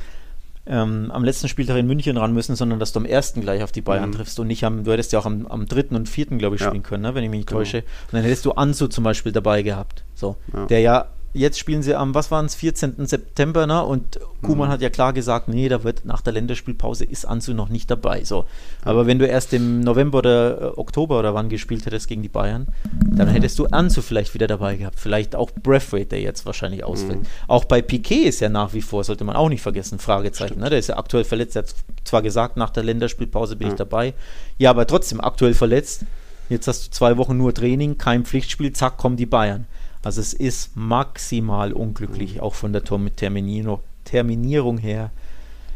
[0.69, 3.71] ähm, am letzten Spieltag in München ran müssen, sondern dass du am ersten gleich auf
[3.71, 4.13] die Bayern Mhm.
[4.13, 6.61] triffst und nicht am, du hättest ja auch am, am dritten und vierten, glaube ich,
[6.61, 6.67] Ja.
[6.67, 7.59] spielen können, ne, wenn ich mich nicht Genau.
[7.61, 7.77] täusche.
[7.79, 10.65] Und dann hättest du Ansu zum Beispiel dabei gehabt, so, Ja.
[10.65, 11.05] der ja
[11.37, 13.05] jetzt spielen sie am, was waren es, 14.
[13.05, 13.83] September, ne?
[13.83, 14.73] Und Kuhmann mhm.
[14.73, 18.23] hat ja klar gesagt, nee, da wird nach der Länderspielpause ist Ansu noch nicht dabei.
[18.23, 18.45] So.
[18.83, 22.29] Aber wenn du erst im November oder äh, Oktober oder wann gespielt hättest gegen die
[22.29, 22.67] Bayern,
[23.11, 24.99] dann hättest du Ansu vielleicht wieder dabei gehabt.
[24.99, 27.19] Vielleicht auch Breathwaite, der jetzt wahrscheinlich ausfällt.
[27.19, 27.27] Mhm.
[27.47, 30.59] Auch bei Piquet ist ja nach wie vor, sollte man auch nicht vergessen, Fragezeichen.
[30.59, 30.69] Ne?
[30.69, 31.55] Der ist ja aktuell verletzt.
[31.55, 33.73] Er hat zwar gesagt, nach der Länderspielpause bin ja.
[33.73, 34.13] ich dabei.
[34.57, 36.05] Ja, aber trotzdem aktuell verletzt.
[36.49, 39.65] Jetzt hast du zwei Wochen nur Training, kein Pflichtspiel, zack, kommen die Bayern.
[40.03, 42.41] Also es ist maximal unglücklich, mhm.
[42.41, 45.11] auch von der Terminierung, Terminierung her.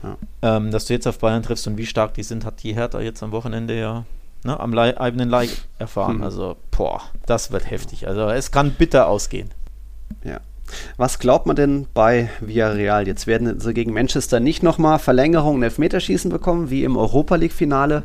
[0.03, 0.17] Ja.
[0.41, 3.01] Ähm, dass du jetzt auf Bayern triffst und wie stark die sind, hat die Hertha
[3.01, 4.05] jetzt am Wochenende ja
[4.43, 5.49] ne, am Le eigenen Leib
[5.79, 6.17] erfahren.
[6.17, 6.23] Mhm.
[6.23, 8.07] Also, boah, das wird heftig.
[8.07, 9.51] Also es kann bitter ausgehen.
[10.23, 10.39] Ja.
[10.97, 13.05] Was glaubt man denn bei Villarreal?
[13.05, 18.03] Jetzt werden sie gegen Manchester nicht nochmal Verlängerung und Elfmeterschießen bekommen, wie im Europa League-Finale.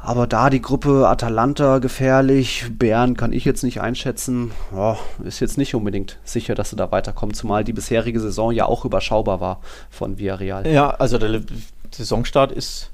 [0.00, 4.52] Aber da die Gruppe Atalanta gefährlich, Bern kann ich jetzt nicht einschätzen.
[4.74, 8.66] Oh, ist jetzt nicht unbedingt sicher, dass sie da weiterkommen, zumal die bisherige Saison ja
[8.66, 9.60] auch überschaubar war
[9.90, 10.66] von Villarreal.
[10.66, 11.42] Ja, also der
[11.90, 12.90] Saisonstart ist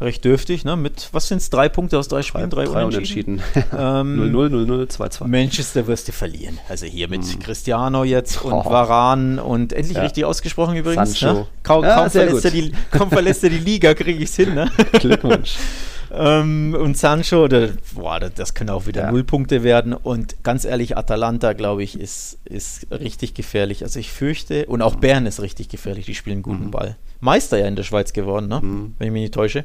[0.00, 0.76] recht dürftig, ne?
[0.76, 2.50] Mit, was sind es, drei Punkte aus drei Spielen?
[2.50, 3.40] Drei, drei Unentschieden.
[3.72, 5.26] 0-0, 0-0, 2-2.
[5.28, 6.58] Manchester wirst du verlieren.
[6.68, 7.38] Also hier mit hm.
[7.38, 8.64] Cristiano jetzt und oh.
[8.64, 10.02] Varan und endlich ja.
[10.02, 11.18] richtig ausgesprochen übrigens.
[11.18, 11.40] Sancho.
[11.40, 11.46] Ne?
[11.62, 14.54] Kaum, ja, kaum, verlässt die, kaum, verlässt er die, Liga, kriege ich es hin.
[14.54, 14.70] Ne?
[14.92, 15.56] Glückwunsch.
[16.16, 19.12] Ähm, und Sancho, der, boah, das können auch wieder ja.
[19.12, 19.92] Nullpunkte werden.
[19.92, 23.82] Und ganz ehrlich, Atalanta, glaube ich, ist, ist richtig gefährlich.
[23.82, 26.70] Also ich fürchte, und auch Bern ist richtig gefährlich, die spielen guten mhm.
[26.70, 26.96] Ball.
[27.20, 28.60] Meister ja in der Schweiz geworden, ne?
[28.60, 28.94] Mhm.
[28.98, 29.64] wenn ich mich nicht täusche.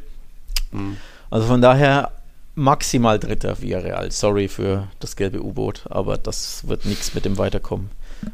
[0.72, 0.98] Mhm.
[1.30, 2.12] Also von daher
[2.56, 4.12] maximal dritter Villarreal.
[4.12, 7.90] Sorry für das gelbe U-Boot, aber das wird nichts mit dem Weiterkommen.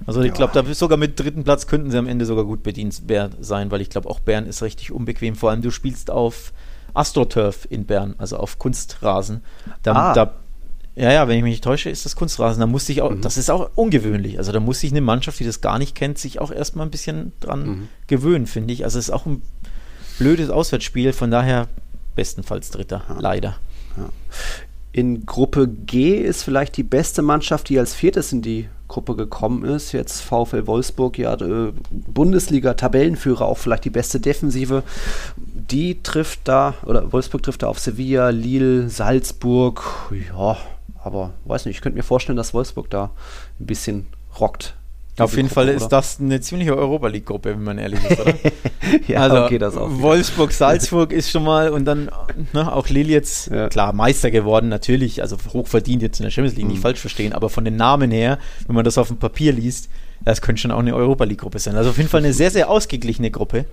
[0.07, 2.99] Also ich glaube, da sogar mit dritten Platz könnten sie am Ende sogar gut bedient
[3.39, 5.35] sein, weil ich glaube, auch Bern ist richtig unbequem.
[5.35, 6.53] Vor allem du spielst auf
[6.95, 9.41] AstroTurf in Bern, also auf Kunstrasen.
[9.83, 10.13] Da, ah.
[10.13, 10.33] da,
[10.95, 12.61] ja, ja, wenn ich mich nicht täusche, ist das Kunstrasen.
[12.61, 13.21] Da muss ich auch, mhm.
[13.21, 14.37] das ist auch ungewöhnlich.
[14.37, 16.91] Also da muss sich eine Mannschaft, die das gar nicht kennt, sich auch erstmal ein
[16.91, 17.87] bisschen dran mhm.
[18.07, 18.85] gewöhnen, finde ich.
[18.85, 19.41] Also es ist auch ein
[20.17, 21.67] blödes Auswärtsspiel, von daher
[22.15, 23.19] bestenfalls Dritter, ja.
[23.19, 23.57] leider.
[23.97, 24.09] Ja.
[24.93, 29.65] In Gruppe G ist vielleicht die beste Mannschaft, die als viertes in die Gruppe gekommen
[29.65, 29.91] ist.
[29.91, 34.83] Jetzt VfL Wolfsburg, ja, äh, Bundesliga-Tabellenführer, auch vielleicht die beste Defensive.
[35.71, 39.83] Die trifft da, oder Wolfsburg trifft da auf Sevilla, Lille, Salzburg.
[40.29, 40.57] Ja,
[41.03, 43.11] aber weiß nicht, ich könnte mir vorstellen, dass Wolfsburg da
[43.59, 44.07] ein bisschen
[44.39, 44.75] rockt.
[45.17, 45.89] Auf jeden Gruppe, Fall ist oder?
[45.91, 48.33] das eine ziemliche Europa League-Gruppe, wenn man ehrlich ist, oder?
[49.07, 49.89] ja, also okay, das auch.
[50.01, 52.11] Wolfsburg, Salzburg ist schon mal und dann
[52.51, 53.69] ne, auch Lille jetzt, ja.
[53.69, 56.73] klar, Meister geworden, natürlich, also hochverdient jetzt in der Champions League, mhm.
[56.73, 59.87] nicht falsch verstehen, aber von den Namen her, wenn man das auf dem Papier liest,
[60.25, 61.77] das könnte schon auch eine Europa League-Gruppe sein.
[61.77, 63.65] Also auf jeden Fall eine sehr, sehr ausgeglichene Gruppe.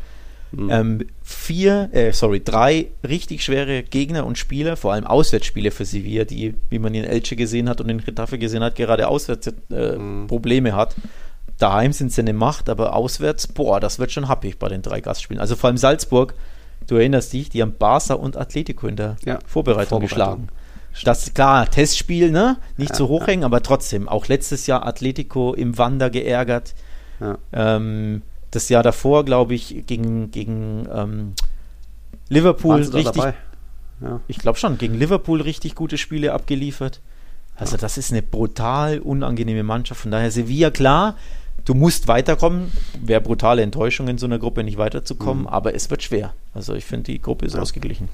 [0.53, 0.71] Mhm.
[0.71, 6.25] Ähm, vier, äh, sorry, drei richtig schwere Gegner und Spieler, vor allem Auswärtsspiele für Sevilla,
[6.25, 9.97] die, wie man in Elche gesehen hat und in Retafe gesehen hat, gerade auswärts äh,
[9.97, 10.27] mhm.
[10.27, 10.95] Probleme hat.
[11.59, 15.01] Daheim sind sie eine Macht, aber auswärts, boah, das wird schon happig bei den drei
[15.01, 15.41] Gastspielen.
[15.41, 16.35] Also vor allem Salzburg,
[16.87, 20.49] du erinnerst dich, die haben Barca und Atletico in der ja, Vorbereitung, Vorbereitung, geschlagen.
[21.05, 22.59] Das ist klar, Testspiel, ne?
[22.77, 23.47] Nicht ja, zu hoch hängen, ja.
[23.47, 24.09] aber trotzdem.
[24.09, 26.75] Auch letztes Jahr Atletico im Wander geärgert.
[27.21, 27.39] Ja.
[27.53, 28.23] Ähm,
[28.53, 31.33] das Jahr davor, glaube ich, gegen, gegen ähm,
[32.29, 33.23] Liverpool richtig.
[34.27, 37.01] Ich glaube schon, gegen Liverpool richtig gute Spiele abgeliefert.
[37.55, 40.01] Also, das ist eine brutal unangenehme Mannschaft.
[40.01, 41.17] Von daher Sevilla, klar,
[41.65, 42.73] du musst weiterkommen.
[43.01, 45.49] Wäre brutale Enttäuschung in so einer Gruppe nicht weiterzukommen, mhm.
[45.49, 46.35] aber es wird schwer.
[46.55, 47.61] Also ich finde, die Gruppe ist ja.
[47.61, 48.09] ausgeglichen.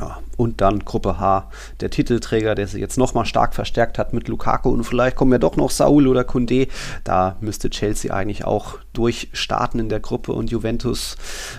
[0.00, 1.50] Ja, und dann Gruppe H,
[1.80, 5.38] der Titelträger, der sich jetzt nochmal stark verstärkt hat mit Lukaku und vielleicht kommen ja
[5.38, 6.68] doch noch Saul oder Kunde.
[7.02, 11.16] Da müsste Chelsea eigentlich auch durchstarten in der Gruppe und Juventus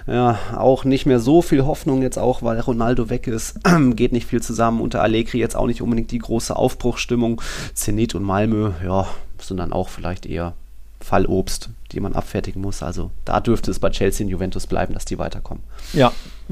[0.07, 3.60] ja, auch nicht mehr so viel Hoffnung jetzt auch, weil Ronaldo weg ist.
[3.95, 4.80] Geht nicht viel zusammen.
[4.80, 7.41] Unter Allegri jetzt auch nicht unbedingt die große Aufbruchsstimmung.
[7.74, 9.07] Zenit und Malmö, ja,
[9.40, 10.53] sind dann auch vielleicht eher
[11.02, 12.84] Fallobst, die man abfertigen muss.
[12.84, 15.64] Also da dürfte es bei Chelsea und Juventus bleiben, dass die weiterkommen.
[15.94, 16.11] Ja,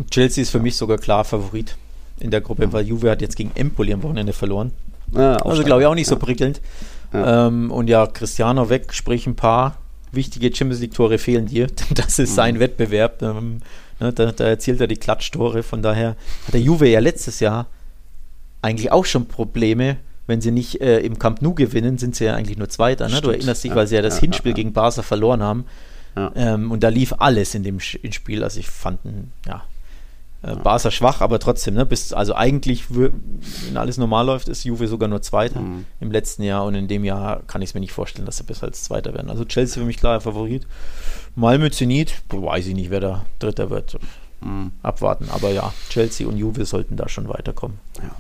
[0.10, 1.76] Chelsea ist für mich sogar klar Favorit
[2.20, 4.72] in der Gruppe, weil Juve hat jetzt gegen Empoli am Wochenende verloren.
[5.14, 6.16] Ja, also glaube ich auch nicht ja.
[6.16, 6.62] so prickelnd.
[7.14, 7.48] Ja.
[7.48, 9.78] Ähm, und ja, Cristiano weg, sprich ein paar
[10.12, 11.68] wichtige Champions League Tore fehlen dir.
[11.94, 12.36] Das ist mhm.
[12.36, 13.22] sein Wettbewerb.
[13.22, 13.62] Ähm,
[14.00, 15.64] ne, da, da, erzielt er die Klatsch-Tore.
[15.64, 16.16] Von daher
[16.46, 17.68] hat der Juve ja letztes Jahr
[18.62, 19.98] eigentlich auch schon Probleme
[20.28, 23.10] wenn sie nicht äh, im Camp Nou gewinnen, sind sie ja eigentlich nur Zweiter.
[23.10, 23.22] Ne?
[23.22, 25.66] Du erinnerst dich, weil sie ja das Hinspiel gegen Barca verloren haben.
[26.36, 28.44] Ähm, und da lief alles in dem Spiel.
[28.44, 29.00] Also ich fand,
[29.46, 29.64] ja,
[30.44, 34.88] äh, Barca schwach, aber trotzdem, ne, bis, also eigentlich, wenn alles normal läuft, ist Juve
[34.88, 35.86] sogar nur Zweiter mhm.
[36.00, 38.44] im letzten Jahr und in dem Jahr kann ich es mir nicht vorstellen, dass sie
[38.44, 39.30] besser als Zweiter werden.
[39.30, 40.68] Also Chelsea für mich klar Favorit.
[41.36, 43.98] Malmö Zenit, weiß ich nicht, wer da Dritter wird.
[44.42, 44.72] Mhm.
[44.84, 47.80] Abwarten, aber ja, Chelsea und Juve sollten da schon weiterkommen.
[47.98, 48.16] Ja.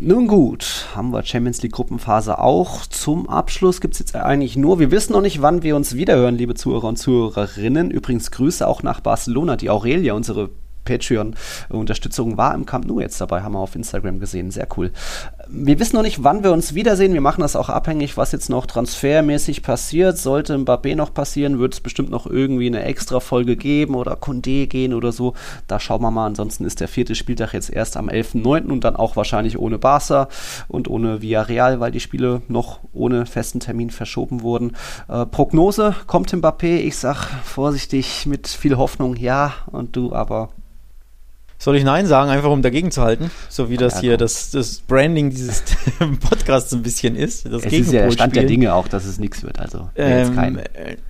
[0.00, 2.86] Nun gut, haben wir Champions League Gruppenphase auch.
[2.86, 6.36] Zum Abschluss gibt es jetzt eigentlich nur, wir wissen noch nicht, wann wir uns wiederhören,
[6.36, 7.90] liebe Zuhörer und Zuhörerinnen.
[7.90, 10.50] Übrigens Grüße auch nach Barcelona, die Aurelia, unsere
[10.84, 14.50] Patreon-Unterstützung war im Camp Nou jetzt dabei, haben wir auf Instagram gesehen.
[14.50, 14.92] Sehr cool.
[15.48, 17.12] Wir wissen noch nicht, wann wir uns wiedersehen.
[17.12, 20.18] Wir machen das auch abhängig, was jetzt noch transfermäßig passiert.
[20.18, 24.66] Sollte Mbappé noch passieren, wird es bestimmt noch irgendwie eine extra Folge geben oder Condé
[24.66, 25.34] gehen oder so.
[25.66, 26.26] Da schauen wir mal.
[26.26, 28.70] Ansonsten ist der vierte Spieltag jetzt erst am 11.09.
[28.70, 30.28] und dann auch wahrscheinlich ohne Barca
[30.68, 34.76] und ohne Villarreal, weil die Spiele noch ohne festen Termin verschoben wurden.
[35.08, 36.76] Äh, Prognose, kommt Mbappé?
[36.78, 40.50] Ich sag vorsichtig mit viel Hoffnung ja und du aber
[41.62, 43.30] soll ich Nein sagen, einfach um dagegen zu halten?
[43.48, 45.62] So wie das ja, hier das, das Branding dieses
[46.28, 47.46] Podcasts ein bisschen ist.
[47.46, 49.60] Das es ist ja der Stand der Dinge auch, dass es nichts wird.
[49.60, 50.58] Also, ähm,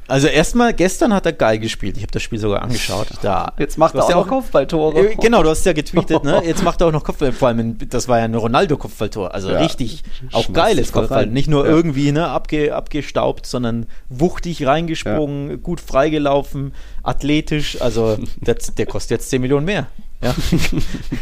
[0.08, 1.96] also erstmal, gestern hat er geil gespielt.
[1.96, 3.06] Ich habe das Spiel sogar angeschaut.
[3.22, 5.12] Da, Jetzt macht er auch, ja auch Kopfballtore.
[5.12, 6.42] Äh, genau, du hast ja getweetet, ne?
[6.46, 7.32] Jetzt macht er auch noch Kopfball.
[7.32, 9.32] Vor allem, das war ja ein Ronaldo-Kopfballtor.
[9.32, 9.58] Also ja.
[9.58, 10.02] richtig,
[10.32, 11.28] auch geiles Kopfball.
[11.28, 17.80] Nicht nur irgendwie ne, abge, abgestaubt, sondern wuchtig reingesprungen, gut freigelaufen, athletisch.
[17.80, 19.86] Also der, der kostet jetzt 10 Millionen mehr.
[20.22, 20.34] Ja.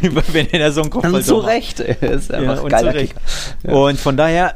[0.31, 1.79] Wenn er so einen Kopfball Und zu Recht.
[1.79, 3.13] Er ist einfach ja, geiler und,
[3.63, 3.73] ja.
[3.73, 4.55] und von daher,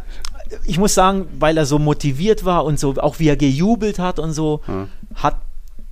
[0.66, 4.20] ich muss sagen, weil er so motiviert war und so, auch wie er gejubelt hat
[4.20, 4.88] und so, hm.
[5.16, 5.38] hat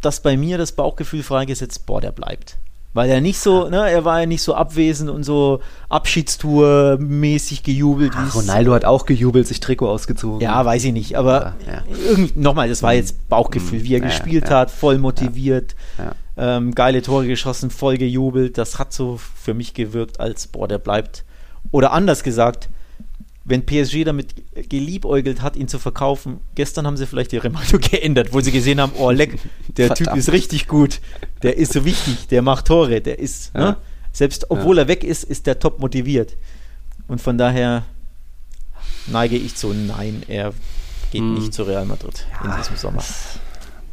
[0.02, 2.58] das bei mir das Bauchgefühl freigesetzt, boah, der bleibt.
[2.96, 8.14] Weil er nicht so, ne, er war ja nicht so abwesend und so Abschiedstour-mäßig gejubelt.
[8.16, 10.42] Ach, Ronaldo hat auch gejubelt, sich Trikot ausgezogen.
[10.42, 12.28] Ja, weiß ich nicht, aber ja, ja.
[12.36, 15.76] nochmal, das war jetzt Bauchgefühl, wie er ja, gespielt hat, voll motiviert.
[16.36, 18.58] Ähm, geile Tore geschossen, voll gejubelt.
[18.58, 21.26] Das hat so für mich gewirkt, als boah, der bleibt.
[21.72, 22.70] Oder anders gesagt,
[23.46, 24.36] wenn PSG damit
[24.70, 28.80] geliebäugelt hat, ihn zu verkaufen, gestern haben sie vielleicht ihre Meinung geändert, wo sie gesehen
[28.80, 29.38] haben, oh leck,
[29.68, 30.10] der Verdammt.
[30.10, 31.02] Typ ist richtig gut,
[31.42, 33.62] der ist so wichtig, der macht Tore, der ist, ja.
[33.62, 33.78] ne?
[34.14, 34.84] selbst obwohl ja.
[34.84, 36.38] er weg ist, ist der top motiviert.
[37.08, 37.84] Und von daher
[39.08, 40.54] neige ich zu, nein, er
[41.12, 41.34] geht hm.
[41.34, 42.50] nicht zu Real Madrid ja.
[42.50, 43.04] in diesem Sommer.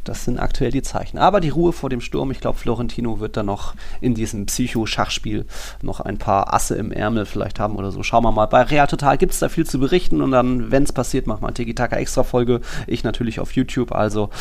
[0.03, 1.19] Das sind aktuell die Zeichen.
[1.19, 5.45] Aber die Ruhe vor dem Sturm, ich glaube, Florentino wird da noch in diesem Psycho-Schachspiel
[5.83, 8.01] noch ein paar Asse im Ärmel vielleicht haben oder so.
[8.01, 8.47] Schauen wir mal.
[8.47, 11.43] Bei Real Total gibt es da viel zu berichten und dann, wenn es passiert, machen
[11.43, 12.61] wir eine Tiki-Taka Extra-Folge.
[12.87, 13.91] Ich natürlich auf YouTube.
[13.91, 14.31] Also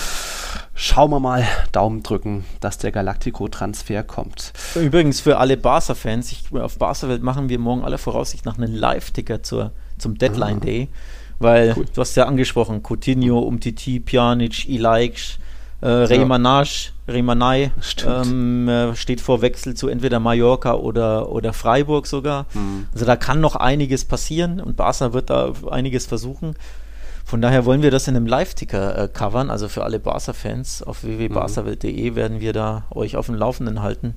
[0.75, 4.55] schauen wir mal, Daumen drücken, dass der Galactico-Transfer kommt.
[4.75, 9.71] Übrigens für alle Barca-Fans, auf Barca-Welt machen wir morgen alle Voraussicht nach einen Live-Ticker zum
[10.19, 10.89] Deadline-Day.
[10.91, 10.97] Ah.
[11.43, 11.87] Weil cool.
[11.95, 15.39] du hast ja angesprochen, Coutinho, Umtiti, Pjanic, Ilaix,
[15.81, 17.73] äh, Reymanage, Remanai
[18.07, 22.47] ähm, äh, steht vor Wechsel zu entweder Mallorca oder, oder Freiburg sogar.
[22.53, 22.87] Mhm.
[22.93, 26.55] Also da kann noch einiges passieren und Barca wird da einiges versuchen.
[27.25, 29.51] Von daher wollen wir das in einem Live-Ticker äh, covern.
[29.51, 34.17] Also für alle Barca-Fans auf www.barcawelt.de werden wir da euch auf dem Laufenden halten.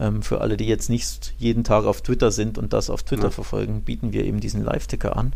[0.00, 3.24] Ähm, für alle, die jetzt nicht jeden Tag auf Twitter sind und das auf Twitter
[3.24, 3.30] ja.
[3.30, 5.34] verfolgen, bieten wir eben diesen Live-Ticker an.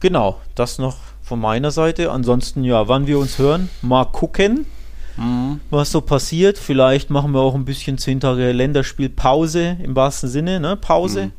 [0.00, 2.10] Genau, das noch von meiner Seite.
[2.10, 4.64] Ansonsten, ja, wann wir uns hören, mal gucken
[5.18, 5.60] mhm.
[5.70, 6.58] was so passiert.
[6.58, 10.76] Vielleicht machen wir auch ein bisschen zehn Tage Länderspielpause im wahrsten Sinne, ne?
[10.76, 11.26] Pause.
[11.26, 11.32] Mhm.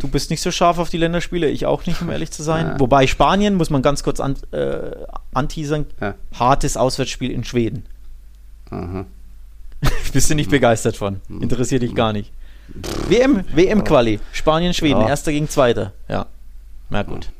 [0.00, 2.66] Du bist nicht so scharf auf die Länderspiele, ich auch nicht, um ehrlich zu sein.
[2.66, 2.80] Ja.
[2.80, 4.90] Wobei Spanien, muss man ganz kurz an, äh,
[5.34, 6.14] anteasern, ja.
[6.38, 7.84] hartes Auswärtsspiel in Schweden.
[8.70, 9.06] Mhm.
[10.12, 10.52] bist du nicht mhm.
[10.52, 11.20] begeistert von?
[11.28, 11.42] Mhm.
[11.42, 12.32] Interessiert dich gar nicht.
[13.08, 15.08] WM, WM-Quali, Spanien, Schweden, ja.
[15.08, 15.92] erster gegen zweiter.
[16.08, 16.26] Ja,
[16.90, 17.30] na gut.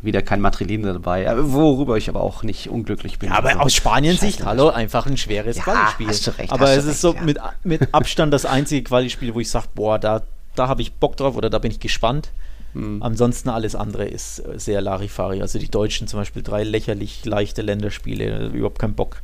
[0.00, 3.28] Wieder kein Madrilene dabei, worüber ich aber auch nicht unglücklich bin.
[3.28, 6.08] Ja, aber also, aus Spaniens-Sicht, hallo, einfach ein schweres ja, Quali-Spiel.
[6.08, 7.22] Hast du recht, aber es ist recht, so ja.
[7.22, 10.22] mit, mit Abstand das einzige Quali-Spiel, wo ich sage, boah, da,
[10.54, 12.30] da habe ich Bock drauf oder da bin ich gespannt.
[12.72, 13.02] Hm.
[13.02, 15.42] Ansonsten alles andere ist äh, sehr Larifari.
[15.42, 19.20] Also die Deutschen zum Beispiel drei lächerlich leichte Länderspiele, überhaupt keinen Bock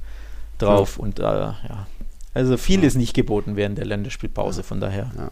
[0.59, 0.97] drauf.
[0.99, 1.05] Ja.
[1.05, 1.87] Und äh, ja,
[2.35, 5.11] also viel ist nicht geboten während der Länderspielpause, von daher.
[5.16, 5.31] Ja.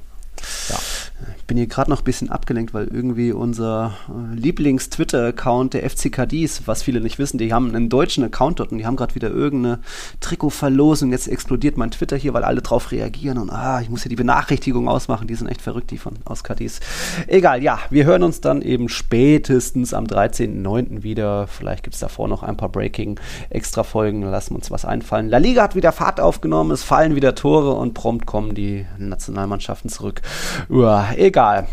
[1.39, 6.63] Ich bin hier gerade noch ein bisschen abgelenkt, weil irgendwie unser äh, Lieblings-Twitter-Account der FCKDs,
[6.67, 9.31] was viele nicht wissen, die haben einen deutschen Account dort und die haben gerade wieder
[9.31, 9.81] irgendeine
[10.21, 11.11] Trikotverlosung.
[11.11, 14.17] Jetzt explodiert mein Twitter hier, weil alle drauf reagieren und ah, ich muss hier die
[14.17, 15.27] Benachrichtigung ausmachen.
[15.27, 16.81] Die sind echt verrückt, die von aus KDs.
[17.27, 21.03] Egal, ja, wir hören uns dann eben spätestens am 13.09.
[21.03, 21.47] wieder.
[21.47, 24.23] Vielleicht gibt es davor noch ein paar Breaking-Extra-Folgen.
[24.23, 25.29] Lassen uns was einfallen.
[25.29, 29.91] La Liga hat wieder Fahrt aufgenommen, es fallen wieder Tore und prompt kommen die Nationalmannschaften
[29.91, 30.22] zurück.
[30.69, 31.67] Uah, egal.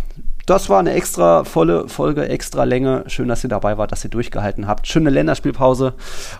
[0.45, 3.03] Das war eine extra volle Folge, extra Länge.
[3.05, 4.87] Schön, dass ihr dabei wart, dass ihr durchgehalten habt.
[4.87, 5.93] Schöne Länderspielpause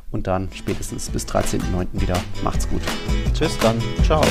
[0.10, 1.88] und dann spätestens bis 13.09.
[1.94, 2.18] wieder.
[2.44, 2.82] Macht's gut.
[3.34, 3.80] Tschüss dann.
[4.04, 4.24] Ciao.